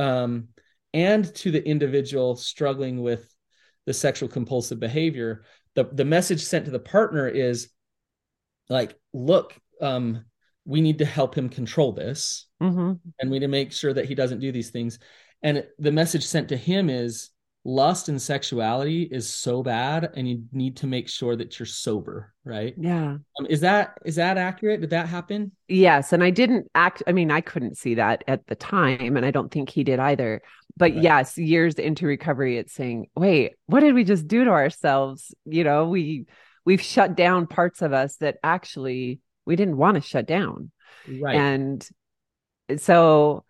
um, 0.00 0.48
and 0.92 1.32
to 1.36 1.50
the 1.50 1.66
individual 1.66 2.34
struggling 2.36 3.02
with 3.02 3.32
the 3.86 3.94
sexual 3.94 4.28
compulsive 4.28 4.80
behavior 4.80 5.44
the 5.74 5.84
the 5.92 6.04
message 6.04 6.42
sent 6.42 6.64
to 6.64 6.70
the 6.72 6.78
partner 6.78 7.28
is 7.28 7.70
like 8.68 8.96
look 9.12 9.54
um, 9.80 10.24
we 10.68 10.82
need 10.82 10.98
to 10.98 11.04
help 11.04 11.34
him 11.34 11.48
control 11.48 11.92
this. 11.92 12.44
Mm-hmm. 12.60 12.94
and 13.20 13.30
we 13.30 13.38
need 13.38 13.46
to 13.46 13.48
make 13.48 13.70
sure 13.70 13.92
that 13.92 14.06
he 14.06 14.16
doesn't 14.16 14.40
do 14.40 14.50
these 14.50 14.70
things. 14.70 14.98
And 15.44 15.64
the 15.78 15.92
message 15.92 16.26
sent 16.26 16.48
to 16.48 16.56
him 16.56 16.90
is 16.90 17.30
lust 17.64 18.08
and 18.08 18.20
sexuality 18.20 19.02
is 19.02 19.32
so 19.32 19.62
bad 19.62 20.10
and 20.14 20.28
you 20.28 20.42
need 20.52 20.76
to 20.78 20.86
make 20.86 21.08
sure 21.08 21.36
that 21.36 21.58
you're 21.58 21.66
sober 21.66 22.32
right? 22.44 22.74
Yeah. 22.78 23.18
Um, 23.38 23.46
is 23.48 23.60
that 23.60 23.98
is 24.04 24.16
that 24.16 24.38
accurate? 24.38 24.80
Did 24.80 24.90
that 24.90 25.06
happen? 25.06 25.52
Yes. 25.68 26.12
And 26.12 26.24
i 26.24 26.30
didn't 26.30 26.68
act 26.74 27.02
i 27.06 27.12
mean 27.12 27.30
i 27.30 27.40
couldn't 27.40 27.76
see 27.76 27.96
that 27.96 28.24
at 28.26 28.46
the 28.46 28.54
time 28.54 29.16
and 29.16 29.26
i 29.26 29.30
don't 29.30 29.52
think 29.52 29.68
he 29.70 29.84
did 29.84 30.00
either. 30.00 30.42
But 30.76 30.92
right. 30.92 31.02
yes 31.02 31.36
years 31.36 31.74
into 31.74 32.06
recovery 32.06 32.56
it's 32.56 32.72
saying 32.72 33.08
wait 33.14 33.52
what 33.66 33.80
did 33.80 33.94
we 33.94 34.04
just 34.04 34.26
do 34.26 34.44
to 34.44 34.50
ourselves? 34.50 35.34
You 35.44 35.64
know 35.64 35.88
we 35.88 36.26
we've 36.64 36.82
shut 36.82 37.16
down 37.16 37.46
parts 37.46 37.82
of 37.82 37.92
us 37.92 38.16
that 38.16 38.38
actually 38.42 39.20
we 39.48 39.56
didn't 39.56 39.76
want 39.76 39.96
to 39.96 40.00
shut 40.00 40.26
down 40.26 40.70
right 41.20 41.34
and 41.34 41.88
so 42.76 43.44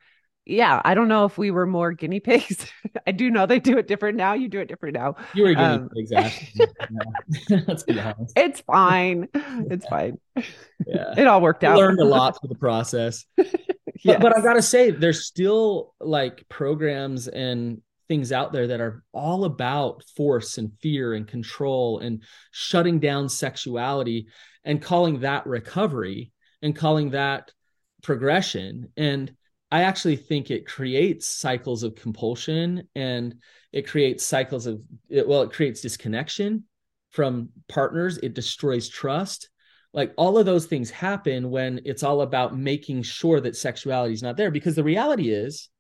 yeah, 0.49 0.81
I 0.83 0.95
don't 0.95 1.09
know 1.09 1.27
if 1.27 1.37
we 1.37 1.51
were 1.51 1.67
more 1.67 1.93
guinea 1.93 2.21
pigs. 2.21 2.67
I 3.07 3.13
do 3.13 3.31
know 3.31 3.47
they 3.47 3.61
do 3.61 3.77
it 3.79 3.87
different 3.87 4.17
now. 4.17 4.33
You 4.33 4.49
do 4.49 4.61
it 4.61 4.69
different 4.69 4.95
now. 4.95 5.17
You 5.35 5.45
were 5.45 5.55
guinea 5.55 5.65
um, 5.65 5.91
pigs, 5.91 6.11
Let's 7.69 7.83
be 7.83 8.01
honest. 8.01 8.33
It's 8.35 8.61
fine. 8.63 9.29
It's 9.35 9.87
fine. 9.87 10.19
Yeah, 10.87 11.15
it 11.17 11.27
all 11.27 11.43
worked 11.43 11.65
I 11.65 11.69
out. 11.69 11.77
Learned 11.77 12.01
a 12.01 12.05
lot 12.05 12.41
through 12.41 12.49
the 12.49 12.59
process. 12.59 13.27
yes. 13.37 13.55
but, 14.05 14.21
but 14.21 14.37
I 14.37 14.41
gotta 14.41 14.63
say, 14.63 14.91
there's 14.91 15.27
still 15.27 15.95
like 16.01 16.49
programs 16.49 17.29
and 17.29 17.83
things 18.09 18.33
out 18.33 18.53
there 18.53 18.69
that 18.69 18.81
are 18.81 19.05
all 19.13 19.45
about 19.45 20.03
force 20.17 20.57
and 20.57 20.73
fear 20.81 21.13
and 21.13 21.29
control 21.29 21.99
and 21.99 22.23
shutting 22.53 23.01
down 23.01 23.29
sexuality 23.29 24.29
and 24.69 24.83
calling 24.83 25.21
that 25.21 25.47
recovery 25.47 26.31
and 26.61 26.77
calling 26.77 27.11
that 27.11 27.51
progression. 28.03 28.93
And 28.97 29.33
I 29.73 29.83
actually 29.83 30.17
think 30.17 30.51
it 30.51 30.67
creates 30.67 31.27
cycles 31.27 31.83
of 31.83 31.95
compulsion 31.95 32.87
and 32.95 33.35
it 33.73 33.89
creates 33.89 34.25
cycles 34.25 34.67
of 34.67 34.81
well 35.11 35.43
it 35.43 35.53
creates 35.53 35.81
disconnection 35.81 36.65
from 37.11 37.49
partners. 37.67 38.19
It 38.19 38.35
destroys 38.35 38.89
trust. 38.89 39.49
Like 39.95 40.13
all 40.19 40.37
of 40.37 40.45
those 40.45 40.67
things 40.67 40.91
happen 40.91 41.51
when 41.51 41.81
it's 41.87 42.03
all 42.03 42.21
about 42.21 42.57
making 42.57 43.03
sure 43.03 43.41
that 43.41 43.57
sexuality 43.57 44.13
is 44.13 44.23
not 44.23 44.37
there. 44.37 44.51
Because 44.51 44.77
the 44.77 44.85
reality 44.85 45.31
is 45.31 45.71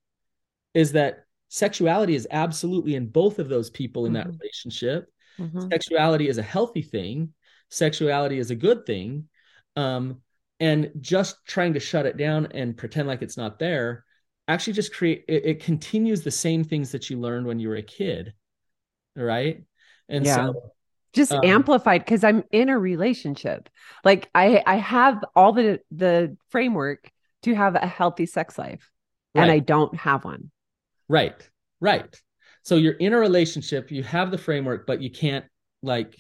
is 0.72 0.92
that 0.92 1.24
sexuality 1.48 2.14
is 2.14 2.27
absolutely 2.31 2.94
in 2.94 3.09
both 3.09 3.38
of 3.38 3.51
those 3.51 3.68
people 3.68 4.07
in 4.07 4.14
mm-hmm. 4.14 4.31
that 4.31 4.38
relationship. 4.38 5.12
Mm-hmm. 5.38 5.68
sexuality 5.70 6.29
is 6.29 6.38
a 6.38 6.42
healthy 6.42 6.83
thing 6.83 7.33
sexuality 7.70 8.38
is 8.38 8.50
a 8.50 8.57
good 8.57 8.87
thing 8.87 9.28
um, 9.76 10.20
and 10.61 10.90
just 11.00 11.37
trying 11.46 11.74
to 11.74 11.81
shut 11.81 12.07
it 12.07 12.16
down 12.16 12.46
and 12.52 12.76
pretend 12.76 13.09
like 13.09 13.22
it's 13.22 13.37
not 13.37 13.59
there 13.59 14.04
actually 14.48 14.72
just 14.72 14.94
create 14.94 15.24
it, 15.28 15.44
it 15.44 15.62
continues 15.62 16.22
the 16.22 16.31
same 16.31 16.64
things 16.64 16.92
that 16.92 17.11
you 17.11 17.18
learned 17.18 17.46
when 17.46 17.59
you 17.59 17.68
were 17.68 17.76
a 17.76 17.83
kid 17.83 18.33
right? 19.24 19.64
And 20.09 20.24
yeah. 20.24 20.37
so 20.37 20.72
just 21.12 21.33
um, 21.33 21.40
amplified 21.42 22.04
because 22.04 22.22
i'm 22.22 22.44
in 22.52 22.68
a 22.68 22.78
relationship. 22.78 23.68
Like 24.04 24.28
i 24.35 24.62
i 24.66 24.76
have 24.76 25.24
all 25.35 25.52
the 25.52 25.81
the 25.90 26.37
framework 26.50 27.11
to 27.42 27.54
have 27.54 27.74
a 27.74 27.87
healthy 27.87 28.26
sex 28.26 28.59
life 28.59 28.90
right. 29.35 29.42
and 29.42 29.50
i 29.50 29.59
don't 29.59 29.94
have 29.96 30.24
one. 30.24 30.50
Right. 31.09 31.48
Right. 31.81 32.14
So 32.62 32.76
you're 32.76 32.94
in 32.94 33.14
a 33.14 33.18
relationship 33.18 33.90
you 33.90 34.02
have 34.02 34.31
the 34.31 34.38
framework 34.38 34.87
but 34.87 35.00
you 35.00 35.11
can't 35.11 35.46
like 35.83 36.16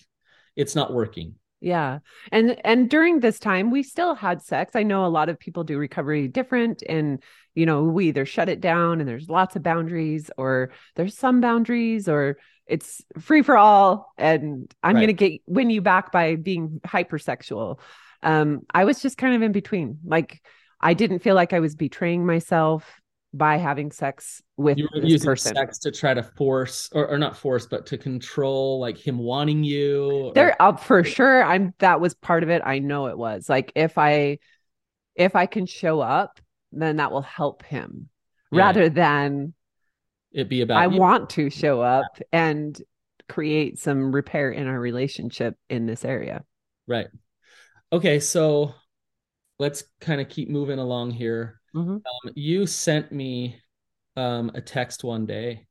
it's 0.56 0.74
not 0.74 0.92
working 0.92 1.34
yeah. 1.60 1.98
And 2.30 2.60
and 2.64 2.88
during 2.88 3.20
this 3.20 3.38
time 3.38 3.70
we 3.70 3.82
still 3.82 4.14
had 4.14 4.42
sex. 4.42 4.76
I 4.76 4.84
know 4.84 5.04
a 5.04 5.08
lot 5.08 5.28
of 5.28 5.38
people 5.38 5.64
do 5.64 5.78
recovery 5.78 6.28
different 6.28 6.82
and 6.88 7.22
you 7.54 7.66
know, 7.66 7.82
we 7.82 8.08
either 8.08 8.24
shut 8.24 8.48
it 8.48 8.60
down 8.60 9.00
and 9.00 9.08
there's 9.08 9.28
lots 9.28 9.56
of 9.56 9.64
boundaries 9.64 10.30
or 10.38 10.70
there's 10.94 11.18
some 11.18 11.40
boundaries 11.40 12.08
or 12.08 12.38
it's 12.66 13.02
free 13.18 13.42
for 13.42 13.56
all 13.56 14.12
and 14.16 14.72
I'm 14.82 14.94
right. 14.94 15.00
going 15.00 15.16
to 15.16 15.28
get 15.30 15.40
win 15.46 15.70
you 15.70 15.80
back 15.80 16.12
by 16.12 16.36
being 16.36 16.80
hypersexual. 16.86 17.80
Um 18.22 18.60
I 18.72 18.84
was 18.84 19.02
just 19.02 19.18
kind 19.18 19.34
of 19.34 19.42
in 19.42 19.52
between. 19.52 19.98
Like 20.04 20.40
I 20.80 20.94
didn't 20.94 21.20
feel 21.20 21.34
like 21.34 21.52
I 21.52 21.60
was 21.60 21.74
betraying 21.74 22.24
myself 22.24 23.00
by 23.34 23.58
having 23.58 23.90
sex 23.90 24.42
with 24.56 24.78
you 24.78 24.88
were 24.94 25.04
using 25.04 25.26
person. 25.26 25.54
sex 25.54 25.78
to 25.78 25.90
try 25.90 26.14
to 26.14 26.22
force 26.22 26.88
or, 26.92 27.08
or 27.08 27.18
not 27.18 27.36
force 27.36 27.66
but 27.66 27.84
to 27.84 27.98
control 27.98 28.80
like 28.80 28.96
him 28.96 29.18
wanting 29.18 29.62
you 29.62 30.10
or... 30.10 30.32
they're 30.32 30.60
up 30.62 30.76
uh, 30.76 30.78
for 30.78 31.04
sure 31.04 31.44
i'm 31.44 31.74
that 31.78 32.00
was 32.00 32.14
part 32.14 32.42
of 32.42 32.48
it 32.48 32.62
i 32.64 32.78
know 32.78 33.06
it 33.06 33.18
was 33.18 33.48
like 33.48 33.70
if 33.74 33.98
i 33.98 34.38
if 35.14 35.36
i 35.36 35.44
can 35.44 35.66
show 35.66 36.00
up 36.00 36.40
then 36.72 36.96
that 36.96 37.12
will 37.12 37.22
help 37.22 37.62
him 37.64 38.08
yeah. 38.50 38.60
rather 38.60 38.88
than 38.88 39.52
it 40.32 40.48
be 40.48 40.62
about 40.62 40.78
i 40.78 40.86
you. 40.86 40.98
want 40.98 41.28
to 41.28 41.50
show 41.50 41.82
up 41.82 42.18
and 42.32 42.80
create 43.28 43.78
some 43.78 44.10
repair 44.10 44.50
in 44.50 44.66
our 44.66 44.80
relationship 44.80 45.54
in 45.68 45.84
this 45.84 46.02
area 46.02 46.42
right 46.86 47.08
okay 47.92 48.20
so 48.20 48.74
let's 49.58 49.84
kind 50.00 50.18
of 50.18 50.30
keep 50.30 50.48
moving 50.48 50.78
along 50.78 51.10
here 51.10 51.60
Mm-hmm. 51.74 51.90
Um, 51.90 52.32
you 52.34 52.66
sent 52.66 53.12
me 53.12 53.60
um, 54.16 54.50
a 54.54 54.60
text 54.60 55.04
one 55.04 55.26
day, 55.26 55.66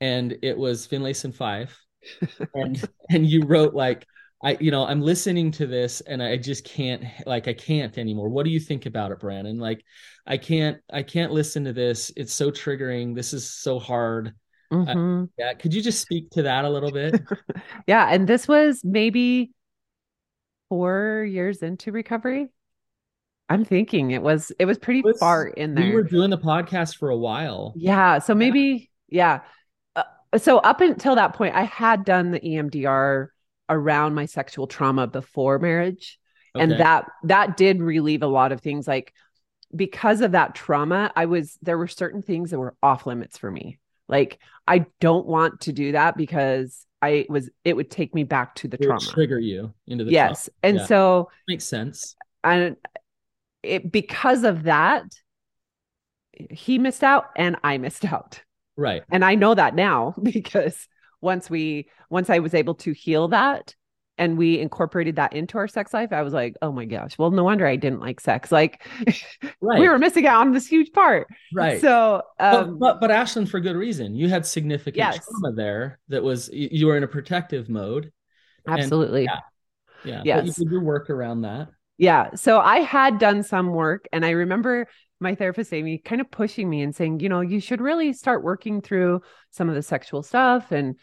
and 0.00 0.36
it 0.42 0.56
was 0.56 0.86
Finlayson 0.86 1.32
Fife, 1.32 1.78
and 2.54 2.82
and 3.10 3.26
you 3.26 3.44
wrote 3.44 3.74
like, 3.74 4.06
I 4.42 4.56
you 4.60 4.70
know 4.70 4.86
I'm 4.86 5.00
listening 5.00 5.50
to 5.52 5.66
this 5.66 6.00
and 6.00 6.22
I 6.22 6.36
just 6.36 6.64
can't 6.64 7.04
like 7.26 7.48
I 7.48 7.54
can't 7.54 7.96
anymore. 7.98 8.28
What 8.28 8.44
do 8.44 8.50
you 8.50 8.60
think 8.60 8.86
about 8.86 9.12
it, 9.12 9.20
Brannon? 9.20 9.58
Like, 9.58 9.84
I 10.26 10.36
can't 10.36 10.78
I 10.92 11.02
can't 11.02 11.32
listen 11.32 11.64
to 11.64 11.72
this. 11.72 12.10
It's 12.16 12.32
so 12.32 12.50
triggering. 12.50 13.14
This 13.14 13.32
is 13.32 13.48
so 13.48 13.78
hard. 13.78 14.34
Mm-hmm. 14.72 15.24
Uh, 15.24 15.26
yeah, 15.38 15.54
could 15.54 15.74
you 15.74 15.82
just 15.82 16.00
speak 16.00 16.30
to 16.30 16.42
that 16.42 16.64
a 16.64 16.70
little 16.70 16.90
bit? 16.90 17.20
yeah, 17.86 18.08
and 18.10 18.26
this 18.26 18.48
was 18.48 18.80
maybe 18.82 19.52
four 20.70 21.26
years 21.28 21.62
into 21.62 21.92
recovery. 21.92 22.48
I'm 23.48 23.64
thinking 23.64 24.12
it 24.12 24.22
was 24.22 24.52
it 24.58 24.64
was 24.64 24.78
pretty 24.78 25.00
it 25.00 25.04
was, 25.04 25.18
far 25.18 25.46
in 25.46 25.74
there. 25.74 25.84
We 25.84 25.94
were 25.94 26.02
doing 26.02 26.30
the 26.30 26.38
podcast 26.38 26.96
for 26.96 27.10
a 27.10 27.16
while. 27.16 27.74
Yeah, 27.76 28.18
so 28.18 28.34
maybe 28.34 28.90
yeah. 29.08 29.40
Uh, 29.94 30.04
so 30.38 30.58
up 30.58 30.80
until 30.80 31.16
that 31.16 31.34
point, 31.34 31.54
I 31.54 31.64
had 31.64 32.04
done 32.04 32.30
the 32.30 32.40
EMDR 32.40 33.28
around 33.68 34.14
my 34.14 34.26
sexual 34.26 34.66
trauma 34.66 35.06
before 35.06 35.58
marriage, 35.58 36.18
okay. 36.54 36.62
and 36.62 36.72
that 36.72 37.06
that 37.24 37.56
did 37.56 37.82
relieve 37.82 38.22
a 38.22 38.26
lot 38.26 38.52
of 38.52 38.60
things. 38.60 38.88
Like 38.88 39.12
because 39.74 40.20
of 40.20 40.32
that 40.32 40.54
trauma, 40.54 41.12
I 41.16 41.26
was 41.26 41.58
there 41.62 41.78
were 41.78 41.88
certain 41.88 42.22
things 42.22 42.50
that 42.50 42.58
were 42.58 42.74
off 42.82 43.06
limits 43.06 43.38
for 43.38 43.50
me. 43.50 43.78
Like 44.08 44.38
I 44.66 44.86
don't 45.00 45.26
want 45.26 45.62
to 45.62 45.72
do 45.72 45.92
that 45.92 46.16
because 46.16 46.86
I 47.00 47.26
was 47.28 47.50
it 47.64 47.74
would 47.74 47.90
take 47.90 48.14
me 48.14 48.24
back 48.24 48.54
to 48.56 48.68
the 48.68 48.76
it 48.80 48.86
trauma. 48.86 49.00
trigger 49.00 49.38
you 49.38 49.74
into 49.86 50.04
the 50.04 50.12
yes, 50.12 50.48
trauma. 50.62 50.70
and 50.70 50.76
yeah. 50.78 50.86
so 50.86 51.30
makes 51.48 51.64
sense. 51.64 52.16
And 52.44 52.76
it 53.62 53.90
because 53.92 54.44
of 54.44 54.64
that 54.64 55.04
he 56.50 56.78
missed 56.78 57.04
out 57.04 57.26
and 57.36 57.56
I 57.62 57.78
missed 57.78 58.04
out. 58.04 58.40
Right. 58.76 59.02
And 59.10 59.24
I 59.24 59.34
know 59.34 59.54
that 59.54 59.74
now 59.74 60.14
because 60.22 60.88
once 61.20 61.48
we 61.50 61.88
once 62.10 62.30
I 62.30 62.38
was 62.40 62.54
able 62.54 62.74
to 62.76 62.92
heal 62.92 63.28
that 63.28 63.74
and 64.18 64.36
we 64.36 64.58
incorporated 64.58 65.16
that 65.16 65.32
into 65.34 65.56
our 65.58 65.68
sex 65.68 65.94
life, 65.94 66.12
I 66.12 66.22
was 66.22 66.32
like, 66.34 66.54
oh 66.62 66.72
my 66.72 66.84
gosh, 66.84 67.16
well, 67.18 67.30
no 67.30 67.44
wonder 67.44 67.66
I 67.66 67.76
didn't 67.76 68.00
like 68.00 68.20
sex. 68.20 68.50
Like 68.52 68.82
Right. 69.60 69.78
we 69.80 69.88
were 69.88 69.98
missing 69.98 70.26
out 70.26 70.40
on 70.40 70.52
this 70.52 70.66
huge 70.66 70.92
part. 70.92 71.28
right. 71.54 71.80
So, 71.80 72.22
but, 72.38 72.54
um, 72.54 72.78
but 72.78 73.00
but 73.00 73.10
Ashlynn, 73.10 73.48
for 73.48 73.60
good 73.60 73.76
reason. 73.76 74.14
You 74.14 74.28
had 74.28 74.44
significant 74.46 74.96
Yes. 74.96 75.24
trauma 75.24 75.54
there 75.54 75.98
that 76.08 76.22
was 76.22 76.50
you, 76.52 76.86
were 76.86 76.96
in 76.96 77.04
a 77.04 77.08
protective 77.08 77.68
mode. 77.68 78.10
absolutely. 78.66 79.24
yeah. 79.24 79.38
Yeah. 80.04 80.16
But 80.18 80.44
you 80.44 80.48
Yes. 80.48 80.56
did 80.56 80.70
your 80.70 80.82
work 80.82 81.10
around 81.10 81.42
that. 81.42 81.68
Yeah. 81.98 82.34
So 82.34 82.58
I 82.58 82.78
had 82.78 83.18
done 83.18 83.42
some 83.42 83.68
work 83.70 84.06
and 84.12 84.24
I 84.24 84.30
remember 84.30 84.88
my 85.20 85.34
therapist 85.36 85.72
Amy 85.72 85.98
kind 85.98 86.20
of 86.20 86.30
pushing 86.30 86.68
me 86.68 86.82
and 86.82 86.94
saying, 86.96 87.20
you 87.20 87.28
know, 87.28 87.40
you 87.42 87.60
should 87.60 87.80
really 87.80 88.12
start 88.12 88.42
working 88.42 88.80
through 88.80 89.22
some 89.50 89.68
of 89.68 89.74
the 89.74 89.82
sexual 89.82 90.22
stuff 90.22 90.72
and 90.72 90.96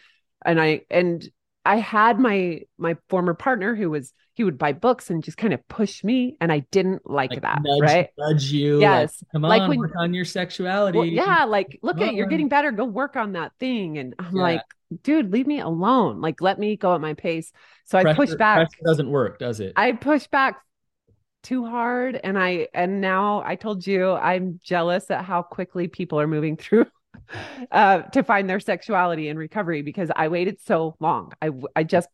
and 0.46 0.60
I 0.60 0.82
and 0.90 1.24
I 1.66 1.78
had 1.78 2.20
my 2.20 2.62
my 2.78 2.98
former 3.10 3.34
partner 3.34 3.76
who 3.76 3.90
was 3.92 4.14
he 4.34 4.44
would 4.44 4.58
buy 4.58 4.72
books 4.74 5.10
and 5.10 5.22
just 5.24 5.38
kind 5.38 5.54
of 5.54 5.66
push 5.68 6.02
me 6.04 6.36
and 6.40 6.52
I 6.52 6.60
didn't 6.72 7.02
like, 7.10 7.32
Like 7.32 7.42
that, 7.42 7.60
nudge, 7.62 7.82
right? 7.82 8.08
nudge 8.18 8.46
you. 8.52 8.76
like, 8.76 8.82
Yes. 8.82 9.24
Come 9.34 9.44
on, 9.46 9.50
Like 9.50 9.70
when- 9.70 9.80
work 9.80 9.92
on 9.98 10.14
your 10.14 10.24
sexuality. 10.26 10.98
Well, 10.98 11.06
yeah, 11.08 11.44
like 11.46 11.78
look 11.84 12.00
at 12.02 12.14
you're 12.14 12.28
getting 12.28 12.48
better, 12.50 12.72
go 12.72 12.86
work 12.86 13.16
on 13.16 13.34
that 13.34 13.52
thing 13.60 13.98
and 13.98 14.16
I'm 14.18 14.36
Yeah. 14.36 14.42
like, 14.42 14.62
dude, 15.04 15.32
leave 15.32 15.46
me 15.48 15.60
alone. 15.60 16.20
Like 16.22 16.42
let 16.42 16.58
me 16.58 16.76
go 16.78 16.96
at 16.96 17.02
my 17.02 17.14
pace. 17.14 17.52
So 17.86 17.98
I 17.98 18.02
Pressure- 18.04 18.16
pushed 18.16 18.38
back. 18.38 18.68
doesn't 18.86 19.10
work, 19.10 19.40
does 19.40 19.60
it? 19.60 19.74
I 19.76 19.92
pushed 19.92 20.32
back 20.32 20.58
too 21.44 21.66
hard 21.66 22.20
and 22.24 22.38
I 22.38 22.68
and 22.74 23.02
now 23.02 23.42
I 23.46 23.56
told 23.56 23.86
you 23.88 24.12
I'm 24.12 24.60
jealous 24.64 25.10
at 25.10 25.24
how 25.24 25.42
quickly 25.42 25.88
people 25.88 26.20
are 26.20 26.28
moving 26.28 26.58
through 26.58 26.86
uh 27.72 28.02
to 28.02 28.24
find 28.24 28.50
their 28.50 28.60
sexuality 28.60 29.30
and 29.30 29.40
recovery 29.40 29.82
because 29.82 30.10
I 30.16 30.28
waited 30.28 30.60
so 30.62 30.96
long. 31.00 31.34
I 31.42 31.52
I 31.76 31.84
just 31.84 32.10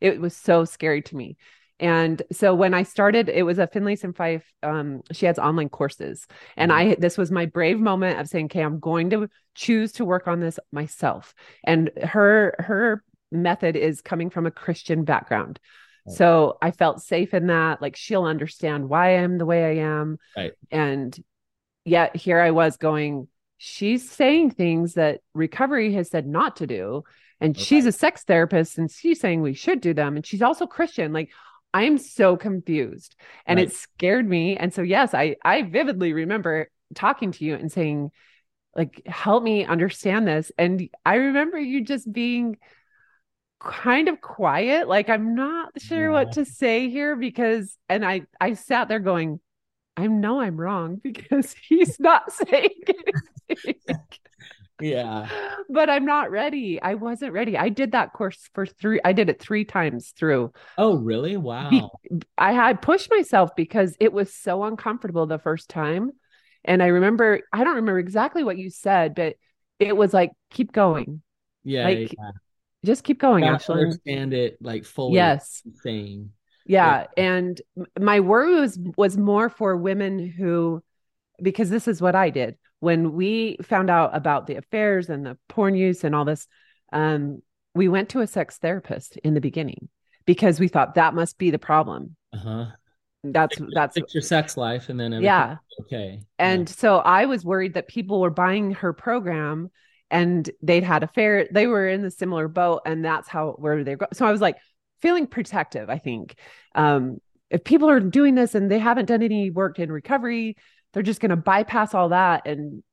it 0.00 0.20
was 0.20 0.36
so 0.36 0.64
scary 0.64 1.02
to 1.02 1.16
me. 1.16 1.36
And 1.82 2.22
so 2.30 2.54
when 2.54 2.74
I 2.74 2.84
started, 2.84 3.28
it 3.28 3.42
was 3.42 3.58
a 3.58 3.66
Finlayson 3.66 4.12
Fife. 4.12 4.44
Um, 4.62 5.02
she 5.10 5.26
has 5.26 5.38
online 5.38 5.68
courses, 5.68 6.28
and 6.56 6.72
I 6.72 6.94
this 6.94 7.18
was 7.18 7.32
my 7.32 7.46
brave 7.46 7.80
moment 7.80 8.20
of 8.20 8.28
saying, 8.28 8.46
"Okay, 8.46 8.60
I'm 8.62 8.78
going 8.78 9.10
to 9.10 9.28
choose 9.54 9.90
to 9.92 10.04
work 10.04 10.28
on 10.28 10.38
this 10.38 10.60
myself." 10.70 11.34
And 11.64 11.90
her 12.02 12.54
her 12.60 13.02
method 13.32 13.74
is 13.74 14.00
coming 14.00 14.30
from 14.30 14.46
a 14.46 14.52
Christian 14.52 15.02
background, 15.02 15.58
Right. 16.06 16.16
so 16.16 16.58
I 16.60 16.70
felt 16.70 17.02
safe 17.02 17.34
in 17.34 17.46
that. 17.48 17.80
Like 17.82 17.96
she'll 17.96 18.24
understand 18.24 18.88
why 18.88 19.16
I'm 19.16 19.38
the 19.38 19.46
way 19.46 19.64
I 19.64 19.84
am, 19.84 20.18
Right. 20.36 20.52
and 20.70 21.18
yet 21.84 22.16
here 22.16 22.40
I 22.40 22.50
was 22.50 22.76
going. 22.76 23.28
She's 23.58 24.10
saying 24.10 24.50
things 24.50 24.94
that 24.94 25.20
recovery 25.34 25.92
has 25.94 26.10
said 26.10 26.26
not 26.26 26.56
to 26.56 26.66
do, 26.66 27.04
and 27.40 27.56
she's 27.56 27.86
a 27.86 27.92
sex 27.92 28.24
therapist, 28.24 28.78
and 28.78 28.90
she's 28.90 29.20
saying 29.20 29.40
we 29.40 29.54
should 29.54 29.80
do 29.80 29.94
them, 29.94 30.16
and 30.16 30.26
she's 30.26 30.42
also 30.42 30.66
Christian. 30.66 31.12
Like 31.12 31.30
I'm 31.74 31.96
so 31.96 32.36
confused 32.36 33.16
and 33.46 33.58
Right. 33.58 33.68
it 33.68 33.72
scared 33.72 34.28
me. 34.28 34.56
And 34.56 34.74
so, 34.74 34.82
yes, 34.82 35.14
I, 35.14 35.36
I 35.42 35.62
vividly 35.62 36.12
remember 36.12 36.70
talking 36.94 37.32
to 37.32 37.44
you 37.44 37.54
and 37.54 37.72
saying, 37.72 38.10
like, 38.76 39.02
help 39.06 39.42
me 39.42 39.64
understand 39.64 40.26
this. 40.26 40.52
And 40.58 40.88
I 41.04 41.14
remember 41.14 41.58
you 41.58 41.82
just 41.82 42.10
being 42.12 42.58
kind 43.62 44.08
of 44.08 44.20
quiet. 44.20 44.88
Like, 44.88 45.08
I'm 45.08 45.34
not 45.34 45.80
sure 45.80 46.10
what 46.10 46.32
to 46.32 46.44
say 46.44 46.90
here 46.90 47.16
because, 47.16 47.76
and 47.88 48.04
I, 48.04 48.22
I 48.40 48.54
sat 48.54 48.88
there 48.88 48.98
going, 48.98 49.40
I 49.96 50.06
know 50.06 50.40
I'm 50.40 50.58
wrong 50.58 50.96
because 51.02 51.54
he's 51.68 51.98
not 52.00 52.32
saying 52.32 52.70
anything. 53.48 53.74
yeah. 54.80 55.28
but 55.68 55.90
I'm 55.90 56.04
not 56.04 56.30
ready. 56.30 56.80
I 56.80 56.94
wasn't 56.94 57.32
ready. 57.32 57.56
I 57.56 57.68
did 57.68 57.92
that 57.92 58.12
course 58.12 58.48
for 58.54 58.66
three, 58.66 59.00
I 59.04 59.12
did 59.12 59.28
it 59.28 59.40
three 59.40 59.64
times 59.64 60.12
through. 60.16 60.52
Oh, 60.78 60.96
really? 60.96 61.36
Wow. 61.36 61.70
Be- 61.70 62.22
I 62.36 62.52
had 62.52 62.82
pushed 62.82 63.10
myself 63.10 63.54
because 63.56 63.96
it 64.00 64.12
was 64.12 64.34
so 64.34 64.64
uncomfortable 64.64 65.26
the 65.26 65.38
first 65.38 65.68
time. 65.68 66.10
And 66.64 66.82
I 66.82 66.86
remember, 66.86 67.40
I 67.52 67.64
don't 67.64 67.76
remember 67.76 67.98
exactly 67.98 68.44
what 68.44 68.58
you 68.58 68.70
said, 68.70 69.14
but 69.14 69.34
it 69.78 69.96
was 69.96 70.14
like, 70.14 70.30
keep 70.50 70.72
going. 70.72 71.22
yeah. 71.64 71.84
like, 71.84 72.12
yeah. 72.12 72.30
Just 72.84 73.04
keep 73.04 73.20
going, 73.20 73.44
Ashlynn. 73.44 73.82
understand 73.82 74.34
it 74.34 74.58
like 74.60 74.84
fully. 74.84 75.14
Yes. 75.14 75.62
Saying. 75.82 76.30
Yeah. 76.66 77.06
And 77.16 77.60
my 77.98 78.20
worry 78.20 78.60
was 78.60 78.78
was 78.96 79.16
more 79.16 79.48
for 79.48 79.76
women 79.76 80.28
who 80.28 80.82
because 81.40 81.70
this 81.70 81.88
is 81.88 82.00
what 82.00 82.14
I 82.14 82.30
did. 82.30 82.56
When 82.80 83.12
we 83.12 83.56
found 83.62 83.90
out 83.90 84.16
about 84.16 84.46
the 84.46 84.56
affairs 84.56 85.08
and 85.08 85.24
the 85.24 85.38
porn 85.48 85.76
use 85.76 86.02
and 86.02 86.14
all 86.14 86.24
this, 86.24 86.48
um, 86.92 87.40
we 87.74 87.88
went 87.88 88.08
to 88.10 88.20
a 88.20 88.26
sex 88.26 88.58
therapist 88.58 89.16
in 89.18 89.34
the 89.34 89.40
beginning 89.40 89.88
because 90.26 90.58
we 90.58 90.68
thought 90.68 90.96
that 90.96 91.14
must 91.14 91.38
be 91.38 91.50
the 91.50 91.58
problem. 91.58 92.16
Uh 92.32 92.38
huh. 92.38 92.66
That's 93.24 93.56
that's 93.72 93.94
Fix 93.94 94.14
your 94.14 94.22
sex 94.22 94.56
life, 94.56 94.88
and 94.88 94.98
then 94.98 95.12
yeah. 95.22 95.58
okay. 95.82 96.22
And 96.40 96.68
so 96.68 96.98
I 96.98 97.26
was 97.26 97.44
worried 97.44 97.74
that 97.74 97.86
people 97.86 98.20
were 98.20 98.30
buying 98.30 98.72
her 98.72 98.92
program 98.92 99.70
and 100.12 100.48
they'd 100.62 100.84
had 100.84 101.02
a 101.02 101.08
fair 101.08 101.48
They 101.50 101.66
were 101.66 101.88
in 101.88 102.02
the 102.02 102.10
similar 102.10 102.46
boat, 102.46 102.82
and 102.86 103.04
that's 103.04 103.28
how 103.28 103.52
where 103.52 103.82
they 103.82 103.96
go. 103.96 104.06
So 104.12 104.26
I 104.26 104.30
was 104.30 104.40
like 104.40 104.56
feeling 105.00 105.26
protective. 105.26 105.90
I 105.90 105.98
think 105.98 106.36
um, 106.74 107.18
if 107.50 107.64
people 107.64 107.90
are 107.90 107.98
doing 107.98 108.36
this 108.36 108.54
and 108.54 108.70
they 108.70 108.78
haven't 108.78 109.06
done 109.06 109.22
any 109.22 109.50
work 109.50 109.78
in 109.78 109.90
recovery, 109.90 110.56
they're 110.92 111.02
just 111.02 111.20
going 111.20 111.30
to 111.30 111.36
bypass 111.36 111.94
all 111.94 112.10
that, 112.10 112.46
and 112.46 112.84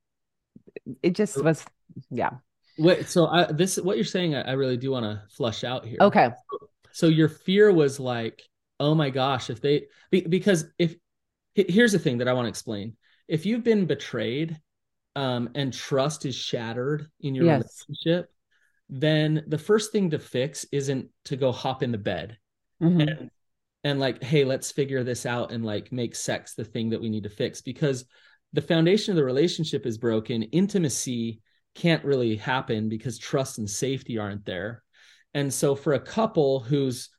it 1.03 1.13
just 1.13 1.43
was 1.43 1.63
yeah. 2.09 2.31
Wait, 2.77 3.09
so 3.09 3.27
I, 3.27 3.51
this 3.51 3.77
what 3.77 3.97
you're 3.97 4.05
saying, 4.05 4.35
I, 4.35 4.41
I 4.41 4.51
really 4.53 4.77
do 4.77 4.91
want 4.91 5.03
to 5.03 5.21
flush 5.35 5.63
out 5.65 5.85
here. 5.85 5.97
Okay. 5.99 6.29
So 6.93 7.07
your 7.07 7.29
fear 7.29 7.71
was 7.71 7.99
like, 7.99 8.41
oh 8.79 8.95
my 8.95 9.09
gosh, 9.09 9.49
if 9.49 9.61
they 9.61 9.87
be, 10.09 10.21
because 10.21 10.65
if 10.79 10.95
here's 11.53 11.91
the 11.91 11.99
thing 11.99 12.19
that 12.19 12.29
I 12.29 12.33
want 12.33 12.45
to 12.45 12.49
explain. 12.49 12.95
If 13.27 13.45
you've 13.45 13.63
been 13.63 13.85
betrayed 13.85 14.57
um, 15.15 15.49
and 15.55 15.73
trust 15.73 16.25
is 16.25 16.35
shattered 16.35 17.07
in 17.19 17.35
your 17.35 17.45
Yes. 17.45 17.85
relationship, 17.87 18.31
then 18.89 19.43
the 19.47 19.57
first 19.57 19.91
thing 19.91 20.09
to 20.11 20.19
fix 20.19 20.65
isn't 20.71 21.09
to 21.25 21.35
go 21.35 21.51
hop 21.51 21.83
in 21.83 21.91
the 21.91 21.97
bed 21.97 22.37
Mhm. 22.81 23.07
and 23.07 23.31
and 23.83 23.99
like 23.99 24.23
hey 24.23 24.43
let's 24.43 24.71
figure 24.71 25.03
this 25.03 25.25
out 25.25 25.51
and 25.51 25.63
like 25.63 25.91
make 25.91 26.15
sex 26.15 26.53
the 26.55 26.65
thing 26.65 26.89
that 26.89 26.99
we 27.01 27.09
need 27.09 27.23
to 27.23 27.29
fix 27.29 27.61
because 27.61 28.05
the 28.51 28.61
foundation 28.61 29.11
of 29.11 29.15
the 29.15 29.23
relationship 29.23 29.85
is 29.85 29.97
broken 29.97 30.43
intimacy 30.43 31.39
can't 31.75 32.03
really 32.03 32.35
happen 32.35 32.89
because 32.89 33.17
trust 33.17 33.57
and 33.59 33.69
safety 33.69 34.17
aren't 34.17 34.43
there 34.45 34.83
and 35.33 35.53
so 35.53 35.75
for 35.75 35.93
a 35.93 35.99
couple 35.99 36.59
who's 36.61 37.09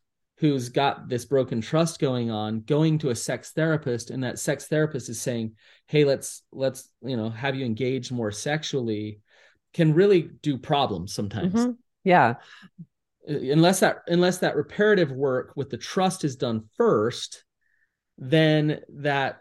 who's 0.40 0.70
got 0.70 1.06
this 1.08 1.26
broken 1.26 1.60
trust 1.60 2.00
going 2.00 2.30
on 2.30 2.60
going 2.62 2.98
to 2.98 3.10
a 3.10 3.14
sex 3.14 3.52
therapist 3.52 4.10
and 4.10 4.24
that 4.24 4.38
sex 4.38 4.66
therapist 4.66 5.08
is 5.10 5.20
saying 5.20 5.52
hey 5.86 6.04
let's 6.04 6.42
let's 6.50 6.88
you 7.02 7.16
know 7.16 7.28
have 7.30 7.54
you 7.54 7.64
engage 7.64 8.10
more 8.10 8.32
sexually 8.32 9.20
can 9.74 9.92
really 9.94 10.22
do 10.42 10.56
problems 10.58 11.12
sometimes 11.14 11.54
Mhm. 11.54 11.76
Yeah. 12.04 12.34
unless 13.28 13.80
that 13.80 13.98
unless 14.06 14.38
that 14.38 14.56
reparative 14.56 15.12
work 15.12 15.52
with 15.56 15.68
the 15.68 15.76
trust 15.76 16.24
is 16.24 16.36
done 16.36 16.64
first 16.76 17.44
then 18.16 18.80
that 18.94 19.40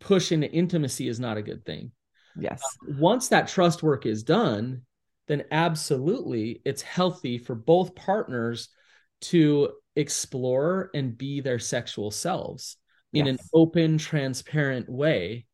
push 0.00 0.32
into 0.32 0.50
intimacy 0.50 1.06
is 1.06 1.20
not 1.20 1.36
a 1.36 1.42
good 1.42 1.64
thing 1.64 1.92
Yes. 2.36 2.62
once 2.98 3.28
that 3.28 3.46
trust 3.48 3.82
work 3.82 4.06
is 4.06 4.22
done 4.22 4.82
then 5.28 5.44
absolutely 5.50 6.62
it's 6.64 6.82
healthy 6.82 7.36
for 7.38 7.54
both 7.54 7.94
partners 7.94 8.70
to 9.20 9.70
explore 9.96 10.90
and 10.94 11.16
be 11.16 11.40
their 11.40 11.58
sexual 11.58 12.10
selves 12.10 12.76
in 13.12 13.26
an 13.28 13.38
open 13.52 13.96
transparent 13.96 14.88
way. 14.88 15.46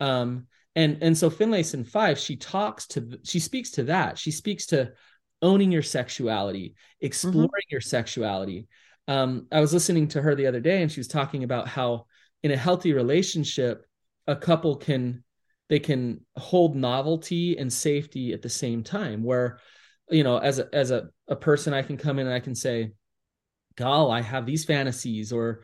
Um 0.00 0.46
and 0.74 0.98
and 1.02 1.16
so 1.16 1.30
Finlayson 1.30 1.84
Fife 1.86 2.18
she 2.18 2.36
talks 2.36 2.86
to 2.88 3.18
she 3.22 3.38
speaks 3.38 3.72
to 3.72 3.84
that. 3.84 4.18
She 4.18 4.30
speaks 4.30 4.66
to 4.66 4.92
owning 5.40 5.70
your 5.70 5.82
sexuality 5.82 6.74
exploring 7.00 7.50
your 7.70 7.80
sexuality. 7.80 8.66
Um 9.06 9.46
i 9.52 9.60
was 9.60 9.72
listening 9.72 10.08
to 10.08 10.22
her 10.22 10.34
the 10.34 10.46
other 10.46 10.60
day 10.60 10.82
and 10.82 10.90
she 10.90 11.00
was 11.00 11.08
talking 11.08 11.44
about 11.44 11.68
how 11.68 12.06
in 12.42 12.50
a 12.50 12.56
healthy 12.56 12.92
relationship 12.92 13.86
a 14.26 14.36
couple 14.36 14.76
can 14.76 15.22
they 15.68 15.78
can 15.78 16.20
hold 16.36 16.76
novelty 16.76 17.58
and 17.58 17.72
safety 17.72 18.32
at 18.32 18.42
the 18.42 18.48
same 18.48 18.82
time 18.82 19.22
where 19.22 19.58
you 20.10 20.24
know 20.24 20.38
as 20.38 20.58
a 20.58 20.68
as 20.72 20.90
a, 20.90 21.08
a 21.28 21.36
person 21.36 21.72
i 21.72 21.82
can 21.82 21.96
come 21.96 22.18
in 22.18 22.26
and 22.26 22.34
i 22.34 22.40
can 22.40 22.54
say 22.54 22.92
gal 23.76 24.10
i 24.10 24.20
have 24.20 24.46
these 24.46 24.64
fantasies 24.64 25.32
or 25.32 25.62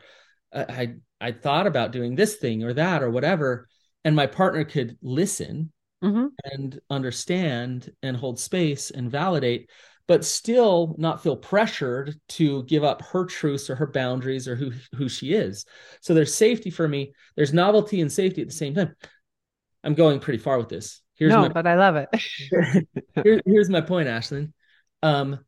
I, 0.53 0.95
I 1.21 1.31
thought 1.31 1.65
about 1.65 1.93
doing 1.93 2.15
this 2.15 2.35
thing 2.35 2.63
or 2.63 2.73
that 2.73 3.01
or 3.03 3.09
whatever 3.09 3.69
and 4.03 4.15
my 4.15 4.27
partner 4.27 4.65
could 4.65 4.97
listen 5.01 5.71
hmm 6.01 6.41
and 6.43 6.79
understand 6.89 7.91
and 8.01 8.17
hold 8.17 8.39
space 8.39 8.91
and 8.91 9.11
validate 9.11 9.69
but 10.07 10.25
still 10.25 10.95
not 10.97 11.23
feel 11.23 11.37
pressured 11.37 12.15
to 12.27 12.63
give 12.63 12.83
up 12.83 13.01
her 13.01 13.25
truths 13.25 13.69
or 13.69 13.75
her 13.75 13.87
boundaries 13.87 14.47
or 14.47 14.55
who 14.55 14.71
who 14.95 15.07
she 15.07 15.33
is. 15.33 15.65
So 16.01 16.13
there's 16.13 16.33
safety 16.33 16.69
for 16.69 16.87
me 16.87 17.13
there's 17.35 17.53
novelty 17.53 18.01
and 18.01 18.11
safety 18.11 18.41
at 18.41 18.47
the 18.47 18.53
same 18.53 18.73
time. 18.73 18.95
I'm 19.83 19.95
going 19.95 20.19
pretty 20.19 20.39
far 20.39 20.57
with 20.57 20.69
this. 20.69 21.01
Here's 21.15 21.37
no, 21.37 21.37
my 21.37 21.51
but 21.53 21.67
I 21.67 21.75
love 21.75 21.95
it. 21.95 22.09
here, 23.23 23.41
here's 23.45 23.69
my 23.69 23.81
point 23.81 24.07
ashlynn. 24.07 24.51
Um 25.03 25.39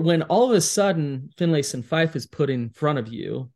when 0.00 0.22
all 0.22 0.50
of 0.50 0.56
a 0.56 0.60
sudden 0.60 1.30
Finlayson 1.36 1.84
Fife 1.84 2.16
is 2.16 2.26
put 2.26 2.50
in 2.50 2.70
front 2.70 2.98
of 2.98 3.08
you 3.08 3.50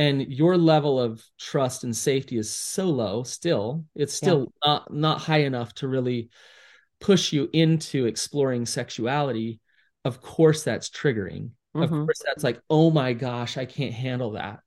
and 0.00 0.32
your 0.32 0.56
level 0.56 0.98
of 0.98 1.22
trust 1.38 1.84
and 1.84 1.94
safety 1.94 2.38
is 2.38 2.50
so 2.50 2.86
low 2.86 3.22
still 3.22 3.84
it's 3.94 4.14
still 4.14 4.40
yeah. 4.40 4.68
not 4.68 4.92
not 4.92 5.20
high 5.20 5.42
enough 5.42 5.74
to 5.74 5.88
really 5.88 6.30
push 7.00 7.32
you 7.32 7.50
into 7.52 8.06
exploring 8.06 8.64
sexuality 8.64 9.60
of 10.04 10.20
course 10.22 10.62
that's 10.62 10.88
triggering 10.88 11.50
mm-hmm. 11.74 11.82
of 11.82 11.90
course 11.90 12.22
that's 12.24 12.42
like 12.42 12.60
oh 12.70 12.90
my 12.90 13.12
gosh 13.12 13.58
i 13.58 13.66
can't 13.66 13.92
handle 13.92 14.32
that 14.32 14.60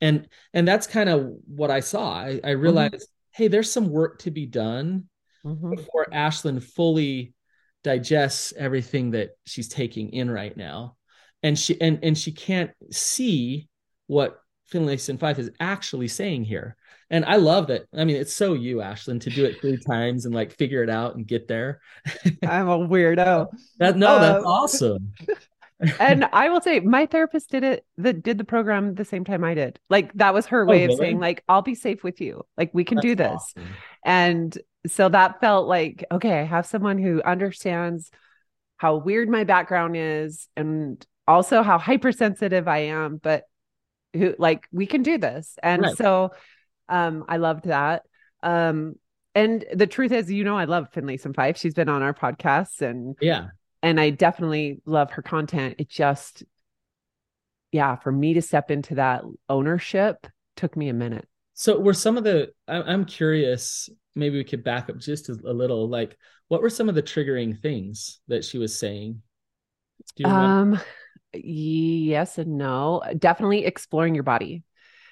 and 0.00 0.26
and 0.52 0.66
that's 0.66 0.88
kind 0.88 1.08
of 1.08 1.30
what 1.46 1.70
i 1.70 1.78
saw 1.78 2.14
i, 2.14 2.26
I 2.26 2.32
mm-hmm. 2.32 2.60
realized 2.60 2.94
mm-hmm. 2.94 3.42
hey 3.42 3.48
there's 3.48 3.70
some 3.70 3.88
work 3.88 4.18
to 4.20 4.32
be 4.32 4.46
done 4.46 5.08
mm-hmm. 5.46 5.70
before 5.76 6.06
ashlynn 6.12 6.62
fully 6.62 7.34
digests 7.82 8.52
everything 8.56 9.10
that 9.12 9.30
she's 9.44 9.68
taking 9.68 10.10
in 10.10 10.30
right 10.30 10.56
now 10.56 10.96
and 11.42 11.58
she 11.58 11.80
and 11.80 11.98
and 12.02 12.16
she 12.16 12.32
can't 12.32 12.70
see 12.90 13.68
what 14.06 14.40
Finlayson 14.72 15.18
Fife 15.18 15.38
is 15.38 15.50
actually 15.60 16.08
saying 16.08 16.44
here. 16.44 16.76
And 17.10 17.26
I 17.26 17.36
love 17.36 17.66
that. 17.66 17.84
I 17.94 18.04
mean, 18.04 18.16
it's 18.16 18.32
so 18.32 18.54
you, 18.54 18.76
Ashlynn, 18.76 19.20
to 19.22 19.30
do 19.30 19.44
it 19.44 19.60
three 19.60 19.76
times 19.86 20.24
and 20.24 20.34
like 20.34 20.56
figure 20.56 20.82
it 20.82 20.88
out 20.88 21.14
and 21.14 21.26
get 21.26 21.46
there. 21.46 21.80
I'm 22.46 22.68
a 22.68 22.78
weirdo. 22.78 23.48
that 23.78 23.96
no, 23.96 24.18
that's 24.18 24.44
uh, 24.44 24.48
awesome. 24.48 25.12
and 26.00 26.24
I 26.32 26.48
will 26.48 26.60
say 26.60 26.80
my 26.80 27.06
therapist 27.06 27.50
did 27.50 27.64
it 27.64 27.84
that 27.98 28.22
did 28.22 28.38
the 28.38 28.44
program 28.44 28.94
the 28.94 29.04
same 29.04 29.24
time 29.24 29.44
I 29.44 29.54
did. 29.54 29.78
Like 29.90 30.12
that 30.14 30.32
was 30.32 30.46
her 30.46 30.62
oh, 30.62 30.66
way 30.66 30.86
oh, 30.86 30.92
of 30.92 30.98
saying, 30.98 31.20
like, 31.20 31.44
I'll 31.48 31.62
be 31.62 31.74
safe 31.74 32.02
with 32.02 32.20
you. 32.20 32.46
Like 32.56 32.70
we 32.72 32.84
can 32.84 32.96
that's 32.96 33.06
do 33.06 33.14
this. 33.14 33.28
Awesome. 33.28 33.68
And 34.04 34.58
so 34.86 35.08
that 35.08 35.40
felt 35.40 35.68
like, 35.68 36.04
okay, 36.10 36.40
I 36.40 36.44
have 36.44 36.66
someone 36.66 36.98
who 36.98 37.22
understands 37.22 38.10
how 38.76 38.96
weird 38.96 39.28
my 39.28 39.44
background 39.44 39.96
is 39.96 40.48
and 40.56 41.04
also 41.26 41.62
how 41.62 41.78
hypersensitive 41.78 42.66
I 42.66 42.78
am, 42.78 43.16
but 43.16 43.44
who 44.12 44.34
like 44.38 44.66
we 44.72 44.86
can 44.86 45.02
do 45.02 45.18
this. 45.18 45.56
And 45.62 45.82
right. 45.82 45.96
so 45.96 46.30
um 46.88 47.24
i 47.28 47.36
loved 47.36 47.66
that. 47.66 48.02
Um 48.42 48.96
and 49.34 49.64
the 49.72 49.86
truth 49.86 50.12
is 50.12 50.30
you 50.30 50.44
know 50.44 50.58
i 50.58 50.64
love 50.64 50.88
finlayson 50.92 51.32
fife 51.32 51.56
she's 51.56 51.72
been 51.72 51.88
on 51.88 52.02
our 52.02 52.12
podcasts 52.12 52.82
and 52.82 53.16
yeah. 53.18 53.46
and 53.82 53.98
i 53.98 54.10
definitely 54.10 54.82
love 54.84 55.12
her 55.12 55.22
content. 55.22 55.76
It 55.78 55.88
just 55.88 56.42
yeah 57.70 57.96
for 57.96 58.12
me 58.12 58.34
to 58.34 58.42
step 58.42 58.70
into 58.70 58.96
that 58.96 59.22
ownership 59.48 60.26
took 60.56 60.76
me 60.76 60.88
a 60.88 60.94
minute. 60.94 61.26
So 61.54 61.78
were 61.78 61.94
some 61.94 62.16
of 62.16 62.24
the 62.24 62.52
i'm 62.66 63.04
curious 63.04 63.88
maybe 64.14 64.38
we 64.38 64.44
could 64.44 64.64
back 64.64 64.90
up 64.90 64.98
just 64.98 65.28
a 65.28 65.34
little 65.34 65.88
like 65.88 66.16
what 66.48 66.62
were 66.62 66.70
some 66.70 66.88
of 66.88 66.94
the 66.94 67.02
triggering 67.02 67.58
things 67.60 68.20
that 68.28 68.44
she 68.44 68.58
was 68.58 68.78
saying? 68.78 69.22
Um 70.24 70.80
yes 71.32 72.38
and 72.38 72.58
no. 72.58 73.02
Definitely 73.18 73.64
exploring 73.64 74.14
your 74.14 74.24
body. 74.24 74.64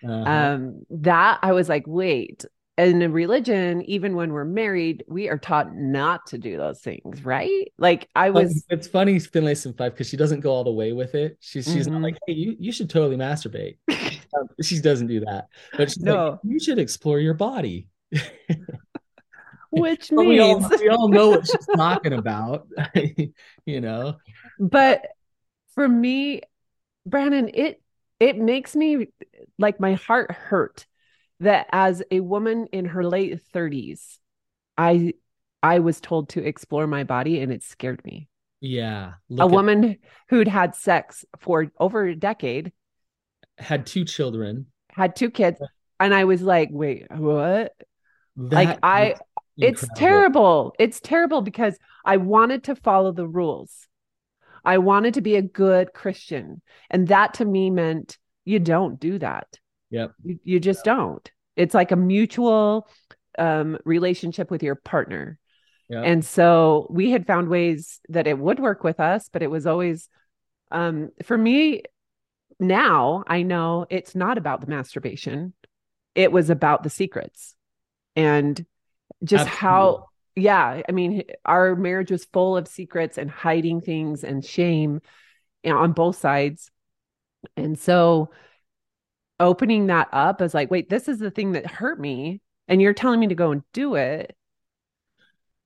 Uh-huh. 0.03 0.15
um 0.15 0.83
that 0.89 1.39
i 1.43 1.53
was 1.53 1.69
like 1.69 1.85
wait 1.87 2.47
in 2.79 3.03
a 3.03 3.11
religion 3.11 3.83
even 3.83 4.15
when 4.15 4.33
we're 4.33 4.47
married 4.47 5.05
we 5.07 5.29
are 5.29 5.37
taught 5.37 5.75
not 5.75 6.25
to 6.25 6.39
do 6.39 6.57
those 6.57 6.81
things 6.81 7.23
right? 7.23 7.71
Like 7.77 8.09
i 8.15 8.31
was 8.31 8.65
it's 8.71 8.89
funny 8.89 9.19
finlayson 9.19 9.75
Fife, 9.75 9.93
because 9.93 10.09
she 10.09 10.17
doesn't 10.17 10.41
go 10.41 10.51
all 10.51 10.65
the 10.65 10.73
way 10.73 10.93
with 10.93 11.15
it. 11.15 11.37
She's 11.41 11.67
she's 11.67 11.85
mm-hmm. 11.85 11.95
not 11.95 12.03
like 12.03 12.17
hey 12.27 12.33
you, 12.33 12.57
you 12.59 12.73
should 12.73 12.89
totally 12.89 13.17
masturbate. 13.17 13.77
She 14.63 14.81
doesn't 14.81 15.09
do 15.09 15.21
that. 15.21 15.49
But 15.77 15.91
she's 15.91 15.99
no. 15.99 16.31
like 16.31 16.39
you 16.45 16.61
should 16.61 16.79
explore 16.79 17.19
your 17.19 17.35
body 17.35 17.89
which 19.81 20.11
means 20.11 20.29
we 20.29 20.41
all, 20.41 20.69
we 20.79 20.89
all 20.89 21.09
know 21.09 21.31
what 21.31 21.47
she's 21.47 21.67
talking 21.77 22.13
about 22.13 22.67
you 23.67 23.81
know 23.81 24.17
but 24.59 25.07
for 25.75 25.89
me, 25.89 26.43
Brannon, 27.07 27.51
it 27.55 27.83
it 28.19 28.37
makes 28.37 28.77
me 28.77 29.09
like 29.59 29.81
my 29.81 29.95
heart 29.95 30.31
hurt 30.31 30.87
that 31.41 31.67
as 31.73 32.03
a 32.11 32.21
woman 32.21 32.67
in 32.71 32.85
her 32.85 33.03
late 33.03 33.41
30s, 33.55 34.19
I 34.77 35.15
I 35.63 35.79
was 35.79 36.01
told 36.01 36.31
to 36.31 36.45
explore 36.45 36.87
my 36.87 37.05
body 37.05 37.41
and 37.41 37.53
it 37.53 37.63
scared 37.63 38.05
me. 38.05 38.29
Yeah. 38.61 39.15
A 39.39 39.43
at, 39.43 39.51
woman 39.51 39.97
who'd 40.29 40.49
had 40.49 40.75
sex 40.75 41.25
for 41.39 41.73
over 41.79 42.05
a 42.05 42.15
decade, 42.15 42.73
had 43.57 43.87
two 43.87 44.05
children, 44.05 44.67
had 44.91 45.17
two 45.17 45.31
kids, 45.31 45.61
and 45.99 46.15
I 46.15 46.25
was 46.25 46.43
like, 46.43 46.69
"Wait, 46.71 47.07
what?" 47.11 47.73
That 48.37 48.55
like 48.55 48.79
I 48.83 49.15
it's 49.63 49.87
terrible. 49.97 50.75
It's 50.79 51.01
terrible 51.01 51.43
because 51.43 51.79
I 52.05 52.17
wanted 52.17 52.65
to 52.65 52.75
follow 52.75 53.13
the 53.13 53.27
rules. 53.27 53.87
I 54.65 54.79
wanted 54.79 55.15
to 55.15 55.21
be 55.21 55.37
a 55.37 55.43
good 55.43 55.93
Christian. 55.93 56.63
And 56.91 57.09
that 57.09 57.35
to 57.35 57.45
me 57.45 57.71
meant 57.71 58.19
you 58.45 58.59
don't 58.59 59.01
do 59.01 59.19
that. 59.19 59.47
Yep. 59.91 60.13
You, 60.25 60.39
you 60.45 60.61
just 60.61 60.87
yep. 60.87 60.97
don't. 60.97 61.31
It's 61.57 61.75
like 61.75 61.93
a 61.93 61.97
mutual 61.97 62.89
um, 63.39 63.79
relationship 63.85 64.51
with 64.51 64.63
your 64.63 64.75
partner. 64.75 65.39
Yep. 65.89 66.05
And 66.05 66.25
so 66.25 66.87
we 66.91 67.11
had 67.11 67.27
found 67.27 67.49
ways 67.49 68.01
that 68.09 68.27
it 68.27 68.39
would 68.39 68.61
work 68.61 68.85
with 68.85 69.01
us, 69.01 69.29
but 69.33 69.43
it 69.43 69.51
was 69.51 69.67
always, 69.67 70.09
um, 70.71 71.11
for 71.25 71.37
me, 71.37 71.83
now 72.61 73.25
I 73.27 73.43
know 73.43 73.87
it's 73.91 74.15
not 74.15 74.39
about 74.39 74.61
the 74.61 74.69
masturbation. 74.69 75.55
It 76.15 76.31
was 76.31 76.51
about 76.51 76.83
the 76.83 76.91
secrets 76.91 77.57
and 78.15 78.65
just 79.25 79.47
Absolutely. 79.47 79.59
how 79.59 80.07
yeah, 80.37 80.83
I 80.89 80.93
mean, 80.93 81.25
our 81.45 81.75
marriage 81.77 82.11
was 82.11 82.25
full 82.25 82.57
of 82.57 82.69
secrets 82.69 83.19
and 83.19 83.31
hiding 83.31 83.81
things 83.81 84.25
and 84.25 84.45
shame 84.45 85.01
you 85.63 85.73
know, 85.73 85.79
on 85.79 85.93
both 85.93 86.17
sides. 86.17 86.71
And 87.57 87.79
so 87.79 88.31
opening 89.39 89.87
that 89.87 90.09
up 90.13 90.41
as 90.41 90.55
like, 90.55 90.71
wait, 90.71 90.89
this 90.89 91.09
is 91.09 91.19
the 91.19 91.31
thing 91.31 91.53
that 91.53 91.67
hurt 91.67 92.01
me. 92.01 92.41
And 92.69 92.81
you're 92.81 92.95
telling 92.95 93.19
me 93.19 93.29
to 93.29 93.35
go 93.35 93.51
and 93.51 93.63
do 93.73 93.97
it. 93.97 94.37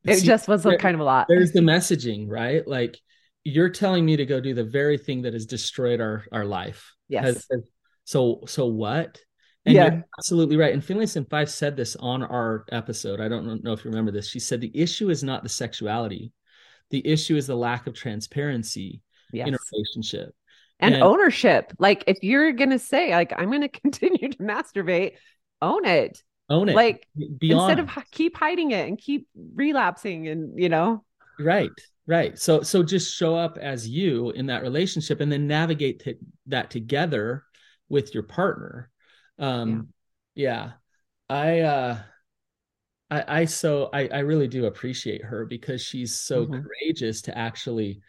It 0.04 0.18
See, 0.18 0.26
just 0.26 0.48
was 0.48 0.62
there, 0.62 0.78
kind 0.78 0.94
of 0.94 1.00
a 1.00 1.04
lot. 1.04 1.26
There's 1.28 1.52
the 1.52 1.60
messaging, 1.60 2.26
right? 2.28 2.66
Like 2.66 2.98
you're 3.42 3.70
telling 3.70 4.04
me 4.04 4.16
to 4.16 4.26
go 4.26 4.40
do 4.40 4.54
the 4.54 4.64
very 4.64 4.98
thing 4.98 5.22
that 5.22 5.34
has 5.34 5.46
destroyed 5.46 6.00
our 6.00 6.24
our 6.32 6.44
life. 6.44 6.92
Yes. 7.08 7.24
Has, 7.24 7.46
has, 7.50 7.60
so 8.04 8.40
so 8.46 8.66
what? 8.66 9.20
And 9.66 9.74
yeah. 9.74 9.92
you're 9.92 10.04
absolutely 10.18 10.56
right. 10.56 10.74
And 10.74 10.82
Finlayson 10.82 11.28
Fife 11.28 11.48
said 11.48 11.76
this 11.76 11.96
on 11.96 12.22
our 12.22 12.66
episode. 12.70 13.20
I 13.20 13.28
don't 13.28 13.64
know 13.64 13.72
if 13.72 13.84
you 13.84 13.90
remember 13.90 14.10
this. 14.10 14.28
She 14.28 14.40
said 14.40 14.60
the 14.60 14.70
issue 14.74 15.10
is 15.10 15.24
not 15.24 15.42
the 15.42 15.48
sexuality. 15.48 16.32
The 16.90 17.06
issue 17.06 17.36
is 17.36 17.46
the 17.46 17.56
lack 17.56 17.86
of 17.86 17.94
transparency 17.94 19.00
yes. 19.32 19.48
in 19.48 19.54
a 19.54 19.58
relationship. 19.72 20.34
And, 20.80 20.94
and 20.94 21.02
ownership. 21.02 21.72
Like 21.78 22.04
if 22.06 22.18
you're 22.22 22.52
gonna 22.52 22.78
say, 22.78 23.12
like, 23.12 23.32
I'm 23.36 23.50
gonna 23.50 23.68
continue 23.82 24.28
to 24.28 24.38
masturbate, 24.38 25.12
own 25.62 25.86
it. 25.86 26.22
Own 26.50 26.68
it. 26.68 26.74
Like 26.74 27.06
instead 27.40 27.78
of 27.78 27.90
keep 28.10 28.36
hiding 28.36 28.72
it 28.72 28.86
and 28.86 28.98
keep 28.98 29.28
relapsing 29.54 30.28
and 30.28 30.58
you 30.58 30.68
know. 30.68 31.04
Right. 31.38 31.70
Right. 32.06 32.38
So 32.38 32.60
so 32.60 32.82
just 32.82 33.16
show 33.16 33.34
up 33.34 33.56
as 33.56 33.88
you 33.88 34.30
in 34.32 34.46
that 34.46 34.62
relationship 34.62 35.20
and 35.20 35.32
then 35.32 35.46
navigate 35.46 36.00
t- 36.00 36.18
that 36.48 36.70
together 36.70 37.44
with 37.88 38.12
your 38.12 38.24
partner 38.24 38.90
um 39.38 39.88
yeah, 40.34 40.70
yeah. 41.30 41.36
i 41.36 41.60
uh 41.60 41.98
i 43.10 43.40
i 43.40 43.44
so 43.44 43.90
i 43.92 44.08
i 44.08 44.18
really 44.20 44.48
do 44.48 44.66
appreciate 44.66 45.22
her 45.22 45.44
because 45.44 45.82
she's 45.82 46.18
so 46.18 46.44
mm-hmm. 46.44 46.62
courageous 46.62 47.22
to 47.22 47.36
actually 47.36 48.00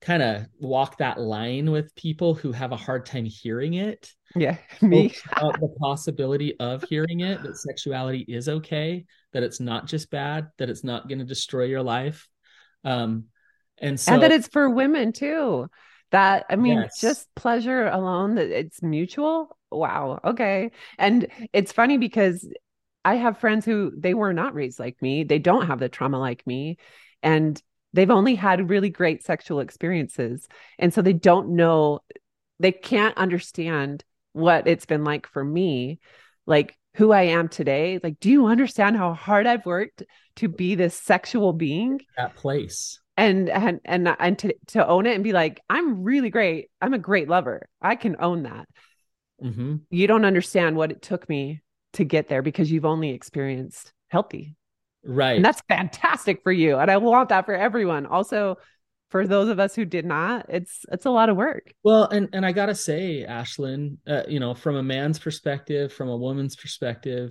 kind 0.00 0.22
of 0.22 0.46
walk 0.60 0.98
that 0.98 1.18
line 1.18 1.70
with 1.70 1.94
people 1.94 2.34
who 2.34 2.52
have 2.52 2.72
a 2.72 2.76
hard 2.76 3.06
time 3.06 3.24
hearing 3.24 3.74
it 3.74 4.12
yeah 4.34 4.56
me 4.82 5.12
the 5.38 5.74
possibility 5.80 6.58
of 6.60 6.82
hearing 6.84 7.20
it 7.20 7.42
that 7.42 7.56
sexuality 7.56 8.24
is 8.28 8.48
okay 8.48 9.04
that 9.32 9.42
it's 9.42 9.60
not 9.60 9.86
just 9.86 10.10
bad 10.10 10.48
that 10.58 10.68
it's 10.68 10.84
not 10.84 11.08
going 11.08 11.18
to 11.18 11.24
destroy 11.24 11.64
your 11.64 11.82
life 11.82 12.28
um 12.84 13.24
and 13.78 13.98
so 13.98 14.14
and 14.14 14.22
that 14.22 14.32
it's 14.32 14.48
for 14.48 14.68
women 14.68 15.12
too 15.12 15.68
that 16.10 16.44
i 16.50 16.56
mean 16.56 16.78
yes. 16.78 17.00
just 17.00 17.34
pleasure 17.34 17.86
alone 17.88 18.34
that 18.34 18.50
it's 18.50 18.82
mutual 18.82 19.56
wow, 19.70 20.20
okay. 20.24 20.70
And 20.98 21.26
it's 21.52 21.72
funny 21.72 21.98
because 21.98 22.48
I 23.04 23.16
have 23.16 23.38
friends 23.38 23.64
who 23.64 23.92
they 23.96 24.14
were 24.14 24.32
not 24.32 24.54
raised 24.54 24.78
like 24.78 25.00
me. 25.00 25.24
They 25.24 25.38
don't 25.38 25.66
have 25.66 25.78
the 25.78 25.88
trauma 25.88 26.18
like 26.18 26.46
me. 26.46 26.78
And 27.22 27.60
they've 27.92 28.10
only 28.10 28.34
had 28.34 28.68
really 28.68 28.90
great 28.90 29.24
sexual 29.24 29.60
experiences. 29.60 30.48
And 30.78 30.92
so 30.92 31.02
they 31.02 31.12
don't 31.12 31.50
know, 31.50 32.00
they 32.58 32.72
can't 32.72 33.16
understand 33.16 34.04
what 34.32 34.66
it's 34.66 34.86
been 34.86 35.04
like 35.04 35.26
for 35.26 35.44
me, 35.44 35.98
like 36.46 36.76
who 36.94 37.12
I 37.12 37.22
am 37.22 37.48
today. 37.48 38.00
Like, 38.02 38.18
do 38.20 38.30
you 38.30 38.46
understand 38.46 38.96
how 38.96 39.14
hard 39.14 39.46
I've 39.46 39.66
worked 39.66 40.02
to 40.36 40.48
be 40.48 40.74
this 40.74 40.94
sexual 40.94 41.52
being? 41.52 42.00
That 42.16 42.34
place. 42.34 43.00
And 43.16 43.48
and 43.48 43.80
and 43.84 44.14
and 44.18 44.38
to, 44.40 44.54
to 44.68 44.86
own 44.86 45.06
it 45.06 45.14
and 45.14 45.24
be 45.24 45.32
like, 45.32 45.60
I'm 45.70 46.02
really 46.02 46.28
great. 46.28 46.70
I'm 46.82 46.92
a 46.92 46.98
great 46.98 47.28
lover. 47.28 47.68
I 47.80 47.96
can 47.96 48.16
own 48.18 48.42
that. 48.42 48.66
Mm-hmm. 49.42 49.76
You 49.90 50.06
don't 50.06 50.24
understand 50.24 50.76
what 50.76 50.90
it 50.90 51.02
took 51.02 51.28
me 51.28 51.62
to 51.94 52.04
get 52.04 52.28
there 52.28 52.42
because 52.42 52.70
you've 52.70 52.84
only 52.84 53.10
experienced 53.10 53.92
healthy. 54.08 54.56
Right. 55.04 55.36
And 55.36 55.44
that's 55.44 55.62
fantastic 55.68 56.42
for 56.42 56.52
you. 56.52 56.76
And 56.76 56.90
I 56.90 56.96
want 56.96 57.28
that 57.28 57.46
for 57.46 57.54
everyone. 57.54 58.06
Also, 58.06 58.56
for 59.10 59.26
those 59.26 59.48
of 59.48 59.60
us 59.60 59.74
who 59.74 59.84
did 59.84 60.04
not, 60.04 60.46
it's 60.48 60.84
it's 60.90 61.06
a 61.06 61.10
lot 61.10 61.28
of 61.28 61.36
work. 61.36 61.72
Well, 61.84 62.08
and 62.08 62.28
and 62.32 62.44
I 62.44 62.52
gotta 62.52 62.74
say, 62.74 63.24
Ashlynn, 63.28 63.98
uh, 64.06 64.22
you 64.28 64.40
know, 64.40 64.54
from 64.54 64.76
a 64.76 64.82
man's 64.82 65.18
perspective, 65.18 65.92
from 65.92 66.08
a 66.08 66.16
woman's 66.16 66.56
perspective, 66.56 67.30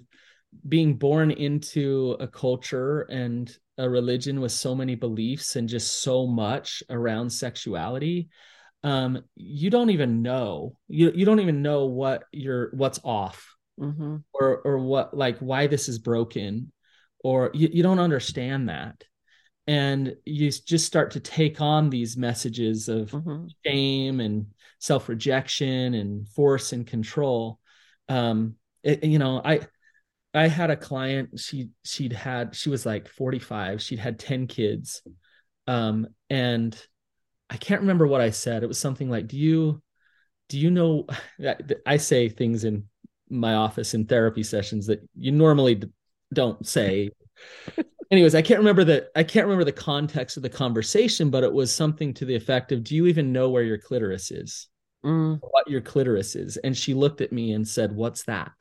being 0.67 0.95
born 0.95 1.31
into 1.31 2.15
a 2.19 2.27
culture 2.27 3.01
and 3.01 3.55
a 3.77 3.89
religion 3.89 4.39
with 4.39 4.53
so 4.53 4.73
many 4.73 4.95
beliefs 4.95 5.57
and 5.57 5.67
just 5.67 6.01
so 6.01 6.25
much 6.25 6.81
around 6.89 7.29
sexuality, 7.29 8.29
um, 8.85 9.23
you 9.35 9.69
don't 9.69 9.89
even 9.89 10.21
know 10.21 10.77
you 10.87 11.11
you 11.13 11.25
don't 11.25 11.39
even 11.41 11.61
know 11.61 11.85
what 11.85 12.23
you're 12.31 12.69
what's 12.73 12.99
off 13.03 13.51
Mm-hmm. 13.79 14.17
or 14.33 14.61
or 14.63 14.77
what 14.77 15.17
like 15.17 15.37
why 15.39 15.67
this 15.67 15.89
is 15.89 15.99
broken 15.99 16.71
or 17.23 17.51
you, 17.53 17.67
you 17.73 17.83
don't 17.83 17.99
understand 17.99 18.69
that 18.69 19.03
and 19.67 20.15
you 20.23 20.49
just 20.49 20.85
start 20.85 21.11
to 21.11 21.19
take 21.19 21.59
on 21.59 21.89
these 21.89 22.15
messages 22.15 22.87
of 22.87 23.11
Mm-hmm. 23.11 23.47
shame 23.65 24.19
and 24.21 24.45
self-rejection 24.79 25.93
and 25.93 26.29
force 26.29 26.71
and 26.71 26.87
control 26.87 27.59
um 28.07 28.55
it, 28.83 29.03
you 29.03 29.19
know 29.19 29.41
i 29.43 29.59
i 30.33 30.47
had 30.47 30.69
a 30.69 30.77
client 30.77 31.37
she 31.39 31.69
she'd 31.83 32.13
had 32.13 32.55
she 32.55 32.69
was 32.69 32.85
like 32.85 33.09
45 33.09 33.81
she'd 33.81 33.99
had 33.99 34.19
10 34.19 34.47
kids 34.47 35.01
um 35.67 36.07
and 36.29 36.79
i 37.49 37.57
can't 37.57 37.81
remember 37.81 38.07
what 38.07 38.21
i 38.21 38.29
said 38.29 38.63
it 38.63 38.67
was 38.67 38.79
something 38.79 39.09
like 39.09 39.27
do 39.27 39.37
you 39.37 39.81
do 40.49 40.59
you 40.59 40.71
know 40.71 41.05
i 41.85 41.97
say 41.97 42.29
things 42.29 42.63
in 42.63 42.83
my 43.29 43.55
office 43.55 43.93
in 43.93 44.05
therapy 44.05 44.43
sessions 44.43 44.87
that 44.87 45.01
you 45.15 45.31
normally 45.31 45.81
don't 46.33 46.65
say 46.67 47.09
anyways 48.11 48.35
i 48.35 48.41
can't 48.41 48.59
remember 48.59 48.83
the 48.83 49.09
i 49.15 49.23
can't 49.23 49.45
remember 49.45 49.63
the 49.63 49.71
context 49.71 50.37
of 50.37 50.43
the 50.43 50.49
conversation 50.49 51.29
but 51.29 51.43
it 51.43 51.51
was 51.51 51.73
something 51.73 52.13
to 52.13 52.25
the 52.25 52.35
effect 52.35 52.71
of 52.71 52.83
do 52.83 52.95
you 52.95 53.07
even 53.07 53.31
know 53.31 53.49
where 53.49 53.63
your 53.63 53.77
clitoris 53.77 54.31
is 54.31 54.67
Mm. 55.03 55.39
what 55.51 55.69
your 55.69 55.81
clitoris 55.81 56.35
is 56.35 56.57
and 56.57 56.75
she 56.75 56.95
looked 56.95 57.21
at 57.21 57.31
me 57.31 57.51
and 57.53 57.67
said 57.67 57.95
what's 57.95 58.23
that 58.23 58.53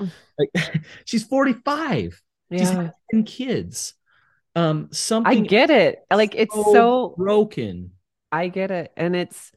Mm. 0.00 0.12
like 0.38 0.50
she's 1.04 1.24
45 1.24 2.20
she's 2.52 2.70
Yeah. 2.70 2.82
had 2.82 2.92
10 3.10 3.24
kids 3.24 3.94
um 4.56 4.88
something. 4.92 5.44
I 5.44 5.48
get 5.48 5.70
it. 5.70 6.00
Like 6.10 6.34
it's 6.34 6.54
so 6.54 6.72
so 6.72 7.14
broken 7.16 7.90
I 8.32 8.48
get 8.48 8.70
it. 8.70 8.92
And 8.96 9.16
it's 9.16 9.52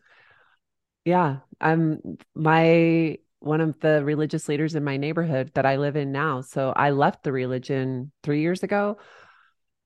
yeah, 1.05 1.37
I'm 1.59 1.99
my 2.33 3.17
one 3.39 3.59
of 3.59 3.77
the 3.81 4.03
religious 4.05 4.47
leaders 4.47 4.73
in 4.73 4.83
my 4.85 4.95
neighborhood 4.95 5.51
that 5.55 5.65
I 5.65 5.75
live 5.75 5.97
in 5.97 6.13
now. 6.13 6.41
So 6.41 6.71
I 6.73 6.91
left 6.91 7.23
the 7.23 7.33
religion 7.33 8.11
3 8.23 8.39
years 8.39 8.63
ago 8.63 8.97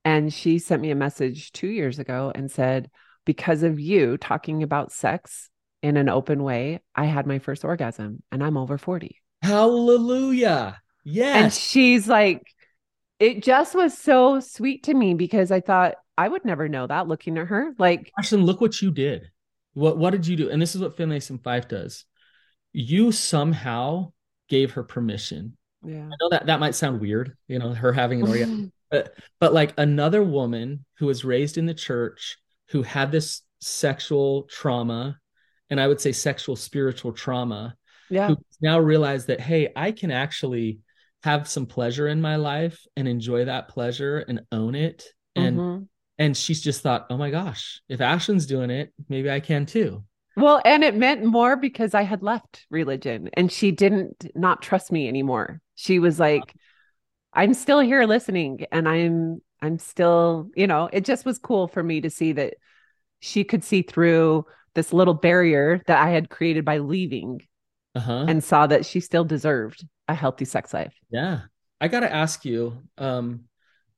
and 0.04 0.32
she 0.32 0.60
sent 0.60 0.80
me 0.80 0.92
a 0.92 0.94
message 0.94 1.50
2 1.52 1.66
years 1.66 1.98
ago 1.98 2.30
and 2.34 2.50
said 2.50 2.88
because 3.24 3.64
of 3.64 3.80
you 3.80 4.16
talking 4.16 4.62
about 4.62 4.92
sex 4.92 5.50
in 5.82 5.96
an 5.96 6.08
open 6.08 6.42
way, 6.42 6.80
I 6.94 7.06
had 7.06 7.26
my 7.26 7.40
first 7.40 7.64
orgasm 7.64 8.22
and 8.30 8.42
I'm 8.44 8.56
over 8.56 8.78
40. 8.78 9.16
hallelujah 9.42 10.80
Yeah. 11.04 11.38
And 11.38 11.52
she's 11.52 12.06
like, 12.06 12.42
it 13.18 13.42
just 13.42 13.74
was 13.74 13.96
so 13.96 14.38
sweet 14.40 14.84
to 14.84 14.94
me 14.94 15.14
because 15.14 15.50
I 15.50 15.60
thought 15.60 15.96
I 16.18 16.28
would 16.28 16.44
never 16.44 16.68
know 16.68 16.86
that 16.86 17.06
looking 17.08 17.38
at 17.38 17.46
her. 17.46 17.72
Like, 17.78 18.10
Ashlynn, 18.20 18.44
look 18.44 18.60
what 18.60 18.82
you 18.82 18.90
did. 18.90 19.30
What 19.74 19.96
what 19.96 20.10
did 20.10 20.26
you 20.26 20.36
do? 20.36 20.50
And 20.50 20.60
this 20.60 20.74
is 20.74 20.80
what 20.80 20.96
Finlayson 20.96 21.38
Fife 21.38 21.68
does. 21.68 22.04
You 22.72 23.12
somehow 23.12 24.12
gave 24.48 24.72
her 24.72 24.82
permission. 24.82 25.56
yeah. 25.84 26.02
I 26.06 26.16
know 26.20 26.28
that 26.30 26.46
that 26.46 26.60
might 26.60 26.74
sound 26.74 27.00
weird, 27.00 27.36
you 27.46 27.58
know, 27.58 27.72
her 27.72 27.92
having 27.92 28.22
an 28.22 28.28
orgasm, 28.28 28.72
but 28.90 29.14
but 29.40 29.52
like 29.54 29.72
another 29.78 30.22
woman 30.22 30.84
who 30.98 31.06
was 31.06 31.24
raised 31.24 31.56
in 31.58 31.66
the 31.66 31.74
church 31.74 32.36
who 32.70 32.82
had 32.82 33.12
this 33.12 33.42
sexual 33.60 34.42
trauma, 34.44 35.18
and 35.70 35.80
I 35.80 35.86
would 35.86 36.00
say 36.00 36.12
sexual 36.12 36.56
spiritual 36.56 37.12
trauma, 37.12 37.76
Yeah. 38.10 38.28
who 38.28 38.36
now 38.60 38.78
realized 38.80 39.28
that 39.28 39.40
hey, 39.40 39.70
I 39.76 39.92
can 39.92 40.10
actually 40.10 40.80
have 41.22 41.48
some 41.48 41.66
pleasure 41.66 42.08
in 42.08 42.20
my 42.20 42.36
life 42.36 42.84
and 42.96 43.06
enjoy 43.06 43.44
that 43.44 43.68
pleasure 43.68 44.18
and 44.28 44.40
own 44.50 44.74
it. 44.74 45.04
And 45.36 45.58
Mhm. 45.58 45.88
And 46.18 46.36
she's 46.36 46.60
just 46.60 46.82
thought, 46.82 47.06
oh 47.10 47.16
my 47.16 47.30
gosh, 47.30 47.80
if 47.88 48.00
Ashlynn's 48.00 48.46
doing 48.46 48.70
it, 48.70 48.92
maybe 49.08 49.30
I 49.30 49.40
can 49.40 49.66
too. 49.66 50.02
Well, 50.36 50.60
and 50.64 50.84
it 50.84 50.94
meant 50.96 51.24
more 51.24 51.56
because 51.56 51.94
I 51.94 52.02
had 52.02 52.22
left 52.22 52.66
religion 52.70 53.28
and 53.34 53.50
she 53.50 53.70
didn't 53.72 54.24
not 54.34 54.62
trust 54.62 54.92
me 54.92 55.08
anymore. 55.08 55.60
She 55.74 55.98
was 55.98 56.18
like, 56.20 56.54
I'm 57.32 57.54
still 57.54 57.80
here 57.80 58.04
listening 58.04 58.66
and 58.72 58.88
I'm 58.88 59.42
I'm 59.60 59.78
still, 59.78 60.50
you 60.54 60.66
know, 60.68 60.88
it 60.92 61.04
just 61.04 61.24
was 61.24 61.38
cool 61.38 61.66
for 61.68 61.82
me 61.82 62.00
to 62.02 62.10
see 62.10 62.32
that 62.32 62.54
she 63.20 63.42
could 63.44 63.64
see 63.64 63.82
through 63.82 64.46
this 64.74 64.92
little 64.92 65.14
barrier 65.14 65.82
that 65.88 65.98
I 66.00 66.10
had 66.10 66.30
created 66.30 66.64
by 66.64 66.78
leaving 66.78 67.40
Uh-huh. 67.96 68.26
and 68.28 68.42
saw 68.44 68.66
that 68.68 68.86
she 68.86 69.00
still 69.00 69.24
deserved 69.24 69.84
a 70.06 70.14
healthy 70.14 70.44
sex 70.44 70.72
life. 70.72 70.94
Yeah. 71.10 71.42
I 71.80 71.88
got 71.88 72.00
to 72.00 72.12
ask 72.12 72.44
you 72.44 72.82
um 72.98 73.44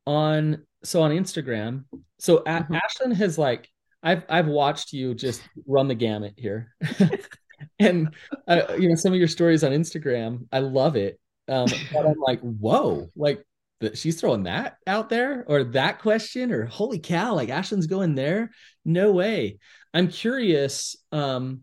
on 0.07 0.65
so 0.83 1.03
on 1.03 1.11
Instagram. 1.11 1.85
So 2.19 2.39
a- 2.39 2.65
Mhm. 2.65 2.81
Ashlynn 2.81 3.15
has 3.15 3.39
like 3.39 3.69
I've 4.03 4.25
I've 4.29 4.47
watched 4.49 4.93
you 4.93 5.15
just 5.15 5.43
run 5.67 5.89
the 5.89 5.95
gamut 5.95 6.35
here. 6.37 6.75
and 7.79 8.15
uh, 8.49 8.75
you 8.79 8.89
know 8.89 8.95
some 8.95 9.13
of 9.13 9.19
your 9.19 9.29
stories 9.29 9.63
on 9.65 9.73
Instagram, 9.73 10.47
I 10.53 10.61
love 10.61 10.97
it. 10.97 11.19
Um 11.49 11.67
but 11.93 12.07
I'm 12.07 12.19
like, 12.21 12.41
"Whoa, 12.41 13.11
like 13.17 13.45
that 13.81 13.99
she's 13.99 14.21
throwing 14.21 14.45
that 14.45 14.77
out 14.87 15.09
there 15.09 15.45
or 15.49 15.65
that 15.65 15.99
question 16.01 16.53
or 16.53 16.65
holy 16.67 16.99
cow, 16.99 17.35
like 17.35 17.49
Ashlynn's 17.51 17.87
going 17.87 18.15
there? 18.15 18.51
No 18.85 19.13
way." 19.13 19.59
I'm 19.93 20.09
curious 20.09 20.97
um 21.13 21.61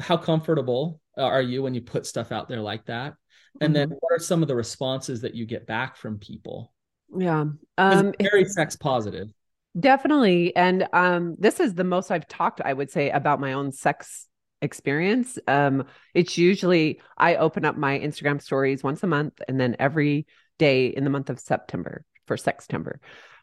how 0.00 0.16
comfortable 0.16 1.00
are 1.18 1.42
you 1.42 1.62
when 1.62 1.74
you 1.74 1.82
put 1.82 2.06
stuff 2.06 2.32
out 2.32 2.48
there 2.48 2.60
like 2.60 2.86
that? 2.86 3.14
And 3.60 3.76
then 3.76 3.90
what 3.90 4.12
are 4.12 4.18
some 4.18 4.40
of 4.40 4.48
the 4.48 4.56
responses 4.56 5.20
that 5.20 5.34
you 5.34 5.44
get 5.44 5.66
back 5.66 5.96
from 5.96 6.18
people? 6.18 6.72
Yeah. 7.16 7.44
Um 7.78 8.12
it's 8.18 8.30
very 8.30 8.44
sex 8.44 8.76
positive. 8.76 9.32
Definitely. 9.78 10.54
And 10.54 10.86
um, 10.92 11.36
this 11.38 11.58
is 11.58 11.74
the 11.74 11.84
most 11.84 12.10
I've 12.10 12.28
talked, 12.28 12.60
I 12.60 12.72
would 12.72 12.90
say, 12.90 13.10
about 13.10 13.40
my 13.40 13.54
own 13.54 13.72
sex 13.72 14.28
experience. 14.60 15.38
Um, 15.48 15.86
it's 16.14 16.36
usually 16.36 17.00
I 17.16 17.36
open 17.36 17.64
up 17.64 17.76
my 17.76 17.98
Instagram 17.98 18.40
stories 18.42 18.82
once 18.82 19.02
a 19.02 19.06
month 19.06 19.40
and 19.48 19.58
then 19.58 19.76
every 19.78 20.26
day 20.58 20.88
in 20.88 21.04
the 21.04 21.10
month 21.10 21.30
of 21.30 21.40
September 21.40 22.04
for 22.26 22.36
Sextember. 22.36 22.98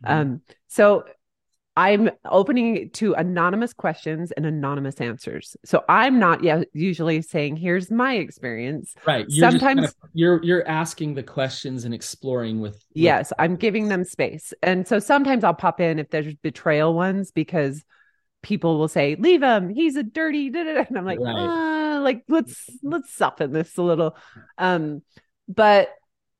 Mm-hmm. 0.05 0.11
Um, 0.11 0.41
so 0.67 1.05
I'm 1.80 2.09
opening 2.25 2.89
to 2.91 3.13
anonymous 3.13 3.71
questions 3.73 4.32
and 4.34 4.45
anonymous 4.45 4.99
answers. 4.99 5.55
So 5.63 5.84
I'm 5.88 6.19
not 6.19 6.43
yet 6.43 6.67
usually 6.73 7.21
saying, 7.21 7.55
here's 7.55 7.89
my 7.89 8.15
experience. 8.15 8.93
right. 9.07 9.25
You're 9.30 9.49
just 9.51 9.63
kind 9.63 9.80
sometimes- 9.80 9.89
of- 10.03 10.09
you're 10.13 10.43
you're 10.43 10.67
asking 10.67 11.13
the 11.13 11.23
questions 11.23 11.86
and 11.86 11.93
exploring 11.93 12.59
with, 12.59 12.73
with 12.73 12.84
Yes, 12.93 13.32
I'm 13.39 13.55
giving 13.55 13.88
them 13.88 14.03
space. 14.03 14.53
And 14.61 14.86
so 14.88 14.99
sometimes 14.99 15.43
I'll 15.43 15.53
pop 15.53 15.80
in 15.80 15.99
if 15.99 16.09
there's 16.09 16.34
betrayal 16.36 16.93
ones 16.93 17.32
because 17.32 17.84
people 18.43 18.77
will 18.77 18.88
say, 18.88 19.15
"Leave 19.17 19.41
him. 19.41 19.69
He's 19.69 19.95
a 19.95 20.03
dirty." 20.03 20.49
da, 20.49 20.63
da, 20.63 20.73
da." 20.73 20.86
And 20.89 20.97
I'm 20.97 21.05
like, 21.05 21.19
Right. 21.19 21.36
"Ah, 21.38 21.99
like 22.01 22.23
let's 22.27 22.69
let's 22.84 23.13
soften 23.13 23.53
this 23.53 23.77
a 23.77 23.84
little." 23.84 24.17
Um, 24.57 25.01
but 25.47 25.89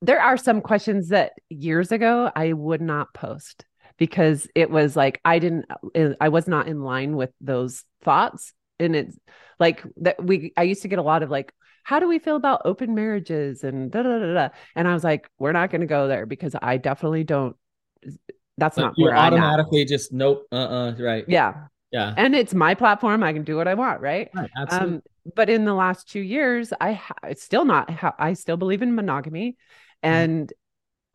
there 0.02 0.20
are 0.20 0.36
some 0.36 0.60
questions 0.60 1.08
that 1.08 1.32
years 1.48 1.92
ago 1.92 2.30
I 2.34 2.52
would 2.52 2.80
not 2.82 3.12
post 3.14 3.64
because 4.00 4.48
it 4.56 4.70
was 4.70 4.96
like 4.96 5.20
I 5.24 5.38
didn't 5.38 5.66
eh, 5.94 6.14
I 6.20 6.30
was 6.30 6.48
not 6.48 6.66
in 6.66 6.82
line 6.82 7.14
with 7.14 7.30
those 7.40 7.84
thoughts 8.02 8.52
and 8.80 8.96
it's 8.96 9.16
like 9.60 9.84
that 9.98 10.24
we 10.24 10.52
I 10.56 10.64
used 10.64 10.82
to 10.82 10.88
get 10.88 10.98
a 10.98 11.02
lot 11.02 11.22
of 11.22 11.30
like 11.30 11.52
how 11.84 12.00
do 12.00 12.08
we 12.08 12.18
feel 12.18 12.36
about 12.36 12.62
open 12.64 12.94
marriages 12.94 13.62
and 13.62 13.92
da 13.92 14.02
da 14.02 14.18
da 14.18 14.34
da 14.34 14.48
and 14.74 14.88
I 14.88 14.94
was 14.94 15.04
like 15.04 15.30
we're 15.38 15.52
not 15.52 15.70
going 15.70 15.82
to 15.82 15.86
go 15.86 16.08
there 16.08 16.26
because 16.26 16.56
I 16.60 16.78
definitely 16.78 17.22
don't 17.22 17.54
eh, 18.04 18.10
that's 18.56 18.76
But 18.76 18.82
not 18.82 18.94
you 18.96 19.04
where 19.04 19.16
automatically 19.16 19.84
just 19.84 20.12
nope, 20.12 20.46
uh-uh, 20.50 20.94
right. 20.98 21.24
Yeah. 21.28 21.66
Yeah. 21.92 22.14
And 22.16 22.36
it's 22.36 22.54
my 22.54 22.74
platform. 22.74 23.22
I 23.24 23.32
can 23.32 23.42
do 23.42 23.56
what 23.56 23.66
I 23.66 23.74
want, 23.74 24.00
right? 24.00 24.28
Right, 24.32 24.50
um, 24.56 24.62
absolutely. 24.62 24.94
Um, 24.96 25.02
but 25.34 25.50
in 25.50 25.64
the 25.64 25.74
last 25.74 26.08
two 26.08 26.20
years, 26.20 26.72
I 26.80 26.92
ha- 26.92 27.14
it's 27.24 27.42
still 27.42 27.64
not. 27.64 27.90
Ha- 27.90 28.14
I 28.18 28.34
still 28.34 28.56
believe 28.56 28.82
in 28.82 28.94
monogamy, 28.94 29.56
mm-hmm. 30.04 30.14
and 30.14 30.52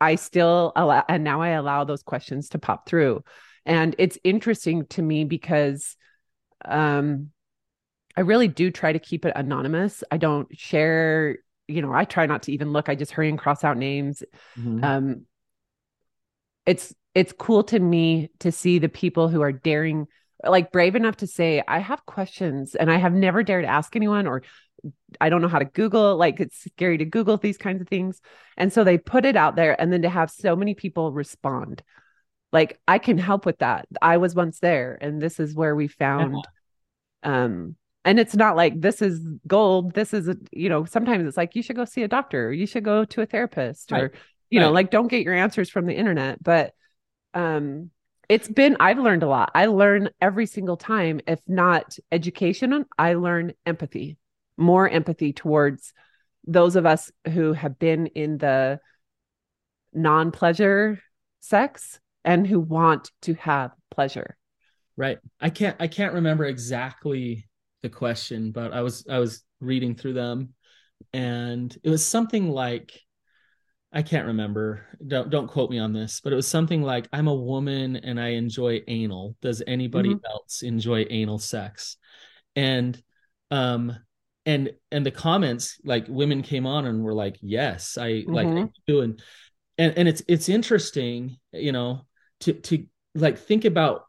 I 0.00 0.16
still 0.16 0.72
allow. 0.76 1.04
And 1.08 1.24
now 1.24 1.40
I 1.40 1.50
allow 1.50 1.84
those 1.84 2.02
questions 2.02 2.50
to 2.50 2.58
pop 2.58 2.88
through, 2.88 3.22
and 3.64 3.94
it's 3.98 4.18
interesting 4.24 4.86
to 4.86 5.02
me 5.02 5.24
because, 5.24 5.96
um, 6.64 7.30
I 8.16 8.22
really 8.22 8.48
do 8.48 8.70
try 8.70 8.92
to 8.92 8.98
keep 8.98 9.24
it 9.26 9.32
anonymous. 9.36 10.02
I 10.10 10.16
don't 10.16 10.48
share. 10.56 11.38
You 11.68 11.82
know, 11.82 11.92
I 11.92 12.04
try 12.04 12.26
not 12.26 12.44
to 12.44 12.52
even 12.52 12.72
look. 12.72 12.88
I 12.88 12.94
just 12.94 13.12
hurry 13.12 13.28
and 13.28 13.38
cross 13.38 13.64
out 13.64 13.76
names. 13.76 14.22
Mhm. 14.58 14.84
Um, 14.84 15.26
it's 16.64 16.94
it's 17.14 17.32
cool 17.32 17.64
to 17.64 17.78
me 17.78 18.30
to 18.40 18.52
see 18.52 18.78
the 18.78 18.88
people 18.88 19.28
who 19.28 19.40
are 19.40 19.52
daring 19.52 20.06
like 20.44 20.72
brave 20.72 20.94
enough 20.94 21.16
to 21.16 21.26
say 21.26 21.62
i 21.66 21.78
have 21.78 22.04
questions 22.06 22.74
and 22.74 22.90
i 22.90 22.96
have 22.96 23.12
never 23.12 23.42
dared 23.42 23.64
ask 23.64 23.96
anyone 23.96 24.26
or 24.26 24.42
i 25.20 25.28
don't 25.28 25.40
know 25.40 25.48
how 25.48 25.58
to 25.58 25.64
google 25.64 26.16
like 26.16 26.40
it's 26.40 26.64
scary 26.64 26.98
to 26.98 27.04
google 27.04 27.36
these 27.36 27.56
kinds 27.56 27.80
of 27.80 27.88
things 27.88 28.20
and 28.56 28.72
so 28.72 28.84
they 28.84 28.98
put 28.98 29.24
it 29.24 29.36
out 29.36 29.56
there 29.56 29.80
and 29.80 29.92
then 29.92 30.02
to 30.02 30.08
have 30.08 30.30
so 30.30 30.54
many 30.54 30.74
people 30.74 31.12
respond 31.12 31.82
like 32.52 32.80
I 32.86 32.98
can 32.98 33.18
help 33.18 33.44
with 33.44 33.58
that. 33.58 33.86
I 34.00 34.16
was 34.16 34.34
once 34.34 34.60
there 34.60 34.96
and 35.00 35.20
this 35.20 35.40
is 35.40 35.54
where 35.54 35.74
we 35.74 35.88
found 35.88 36.46
um 37.22 37.76
and 38.04 38.20
it's 38.20 38.36
not 38.36 38.56
like 38.56 38.80
this 38.80 39.02
is 39.02 39.20
gold 39.46 39.92
this 39.94 40.14
is 40.14 40.28
a, 40.28 40.36
you 40.52 40.68
know 40.68 40.84
sometimes 40.84 41.26
it's 41.26 41.36
like 41.36 41.56
you 41.56 41.62
should 41.62 41.76
go 41.76 41.84
see 41.84 42.02
a 42.02 42.08
doctor 42.08 42.52
you 42.52 42.66
should 42.66 42.84
go 42.84 43.04
to 43.04 43.22
a 43.22 43.26
therapist 43.26 43.90
right. 43.90 44.02
or 44.02 44.12
you 44.48 44.60
right. 44.60 44.66
know 44.66 44.72
like 44.72 44.90
don't 44.90 45.08
get 45.08 45.24
your 45.24 45.34
answers 45.34 45.68
from 45.70 45.86
the 45.86 45.94
internet 45.94 46.42
but 46.42 46.72
um 47.34 47.90
it's 48.28 48.48
been 48.48 48.76
i've 48.80 48.98
learned 48.98 49.22
a 49.22 49.28
lot. 49.28 49.50
I 49.54 49.66
learn 49.66 50.10
every 50.20 50.46
single 50.46 50.76
time 50.76 51.20
if 51.26 51.40
not 51.46 51.96
education 52.10 52.84
i 52.98 53.14
learn 53.14 53.52
empathy 53.64 54.18
more 54.56 54.88
empathy 54.88 55.32
towards 55.32 55.92
those 56.46 56.76
of 56.76 56.86
us 56.86 57.10
who 57.32 57.52
have 57.52 57.78
been 57.78 58.06
in 58.06 58.38
the 58.38 58.80
non-pleasure 59.92 61.00
sex 61.40 62.00
and 62.24 62.46
who 62.46 62.60
want 62.60 63.10
to 63.22 63.34
have 63.34 63.70
pleasure. 63.90 64.36
Right. 64.96 65.18
I 65.40 65.50
can't 65.50 65.76
i 65.78 65.86
can't 65.88 66.14
remember 66.14 66.44
exactly 66.44 67.48
the 67.82 67.88
question, 67.88 68.50
but 68.50 68.72
I 68.72 68.82
was 68.82 69.06
I 69.08 69.18
was 69.18 69.42
reading 69.60 69.94
through 69.94 70.14
them, 70.14 70.54
and 71.12 71.76
it 71.82 71.90
was 71.90 72.04
something 72.04 72.48
like 72.50 72.98
I 73.96 74.02
can't 74.02 74.26
remember. 74.26 74.86
Don't 75.06 75.30
don't 75.30 75.48
quote 75.48 75.70
me 75.70 75.78
on 75.78 75.94
this, 75.94 76.20
but 76.20 76.30
it 76.30 76.36
was 76.36 76.46
something 76.46 76.82
like 76.82 77.08
I'm 77.14 77.28
a 77.28 77.34
woman 77.34 77.96
and 77.96 78.20
I 78.20 78.28
enjoy 78.28 78.82
anal. 78.86 79.36
Does 79.40 79.62
anybody 79.66 80.10
mm-hmm. 80.10 80.26
else 80.26 80.60
enjoy 80.60 81.06
anal 81.08 81.38
sex? 81.38 81.96
And 82.54 83.00
um 83.50 83.96
and 84.44 84.72
and 84.92 85.06
the 85.06 85.10
comments 85.10 85.80
like 85.82 86.04
women 86.08 86.42
came 86.42 86.66
on 86.66 86.84
and 86.84 87.02
were 87.02 87.14
like, 87.14 87.38
"Yes, 87.40 87.96
I 87.96 88.10
mm-hmm. 88.10 88.32
like 88.34 88.46
I 88.48 88.68
do." 88.86 89.00
And 89.00 89.22
and 89.78 89.96
and 89.96 90.06
it's 90.06 90.22
it's 90.28 90.50
interesting, 90.50 91.38
you 91.54 91.72
know, 91.72 92.06
to 92.40 92.52
to 92.52 92.84
like 93.14 93.38
think 93.38 93.64
about 93.64 94.02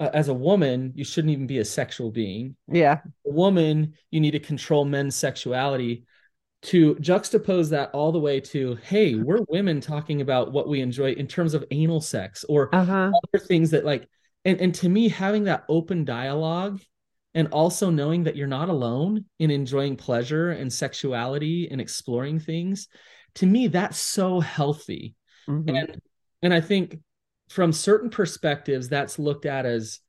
uh, 0.00 0.10
as 0.12 0.26
a 0.26 0.34
woman, 0.34 0.94
you 0.96 1.04
shouldn't 1.04 1.30
even 1.30 1.46
be 1.46 1.58
a 1.58 1.64
sexual 1.64 2.10
being. 2.10 2.56
Yeah. 2.66 3.02
A 3.24 3.30
woman, 3.30 3.94
you 4.10 4.20
need 4.20 4.32
to 4.32 4.40
control 4.40 4.84
men's 4.84 5.14
sexuality. 5.14 6.06
To 6.62 6.96
juxtapose 6.96 7.70
that 7.70 7.90
all 7.92 8.10
the 8.10 8.18
way 8.18 8.40
to, 8.40 8.76
hey, 8.82 9.14
we're 9.14 9.44
women 9.48 9.80
talking 9.80 10.20
about 10.20 10.52
what 10.52 10.68
we 10.68 10.80
enjoy 10.80 11.12
in 11.12 11.28
terms 11.28 11.54
of 11.54 11.64
anal 11.70 12.00
sex 12.00 12.44
or 12.48 12.74
uh-huh. 12.74 13.12
other 13.12 13.44
things 13.44 13.70
that 13.70 13.84
like, 13.84 14.08
and, 14.44 14.60
and 14.60 14.74
to 14.76 14.88
me, 14.88 15.08
having 15.08 15.44
that 15.44 15.64
open 15.68 16.04
dialogue 16.04 16.80
and 17.34 17.48
also 17.48 17.90
knowing 17.90 18.24
that 18.24 18.34
you're 18.34 18.46
not 18.48 18.68
alone 18.68 19.26
in 19.38 19.50
enjoying 19.50 19.94
pleasure 19.94 20.50
and 20.50 20.72
sexuality 20.72 21.68
and 21.70 21.80
exploring 21.80 22.40
things, 22.40 22.88
to 23.36 23.46
me, 23.46 23.68
that's 23.68 23.98
so 23.98 24.40
healthy. 24.40 25.14
Mm-hmm. 25.48 25.76
And 25.76 26.00
and 26.42 26.54
I 26.54 26.60
think 26.60 26.98
from 27.48 27.72
certain 27.72 28.10
perspectives 28.10 28.88
that's 28.88 29.18
looked 29.18 29.46
at 29.46 29.66
as 29.66 30.00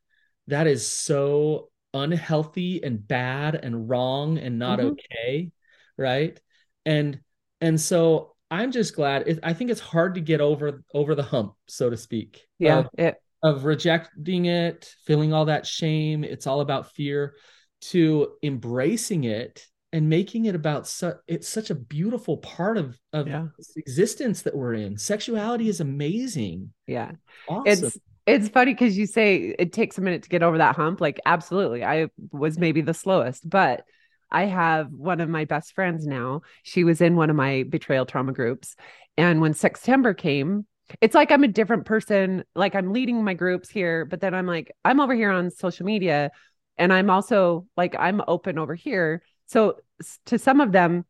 that 0.48 0.68
is 0.68 0.88
so 0.88 1.70
unhealthy 1.94 2.84
and 2.84 3.06
bad 3.06 3.56
and 3.56 3.90
wrong 3.90 4.38
and 4.38 4.58
not 4.58 4.80
mm-hmm. 4.80 4.90
okay 4.90 5.52
right? 5.98 6.40
And 6.86 7.20
and 7.60 7.80
so 7.80 8.34
i'm 8.50 8.72
just 8.72 8.96
glad 8.96 9.28
it, 9.28 9.40
i 9.44 9.52
think 9.52 9.70
it's 9.70 9.82
hard 9.82 10.16
to 10.16 10.22
get 10.22 10.40
over 10.40 10.82
over 10.94 11.16
the 11.16 11.24
hump 11.24 11.54
so 11.68 11.90
to 11.90 11.98
speak 11.98 12.48
yeah 12.60 12.78
of, 12.78 12.88
it, 12.98 13.18
of 13.44 13.66
rejecting 13.66 14.46
it 14.46 14.94
feeling 15.06 15.34
all 15.34 15.46
that 15.46 15.66
shame. 15.66 16.24
It's 16.24 16.48
all 16.48 16.62
about 16.62 16.92
fear 16.92 17.36
to 17.80 18.34
embracing 18.42 19.26
it 19.26 19.66
and 19.94 20.10
making 20.10 20.46
it 20.46 20.56
about 20.56 20.88
su- 20.88 21.14
it's 21.28 21.48
such 21.48 21.70
a 21.70 21.76
beautiful 21.76 22.38
part 22.38 22.78
of 22.78 23.00
of 23.14 23.28
yeah. 23.28 23.48
existence 23.76 24.42
that 24.44 24.56
we're 24.56 24.74
in. 24.74 24.98
Sexuality 24.98 25.70
is 25.70 25.80
amazing. 25.80 26.74
Yeah. 26.88 27.12
Awesome. 27.48 27.86
it's 27.86 27.98
it's 28.26 28.50
funny 28.50 28.74
because 28.74 28.98
you 28.98 29.06
say 29.06 29.56
it 29.58 29.72
takes 29.72 29.98
a 29.98 30.02
minute 30.02 30.24
to 30.24 30.30
get 30.30 30.44
over 30.44 30.58
that 30.58 30.76
hump 30.76 31.00
like 31.00 31.18
absolutely 31.26 31.86
i 31.86 32.10
was 32.34 32.60
maybe 32.60 32.82
the 32.82 32.94
slowest 32.94 33.50
but 33.50 33.86
i 34.32 34.46
have 34.46 34.92
one 34.92 35.22
of 35.22 35.30
my 35.30 35.46
best 35.46 35.74
friends 35.74 36.06
now. 36.06 36.42
She 36.64 36.84
was 36.84 37.02
in 37.02 37.16
one 37.16 37.30
of 37.30 37.36
my 37.36 37.64
betrayal 37.64 38.06
trauma 38.06 38.34
groups. 38.34 38.76
And 39.18 39.42
when 39.42 39.54
september 39.54 40.14
came 40.14 40.66
it's 41.02 41.16
like 41.16 41.32
i'm 41.32 41.44
a 41.44 41.50
different 41.50 41.86
person 41.86 42.46
like 42.56 42.74
i'm 42.74 42.94
leading 42.94 43.22
my 43.22 43.34
groups 43.34 43.70
here 43.70 44.06
but 44.06 44.22
then 44.22 44.34
i'm 44.34 44.46
like 44.46 44.72
i'm 44.86 45.02
over 45.02 45.14
here 45.14 45.30
on 45.30 45.52
social 45.52 45.86
media 45.86 46.32
and 46.78 46.94
i'm 46.94 47.10
also 47.10 47.66
like 47.76 47.94
i'm 48.00 48.22
open 48.28 48.58
over 48.58 48.74
here. 48.74 49.22
So 49.48 49.78
to 50.26 50.38
some 50.38 50.62
of 50.62 50.72
them, 50.72 51.06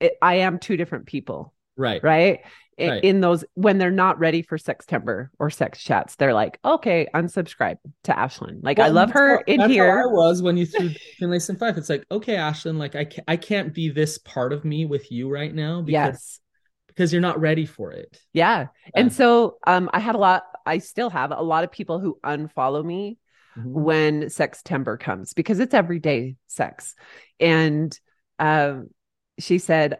it, 0.00 0.14
I 0.20 0.36
am 0.36 0.58
two 0.58 0.76
different 0.76 1.06
people. 1.06 1.53
Right. 1.76 2.02
Right. 2.02 2.40
In, 2.76 2.90
right. 2.90 3.04
in 3.04 3.20
those 3.20 3.44
when 3.54 3.78
they're 3.78 3.92
not 3.92 4.18
ready 4.18 4.42
for 4.42 4.58
Sextember 4.58 5.28
or 5.38 5.48
sex 5.48 5.82
chats, 5.82 6.16
they're 6.16 6.34
like, 6.34 6.58
okay, 6.64 7.06
unsubscribe 7.14 7.76
to 8.04 8.12
Ashlynn. 8.12 8.58
Like 8.64 8.78
well, 8.78 8.88
I 8.88 8.90
love 8.90 9.12
her 9.12 9.40
in 9.42 9.70
here. 9.70 10.02
I 10.02 10.06
was 10.06 10.42
when 10.42 10.56
you 10.56 10.66
threw 10.66 10.88
Finlayson 11.20 11.50
and 11.50 11.58
Fife. 11.60 11.76
It's 11.76 11.88
like, 11.88 12.04
okay, 12.10 12.34
Ashlynn, 12.34 12.76
like 12.76 12.96
I 12.96 13.04
can't, 13.04 13.24
I 13.28 13.36
can't 13.36 13.72
be 13.72 13.90
this 13.90 14.18
part 14.18 14.52
of 14.52 14.64
me 14.64 14.86
with 14.86 15.12
you 15.12 15.30
right 15.30 15.54
now. 15.54 15.82
Because, 15.82 15.92
yes. 15.92 16.40
Because 16.88 17.12
you're 17.12 17.22
not 17.22 17.40
ready 17.40 17.64
for 17.64 17.92
it. 17.92 18.18
Yeah. 18.32 18.62
yeah. 18.62 18.66
And 18.94 19.12
so 19.12 19.58
um 19.68 19.88
I 19.92 20.00
had 20.00 20.16
a 20.16 20.18
lot, 20.18 20.42
I 20.66 20.78
still 20.78 21.10
have 21.10 21.30
a 21.30 21.42
lot 21.42 21.62
of 21.62 21.70
people 21.70 22.00
who 22.00 22.18
unfollow 22.24 22.84
me 22.84 23.18
mm-hmm. 23.56 23.72
when 23.72 24.98
comes 24.98 25.32
because 25.34 25.60
it's 25.60 25.74
everyday 25.74 26.36
sex. 26.46 26.94
And 27.40 27.98
um, 28.38 28.90
she 29.38 29.58
said 29.58 29.98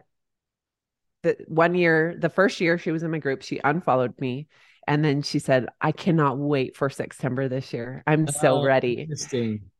that 1.25 1.49
one 1.49 1.75
year, 1.75 2.15
the 2.17 2.29
first 2.29 2.61
year 2.61 2.77
she 2.77 2.91
was 2.91 3.03
in 3.03 3.11
my 3.11 3.19
group, 3.19 3.41
she 3.41 3.59
unfollowed 3.63 4.19
me. 4.19 4.47
And 4.87 5.03
then 5.03 5.21
she 5.21 5.39
said, 5.39 5.67
I 5.81 5.91
cannot 5.91 6.37
wait 6.37 6.75
for 6.75 6.89
September 6.89 7.49
this 7.49 7.73
year. 7.73 8.03
I'm 8.07 8.25
oh, 8.29 8.31
so 8.31 8.57
oh, 8.59 8.63
ready. 8.63 9.07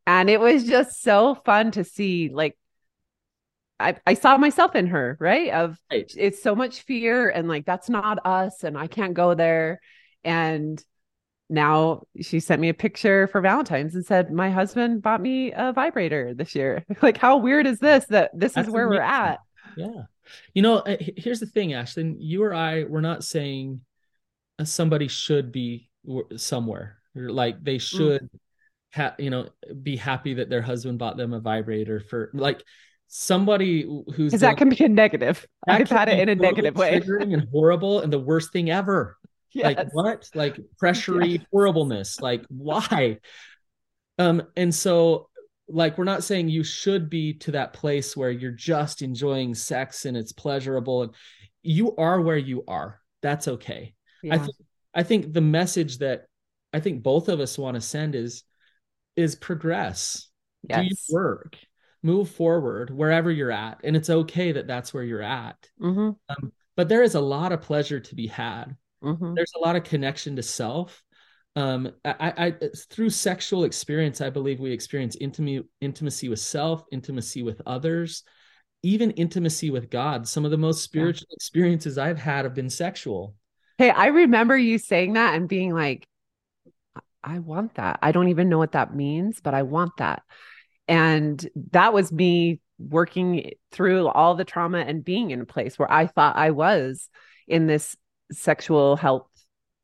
And 0.07 0.29
it 0.29 0.39
was 0.39 0.65
just 0.65 1.01
so 1.01 1.35
fun 1.45 1.71
to 1.71 1.83
see 1.83 2.29
like 2.33 2.57
I, 3.79 3.95
I 4.05 4.13
saw 4.13 4.37
myself 4.37 4.75
in 4.75 4.87
her, 4.87 5.17
right? 5.19 5.51
Of 5.51 5.77
right. 5.91 6.11
it's 6.15 6.41
so 6.41 6.55
much 6.55 6.81
fear 6.81 7.29
and 7.29 7.47
like 7.47 7.65
that's 7.65 7.89
not 7.89 8.25
us 8.25 8.63
and 8.63 8.77
I 8.77 8.87
can't 8.87 9.13
go 9.13 9.33
there. 9.33 9.81
And 10.23 10.83
now 11.49 12.03
she 12.21 12.39
sent 12.39 12.61
me 12.61 12.69
a 12.69 12.73
picture 12.73 13.27
for 13.27 13.41
Valentine's 13.41 13.93
and 13.95 14.05
said, 14.05 14.31
My 14.31 14.49
husband 14.49 15.01
bought 15.01 15.21
me 15.21 15.51
a 15.51 15.73
vibrator 15.73 16.33
this 16.33 16.55
year. 16.55 16.85
like, 17.01 17.17
how 17.17 17.37
weird 17.37 17.67
is 17.67 17.79
this 17.79 18.05
that 18.05 18.31
this 18.33 18.53
That's 18.53 18.67
is 18.67 18.73
where 18.73 18.87
amazing. 18.87 19.01
we're 19.01 19.07
at? 19.07 19.39
Yeah. 19.77 20.01
You 20.53 20.61
know, 20.61 20.77
uh, 20.77 20.97
here's 20.99 21.39
the 21.39 21.45
thing, 21.45 21.69
Ashlynn. 21.71 22.15
You 22.19 22.43
or 22.43 22.53
I, 22.53 22.83
we're 22.83 23.01
not 23.01 23.23
saying 23.23 23.81
uh, 24.59 24.65
somebody 24.65 25.07
should 25.07 25.51
be 25.51 25.89
somewhere. 26.37 26.97
Like 27.15 27.63
they 27.63 27.77
mm. 27.77 27.81
should 27.81 28.23
mm. 28.23 28.39
have, 28.91 29.15
you 29.19 29.29
know, 29.29 29.49
be 29.81 29.95
happy 29.95 30.35
that 30.35 30.49
their 30.49 30.61
husband 30.61 30.99
bought 30.99 31.17
them 31.17 31.33
a 31.33 31.39
vibrator 31.39 31.99
for 31.99 32.29
like 32.33 32.63
somebody 33.07 33.83
who's 33.83 34.31
because 34.31 34.41
that 34.41 34.57
can 34.57 34.69
be 34.69 34.83
a 34.83 34.89
negative. 34.89 35.45
I've 35.67 35.89
had 35.89 36.09
it 36.09 36.19
in 36.19 36.29
a 36.29 36.35
negative 36.35 36.75
way. 36.75 37.01
and 37.01 37.47
horrible 37.51 38.01
and 38.01 38.11
the 38.11 38.19
worst 38.19 38.51
thing 38.51 38.69
ever. 38.69 39.17
Yes. 39.51 39.77
Like 39.77 39.93
what? 39.93 40.29
Like 40.33 40.59
pressury, 40.81 41.37
yes. 41.37 41.45
horribleness. 41.51 42.19
Like 42.19 42.43
why? 42.49 43.19
Um, 44.17 44.43
and 44.55 44.73
so 44.73 45.29
like 45.67 45.97
we're 45.97 46.03
not 46.03 46.23
saying 46.23 46.47
you 46.47 46.63
should 46.63 47.09
be 47.09 47.33
to 47.33 47.51
that 47.51 47.73
place 47.73 48.15
where 48.15 48.31
you're 48.31 48.51
just 48.51 49.01
enjoying 49.01 49.55
sex 49.55 50.05
and 50.05 50.15
it's 50.15 50.31
pleasurable 50.31 51.03
and 51.03 51.13
you 51.63 51.95
are 51.95 52.21
where 52.21 52.37
you 52.37 52.63
are 52.67 53.01
that's 53.21 53.47
okay 53.47 53.93
yeah. 54.21 54.35
i 54.35 54.37
think 54.37 54.55
i 54.93 55.03
think 55.03 55.33
the 55.33 55.41
message 55.41 55.97
that 55.99 56.25
i 56.73 56.79
think 56.79 57.01
both 57.01 57.29
of 57.29 57.39
us 57.39 57.57
want 57.57 57.75
to 57.75 57.81
send 57.81 58.15
is 58.15 58.43
is 59.15 59.35
progress 59.35 60.29
yes. 60.69 60.81
do 60.81 60.85
your 60.85 61.21
work 61.21 61.57
move 62.03 62.29
forward 62.29 62.91
wherever 62.91 63.31
you're 63.31 63.51
at 63.51 63.79
and 63.83 63.95
it's 63.95 64.09
okay 64.09 64.51
that 64.51 64.67
that's 64.67 64.93
where 64.93 65.03
you're 65.03 65.23
at 65.23 65.57
mm-hmm. 65.81 66.11
um, 66.29 66.51
but 66.75 66.87
there 66.89 67.01
is 67.01 67.15
a 67.15 67.21
lot 67.21 67.51
of 67.51 67.61
pleasure 67.61 67.99
to 67.99 68.13
be 68.13 68.27
had 68.27 68.75
Mm-hmm. 69.05 69.35
There's 69.35 69.53
a 69.55 69.59
lot 69.59 69.75
of 69.75 69.83
connection 69.83 70.35
to 70.35 70.43
self. 70.43 71.03
Um, 71.55 71.93
I, 72.03 72.33
I, 72.37 72.53
through 72.89 73.11
sexual 73.11 73.63
experience, 73.63 74.19
I 74.19 74.29
believe 74.29 74.59
we 74.59 74.71
experience 74.71 75.15
intimacy, 75.15 75.65
intimacy 75.79 76.27
with 76.27 76.39
self, 76.39 76.83
intimacy 76.91 77.43
with 77.43 77.61
others, 77.65 78.23
even 78.83 79.11
intimacy 79.11 79.71
with 79.71 79.89
God. 79.89 80.27
Some 80.27 80.43
of 80.43 80.51
the 80.51 80.57
most 80.57 80.83
spiritual 80.83 81.27
yeah. 81.29 81.35
experiences 81.35 81.97
I've 81.97 82.19
had 82.19 82.43
have 82.43 82.53
been 82.53 82.69
sexual. 82.69 83.35
Hey, 83.77 83.89
I 83.89 84.07
remember 84.07 84.57
you 84.57 84.77
saying 84.77 85.13
that 85.13 85.35
and 85.35 85.47
being 85.47 85.73
like, 85.73 86.07
I 87.23 87.39
want 87.39 87.75
that. 87.75 87.99
I 88.01 88.11
don't 88.11 88.27
even 88.27 88.49
know 88.49 88.57
what 88.57 88.73
that 88.73 88.95
means, 88.95 89.39
but 89.41 89.53
I 89.53 89.63
want 89.63 89.97
that. 89.97 90.23
And 90.87 91.45
that 91.71 91.93
was 91.93 92.11
me 92.11 92.59
working 92.77 93.51
through 93.71 94.07
all 94.07 94.35
the 94.35 94.45
trauma 94.45 94.79
and 94.79 95.03
being 95.03 95.31
in 95.31 95.41
a 95.41 95.45
place 95.45 95.79
where 95.79 95.91
I 95.91 96.07
thought 96.07 96.35
I 96.35 96.51
was 96.51 97.09
in 97.47 97.65
this 97.67 97.95
sexual 98.31 98.95
health 98.95 99.27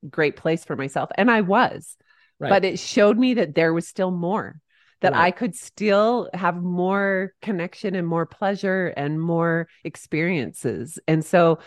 great 0.09 0.35
place 0.35 0.63
for 0.63 0.75
myself 0.75 1.09
and 1.15 1.29
i 1.29 1.41
was 1.41 1.97
right. 2.39 2.49
but 2.49 2.65
it 2.65 2.79
showed 2.79 3.17
me 3.17 3.35
that 3.35 3.55
there 3.55 3.73
was 3.73 3.87
still 3.87 4.11
more 4.11 4.59
that 5.01 5.13
right. 5.13 5.25
i 5.25 5.31
could 5.31 5.55
still 5.55 6.29
have 6.33 6.61
more 6.61 7.33
connection 7.41 7.95
and 7.95 8.07
more 8.07 8.25
pleasure 8.25 8.87
and 8.87 9.21
more 9.21 9.67
experiences 9.83 10.99
and 11.07 11.23
so 11.25 11.59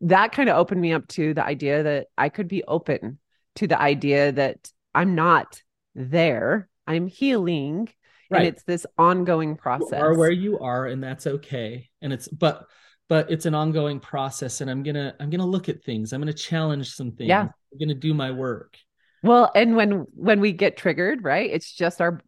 that 0.00 0.32
kind 0.32 0.48
of 0.48 0.56
opened 0.56 0.80
me 0.80 0.92
up 0.92 1.06
to 1.08 1.34
the 1.34 1.44
idea 1.44 1.82
that 1.82 2.06
i 2.16 2.28
could 2.28 2.48
be 2.48 2.64
open 2.64 3.18
to 3.56 3.66
the 3.66 3.80
idea 3.80 4.32
that 4.32 4.70
I'm 4.94 5.14
not 5.14 5.62
there. 5.94 6.68
I'm 6.86 7.06
healing. 7.06 7.88
Right. 8.30 8.38
And 8.38 8.48
it's 8.48 8.62
this 8.64 8.86
ongoing 8.96 9.56
process. 9.56 9.98
You 9.98 10.04
are 10.04 10.16
where 10.16 10.30
you 10.30 10.58
are, 10.58 10.86
and 10.86 11.02
that's 11.02 11.26
okay. 11.26 11.90
And 12.00 12.12
it's 12.12 12.28
but 12.28 12.66
but 13.08 13.30
it's 13.30 13.46
an 13.46 13.54
ongoing 13.54 14.00
process. 14.00 14.60
And 14.60 14.70
I'm 14.70 14.82
gonna 14.82 15.14
I'm 15.20 15.30
gonna 15.30 15.46
look 15.46 15.68
at 15.68 15.84
things. 15.84 16.12
I'm 16.12 16.20
gonna 16.20 16.32
challenge 16.32 16.94
some 16.94 17.12
things. 17.12 17.28
Yeah. 17.28 17.42
I'm 17.72 17.78
gonna 17.78 17.94
do 17.94 18.14
my 18.14 18.30
work. 18.30 18.76
Well, 19.22 19.50
and 19.54 19.76
when 19.76 20.06
when 20.14 20.40
we 20.40 20.52
get 20.52 20.76
triggered, 20.76 21.22
right? 21.22 21.48
It's 21.50 21.72
just 21.72 22.00
our 22.00 22.20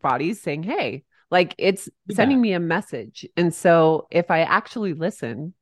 bodies 0.00 0.40
saying, 0.40 0.64
"Hey, 0.64 1.04
like 1.30 1.54
it's 1.58 1.88
Yeah. 2.08 2.16
sending 2.16 2.40
me 2.40 2.52
a 2.52 2.60
message." 2.60 3.26
And 3.36 3.54
so 3.54 4.08
if 4.10 4.30
I 4.30 4.40
actually 4.40 4.94
listen, 4.94 5.54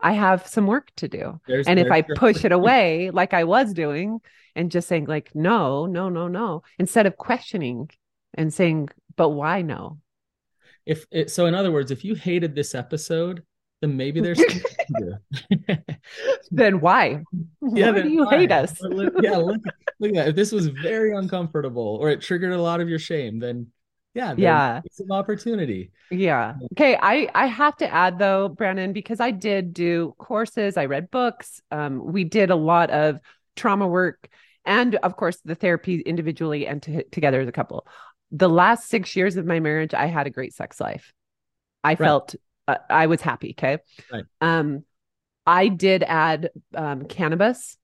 I 0.00 0.12
have 0.12 0.46
some 0.46 0.66
work 0.66 0.90
to 0.96 1.08
do. 1.08 1.40
There's 1.46 1.66
And 1.66 1.78
if 1.78 1.90
I 1.90 2.02
push 2.02 2.44
it 2.44 2.52
away 2.60 3.10
like 3.10 3.34
I 3.34 3.44
was 3.44 3.74
doing 3.74 4.20
and 4.56 4.70
just 4.70 4.88
saying 4.88 5.04
like, 5.06 5.34
"No, 5.34 5.86
no, 5.86 6.08
no, 6.08 6.28
no," 6.28 6.62
instead 6.78 7.06
of 7.06 7.16
questioning 7.16 7.90
and 8.34 8.52
saying, 8.54 8.88
"But 9.16 9.30
why 9.30 9.62
no?" 9.62 9.98
if 10.86 11.04
it, 11.10 11.30
so 11.30 11.46
in 11.46 11.54
other 11.54 11.70
words, 11.70 11.90
if 11.90 12.04
you 12.04 12.14
hated 12.14 12.54
this 12.54 12.74
episode, 12.74 13.42
then 13.80 13.96
maybe 13.96 14.20
there's. 14.24 14.40
Then 16.50 16.80
why? 16.80 17.22
why 17.60 17.92
then 17.92 18.02
do 18.02 18.08
you 18.08 18.24
why? 18.24 18.38
hate 18.38 18.52
us? 18.52 18.76
Yeah, 19.20 19.36
look, 19.36 19.60
look 20.00 20.10
at 20.10 20.14
that. 20.14 20.28
If 20.28 20.36
this 20.36 20.52
was 20.52 20.68
very 20.68 21.14
uncomfortable 21.14 21.98
or 22.00 22.10
it 22.10 22.20
triggered 22.20 22.52
a 22.52 22.60
lot 22.60 22.80
of 22.80 22.88
your 22.88 22.98
shame, 22.98 23.38
then 23.38 23.68
yeah, 24.14 24.34
Yeah. 24.36 24.80
some 24.90 25.12
opportunity. 25.12 25.92
Yeah. 26.10 26.56
Okay. 26.72 26.98
I 27.00 27.28
I 27.34 27.46
have 27.46 27.76
to 27.78 27.92
add 27.92 28.18
though, 28.18 28.48
Brannon, 28.48 28.92
because 28.92 29.20
I 29.20 29.30
did 29.30 29.72
do 29.72 30.14
courses, 30.18 30.76
I 30.76 30.86
read 30.86 31.10
books. 31.10 31.60
Um, 31.70 32.12
we 32.12 32.24
did 32.24 32.50
a 32.50 32.56
lot 32.56 32.90
of 32.90 33.20
trauma 33.54 33.86
work, 33.86 34.28
and 34.64 34.96
of 34.96 35.16
course 35.16 35.38
the 35.44 35.54
therapy 35.54 36.00
individually 36.00 36.66
and 36.66 36.82
to, 36.82 37.04
together 37.04 37.40
as 37.40 37.48
a 37.48 37.52
couple. 37.52 37.86
The 38.32 38.48
last 38.48 38.88
six 38.88 39.14
years 39.14 39.36
of 39.36 39.46
my 39.46 39.60
marriage, 39.60 39.94
I 39.94 40.06
had 40.06 40.26
a 40.26 40.30
great 40.30 40.54
sex 40.54 40.80
life. 40.80 41.12
I 41.84 41.94
felt 41.94 42.34
uh, 42.72 42.78
I 42.88 43.06
was 43.06 43.20
happy. 43.20 43.54
Okay. 43.58 43.78
Right. 44.12 44.24
Um, 44.40 44.84
I 45.46 45.68
did 45.68 46.02
add 46.02 46.50
um, 46.74 47.06
cannabis 47.06 47.76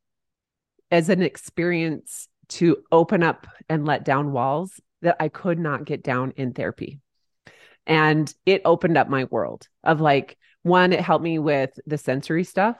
as 0.90 1.08
an 1.08 1.22
experience 1.22 2.28
to 2.48 2.78
open 2.92 3.22
up 3.22 3.46
and 3.68 3.84
let 3.84 4.04
down 4.04 4.32
walls 4.32 4.80
that 5.02 5.16
I 5.20 5.28
could 5.28 5.58
not 5.58 5.84
get 5.84 6.02
down 6.02 6.32
in 6.36 6.52
therapy. 6.52 7.00
And 7.86 8.32
it 8.44 8.62
opened 8.64 8.96
up 8.98 9.08
my 9.08 9.24
world 9.24 9.68
of 9.84 10.00
like, 10.00 10.36
one, 10.62 10.92
it 10.92 11.00
helped 11.00 11.24
me 11.24 11.38
with 11.38 11.70
the 11.86 11.98
sensory 11.98 12.44
stuff. 12.44 12.76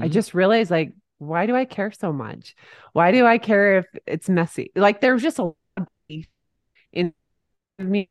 I 0.00 0.08
Mhm. 0.08 0.12
just 0.12 0.34
realized, 0.34 0.70
like, 0.70 0.92
why 1.18 1.46
do 1.46 1.54
I 1.56 1.64
care 1.64 1.92
so 1.92 2.12
much? 2.12 2.54
Why 2.92 3.12
do 3.12 3.26
I 3.26 3.38
care 3.38 3.78
if 3.78 3.86
it's 4.06 4.28
messy? 4.28 4.70
Like, 4.74 5.00
there's 5.00 5.22
just 5.22 5.38
a 5.38 5.44
lot 5.44 5.56
of 5.78 5.88
in 6.92 7.14
me 7.78 8.08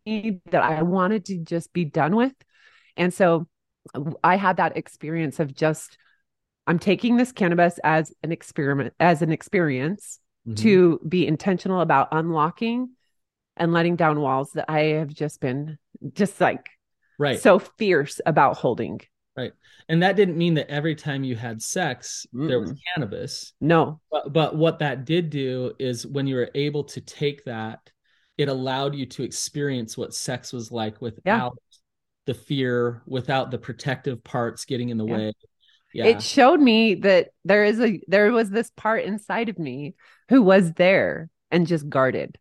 that 0.51 0.63
I 0.63 0.81
wanted 0.83 1.25
to 1.25 1.37
just 1.39 1.73
be 1.73 1.85
done 1.85 2.15
with. 2.15 2.33
And 2.97 3.13
so 3.13 3.47
I 4.23 4.35
had 4.37 4.57
that 4.57 4.77
experience 4.77 5.39
of 5.39 5.53
just, 5.53 5.97
I'm 6.67 6.79
taking 6.79 7.17
this 7.17 7.31
cannabis 7.31 7.79
as 7.83 8.13
an 8.23 8.31
experiment, 8.31 8.93
as 8.99 9.21
an 9.21 9.31
experience 9.31 10.19
Mhm. 10.47 10.57
to 10.57 10.99
be 11.07 11.25
intentional 11.25 11.79
about 11.79 12.09
unlocking 12.11 12.89
and 13.55 13.71
letting 13.71 13.95
down 13.95 14.19
walls 14.19 14.51
that 14.53 14.69
I 14.69 14.79
have 14.97 15.07
just 15.13 15.39
been 15.39 15.77
just 16.13 16.41
like 16.41 16.69
right. 17.17 17.39
so 17.39 17.59
fierce 17.59 18.19
about 18.25 18.57
holding. 18.57 18.99
Right. 19.37 19.53
And 19.87 20.03
that 20.03 20.15
didn't 20.15 20.37
mean 20.37 20.55
that 20.55 20.69
every 20.69 20.95
time 20.95 21.23
you 21.23 21.35
had 21.35 21.61
sex 21.61 22.27
there 22.33 22.59
was 22.59 22.73
cannabis. 22.93 23.53
No. 23.61 24.01
But 24.11 24.33
but 24.33 24.55
what 24.55 24.79
that 24.79 25.05
did 25.05 25.29
do 25.29 25.73
is 25.79 26.05
when 26.05 26.27
you 26.27 26.35
were 26.35 26.51
able 26.55 26.83
to 26.85 26.99
take 27.01 27.45
that, 27.45 27.89
it 28.37 28.49
allowed 28.49 28.95
you 28.95 29.05
to 29.05 29.23
experience 29.23 29.97
what 29.97 30.13
sex 30.13 30.51
was 30.51 30.71
like 30.71 31.01
without 31.01 31.57
the 32.25 32.33
fear, 32.33 33.01
without 33.05 33.51
the 33.51 33.57
protective 33.57 34.23
parts 34.23 34.65
getting 34.65 34.89
in 34.89 34.97
the 34.97 35.05
Yeah. 35.05 35.17
way. 35.17 35.33
Yeah. 35.93 36.05
It 36.05 36.23
showed 36.23 36.59
me 36.59 36.95
that 36.95 37.29
there 37.45 37.63
is 37.65 37.79
a 37.79 37.99
there 38.07 38.31
was 38.31 38.49
this 38.49 38.71
part 38.75 39.03
inside 39.03 39.49
of 39.49 39.59
me 39.59 39.93
who 40.29 40.41
was 40.41 40.73
there 40.73 41.29
and 41.51 41.67
just 41.67 41.87
guarded. 41.87 42.37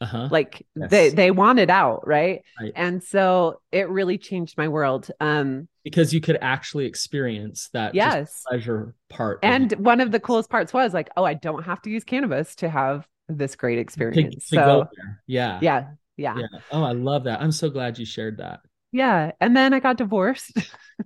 uh-huh. 0.00 0.28
Like 0.30 0.66
Yes. 0.74 0.90
they 0.90 1.10
they 1.10 1.30
wanted 1.30 1.70
out, 1.70 2.06
right? 2.06 2.42
Right. 2.60 2.72
And 2.74 3.02
so 3.02 3.60
it 3.72 3.88
really 3.88 4.18
changed 4.18 4.58
my 4.58 4.68
world. 4.68 5.08
Um 5.20 5.68
because 5.84 6.12
you 6.12 6.20
could 6.20 6.38
actually 6.40 6.86
experience 6.86 7.68
that 7.72 7.94
yes. 7.94 8.42
pleasure 8.48 8.94
part. 9.08 9.38
And 9.44 9.72
it. 9.72 9.78
one 9.78 10.00
of 10.00 10.10
the 10.10 10.18
coolest 10.18 10.50
parts 10.50 10.72
was 10.72 10.92
like, 10.92 11.08
oh, 11.16 11.22
I 11.22 11.34
don't 11.34 11.62
have 11.62 11.80
to 11.82 11.90
use 11.90 12.02
cannabis 12.02 12.56
to 12.56 12.68
have 12.68 13.06
this 13.28 13.54
great 13.54 13.78
experience. 13.78 14.48
to 14.48 14.56
go 14.56 14.82
so. 14.82 14.90
Yeah. 15.28 15.60
yeah, 15.62 15.84
yeah, 16.16 16.38
Yeah. 16.38 16.46
Oh, 16.72 16.82
I 16.82 16.92
love 16.92 17.24
that. 17.24 17.40
I'm 17.40 17.52
so 17.52 17.70
glad 17.70 17.98
you 17.98 18.04
shared 18.04 18.38
that. 18.38 18.60
Yeah. 18.92 19.32
And 19.40 19.56
then 19.56 19.74
I 19.74 19.80
got 19.80 19.96
divorced. 19.96 20.52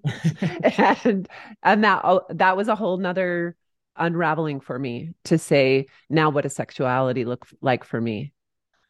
and 0.62 1.28
and 1.62 1.84
that 1.84 2.00
oh, 2.04 2.22
that 2.30 2.56
was 2.56 2.68
a 2.68 2.76
whole 2.76 2.96
nother 2.96 3.56
unraveling 3.96 4.60
for 4.60 4.78
me 4.78 5.12
to 5.24 5.36
say 5.38 5.86
now 6.08 6.30
what 6.30 6.42
does 6.42 6.54
sexuality 6.54 7.24
look 7.24 7.46
like 7.60 7.84
for 7.84 8.00
me 8.00 8.32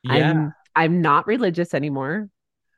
yeah. 0.03 0.13
i'm 0.13 0.55
i'm 0.77 1.01
not 1.01 1.27
religious 1.27 1.75
anymore 1.75 2.29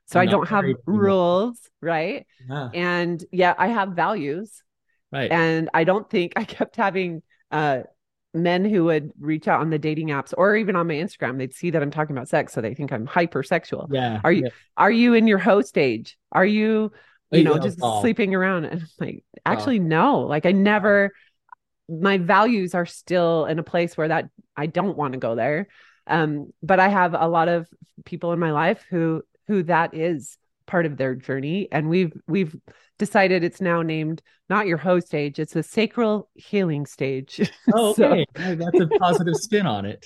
so 0.05 0.19
I'm 0.19 0.27
i 0.27 0.31
don't 0.31 0.47
have 0.47 0.65
rules 0.85 1.59
right 1.81 2.25
yeah. 2.49 2.69
and 2.73 3.23
yeah 3.31 3.53
i 3.57 3.67
have 3.67 3.89
values 3.89 4.63
Right. 5.11 5.31
and 5.31 5.69
i 5.73 5.83
don't 5.83 6.09
think 6.09 6.33
i 6.37 6.43
kept 6.43 6.75
having 6.75 7.21
uh 7.51 7.81
men 8.33 8.65
who 8.65 8.85
would 8.85 9.11
reach 9.19 9.47
out 9.47 9.61
on 9.61 9.69
the 9.69 9.77
dating 9.77 10.07
apps 10.07 10.33
or 10.37 10.55
even 10.55 10.75
on 10.75 10.87
my 10.87 10.95
instagram 10.95 11.37
they'd 11.37 11.53
see 11.53 11.69
that 11.69 11.83
i'm 11.83 11.91
talking 11.91 12.15
about 12.15 12.27
sex 12.27 12.51
so 12.51 12.61
they 12.61 12.73
think 12.73 12.91
i'm 12.91 13.07
hypersexual. 13.07 13.87
Yeah. 13.91 14.19
are 14.23 14.31
you 14.31 14.43
yeah. 14.45 14.49
are 14.75 14.91
you 14.91 15.13
in 15.13 15.27
your 15.27 15.37
host 15.37 15.69
stage 15.69 16.17
are 16.31 16.45
you 16.45 16.91
you 17.37 17.43
know 17.43 17.57
just 17.57 17.79
oh. 17.81 18.01
sleeping 18.01 18.35
around? 18.35 18.65
And 18.65 18.81
I'm 18.81 18.87
like 18.99 19.23
actually 19.45 19.79
no. 19.79 20.21
Like 20.21 20.45
i 20.45 20.51
never 20.51 21.11
my 21.89 22.17
values 22.17 22.73
are 22.75 22.85
still 22.85 23.45
in 23.45 23.59
a 23.59 23.63
place 23.63 23.97
where 23.97 24.07
that 24.07 24.29
i 24.55 24.67
don't 24.67 24.97
want 24.97 25.13
to 25.13 25.19
go 25.19 25.35
there. 25.35 25.67
Um 26.07 26.53
but 26.61 26.79
i 26.79 26.87
have 26.87 27.13
a 27.13 27.27
lot 27.27 27.49
of 27.49 27.67
people 28.05 28.33
in 28.33 28.39
my 28.39 28.51
life 28.51 28.85
who 28.89 29.23
who 29.47 29.63
that 29.63 29.93
is 29.93 30.37
part 30.65 30.85
of 30.85 30.97
their 30.97 31.15
journey. 31.15 31.67
And 31.71 31.89
we've 31.89 32.13
we've 32.27 32.55
decided 33.05 33.43
it's 33.43 33.61
now 33.61 33.81
named 33.81 34.21
not 34.49 34.67
your 34.67 34.77
host 34.77 35.07
stage 35.07 35.39
it's 35.39 35.53
the 35.53 35.63
sacral 35.63 36.29
healing 36.35 36.85
stage 36.85 37.51
Oh, 37.73 37.91
okay. 37.91 38.25
Hey, 38.35 38.55
That's 38.55 38.79
a 38.79 38.87
positive 38.99 39.35
spin 39.35 39.65
on 39.65 39.85
it. 39.85 40.05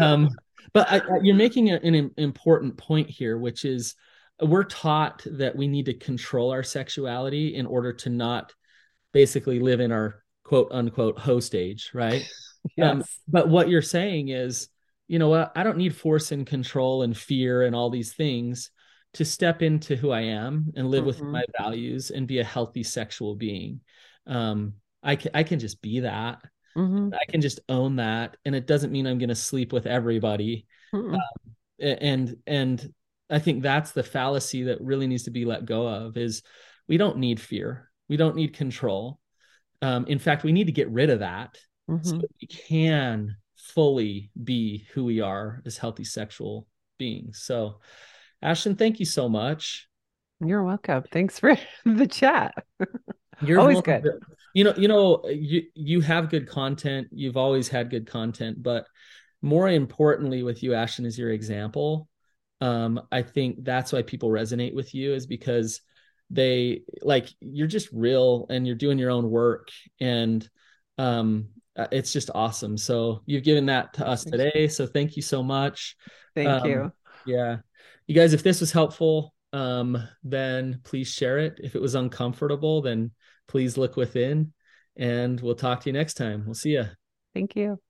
Um, 0.00 0.30
but 0.72 0.90
I, 0.90 1.00
you're 1.22 1.36
making 1.36 1.70
an 1.70 2.10
important 2.16 2.76
point 2.76 3.08
here, 3.08 3.38
which 3.38 3.64
is 3.64 3.94
we're 4.42 4.64
taught 4.64 5.24
that 5.26 5.54
we 5.54 5.68
need 5.68 5.86
to 5.86 5.94
control 5.94 6.50
our 6.50 6.62
sexuality 6.62 7.54
in 7.54 7.66
order 7.66 7.92
to 7.92 8.10
not 8.10 8.52
basically 9.12 9.60
live 9.60 9.80
in 9.80 9.92
our 9.92 10.22
quote 10.42 10.68
unquote 10.72 11.18
host 11.18 11.54
age, 11.54 11.90
right? 11.94 12.22
Um, 12.80 13.00
yes 13.00 13.18
but 13.28 13.50
what 13.50 13.68
you're 13.68 13.82
saying 13.82 14.28
is, 14.28 14.68
you 15.06 15.18
know 15.18 15.28
what? 15.28 15.52
I 15.54 15.64
don't 15.64 15.76
need 15.76 15.94
force 15.94 16.32
and 16.32 16.46
control 16.46 17.02
and 17.02 17.14
fear 17.14 17.62
and 17.62 17.76
all 17.76 17.90
these 17.90 18.14
things 18.14 18.70
to 19.14 19.24
step 19.24 19.62
into 19.62 19.96
who 19.96 20.10
I 20.10 20.22
am 20.22 20.72
and 20.76 20.90
live 20.90 21.04
with 21.04 21.20
Mhm. 21.20 21.30
my 21.30 21.44
values 21.58 22.10
and 22.10 22.26
be 22.26 22.38
a 22.40 22.44
healthy 22.44 22.82
sexual 22.82 23.34
being. 23.36 23.80
Um, 24.26 24.74
I 25.02 25.16
can 25.16 25.30
I 25.34 25.42
can 25.42 25.58
just 25.58 25.80
be 25.82 26.00
that. 26.00 26.42
Mhm. 26.76 27.14
I 27.14 27.24
can 27.30 27.40
just 27.40 27.60
own 27.68 27.96
that, 27.96 28.36
and 28.44 28.54
it 28.54 28.66
doesn't 28.66 28.92
mean 28.92 29.06
I'm 29.06 29.18
going 29.18 29.28
to 29.28 29.34
sleep 29.34 29.72
with 29.72 29.86
everybody. 29.86 30.66
A- 31.80 32.02
And 32.02 32.36
and 32.46 32.94
I 33.30 33.38
think 33.38 33.62
that's 33.62 33.92
the 33.92 34.02
fallacy 34.02 34.64
that 34.64 34.80
really 34.80 35.06
needs 35.06 35.24
to 35.24 35.30
be 35.30 35.44
let 35.44 35.64
go 35.64 35.86
of. 35.88 36.16
Is 36.16 36.42
we 36.88 36.96
don't 36.96 37.18
need 37.18 37.40
fear, 37.40 37.90
we 38.08 38.16
don't 38.16 38.36
need 38.36 38.54
control. 38.54 39.18
Um, 39.82 40.06
in 40.06 40.18
fact, 40.18 40.44
we 40.44 40.52
need 40.52 40.66
to 40.66 40.72
get 40.72 40.88
rid 40.90 41.10
of 41.10 41.20
that 41.20 41.58
so 42.00 42.12
Mhm. 42.14 42.20
that 42.22 42.30
we 42.40 42.46
can 42.46 43.36
fully 43.56 44.30
be 44.42 44.86
who 44.92 45.04
we 45.04 45.20
are 45.20 45.62
as 45.66 45.76
healthy 45.76 46.04
sexual 46.04 46.66
beings. 46.98 47.42
So, 47.42 47.80
Ashlynn, 48.44 48.78
thank 48.78 49.00
you 49.00 49.06
so 49.06 49.28
much. 49.28 49.88
You're 50.44 50.62
welcome. 50.62 51.04
Thanks 51.10 51.38
for 51.38 51.56
the 51.84 52.06
chat. 52.06 52.54
You're 53.40 53.60
Always 53.60 53.76
welcome. 53.76 54.02
good. 54.02 54.22
You 54.52 54.64
know, 54.64 54.74
you 54.76 54.88
know, 54.88 55.24
you 55.28 55.62
you 55.74 56.00
have 56.02 56.30
good 56.30 56.48
content. 56.48 57.08
You've 57.10 57.36
always 57.36 57.68
had 57.68 57.90
good 57.90 58.06
content, 58.06 58.62
but 58.62 58.86
more 59.42 59.68
importantly, 59.68 60.42
with 60.42 60.62
you, 60.62 60.70
Ashlynn, 60.70 61.06
is 61.06 61.18
your 61.18 61.30
example. 61.30 62.08
Um, 62.60 63.00
I 63.10 63.22
think 63.22 63.64
that's 63.64 63.92
why 63.92 64.02
people 64.02 64.28
resonate 64.30 64.74
with 64.74 64.94
you 64.94 65.12
is 65.14 65.26
because 65.26 65.80
they 66.30 66.82
like 67.02 67.28
you're 67.40 67.66
just 67.66 67.88
real 67.92 68.46
and 68.48 68.66
you're 68.66 68.76
doing 68.76 68.98
your 68.98 69.10
own 69.10 69.28
work 69.30 69.68
and 70.00 70.48
um 70.96 71.48
uh, 71.76 71.88
it's 71.90 72.12
just 72.12 72.30
awesome. 72.34 72.78
So 72.78 73.22
you've 73.26 73.42
given 73.42 73.66
that 73.66 73.94
to 73.94 74.06
us 74.06 74.24
today. 74.24 74.68
So 74.68 74.86
thank 74.86 75.16
you 75.16 75.22
so 75.22 75.42
much. 75.42 75.96
Thank 76.36 76.48
Um, 76.48 76.70
you. 76.70 76.92
Yeah. 77.26 77.56
You 78.06 78.14
guys, 78.14 78.32
if 78.32 78.42
this 78.42 78.60
was 78.60 78.72
helpful, 78.72 79.34
um, 79.52 80.02
then 80.22 80.80
please 80.84 81.08
share 81.08 81.38
it. 81.38 81.60
If 81.62 81.74
it 81.74 81.82
was 81.82 81.94
uncomfortable, 81.94 82.82
then 82.82 83.12
please 83.48 83.76
look 83.76 83.96
within 83.96 84.52
and 84.96 85.40
we'll 85.40 85.54
talk 85.54 85.80
to 85.80 85.88
you 85.88 85.92
next 85.92 86.14
time. 86.14 86.44
We'll 86.44 86.54
see 86.54 86.70
you. 86.70 86.86
Thank 87.34 87.56
you. 87.56 87.80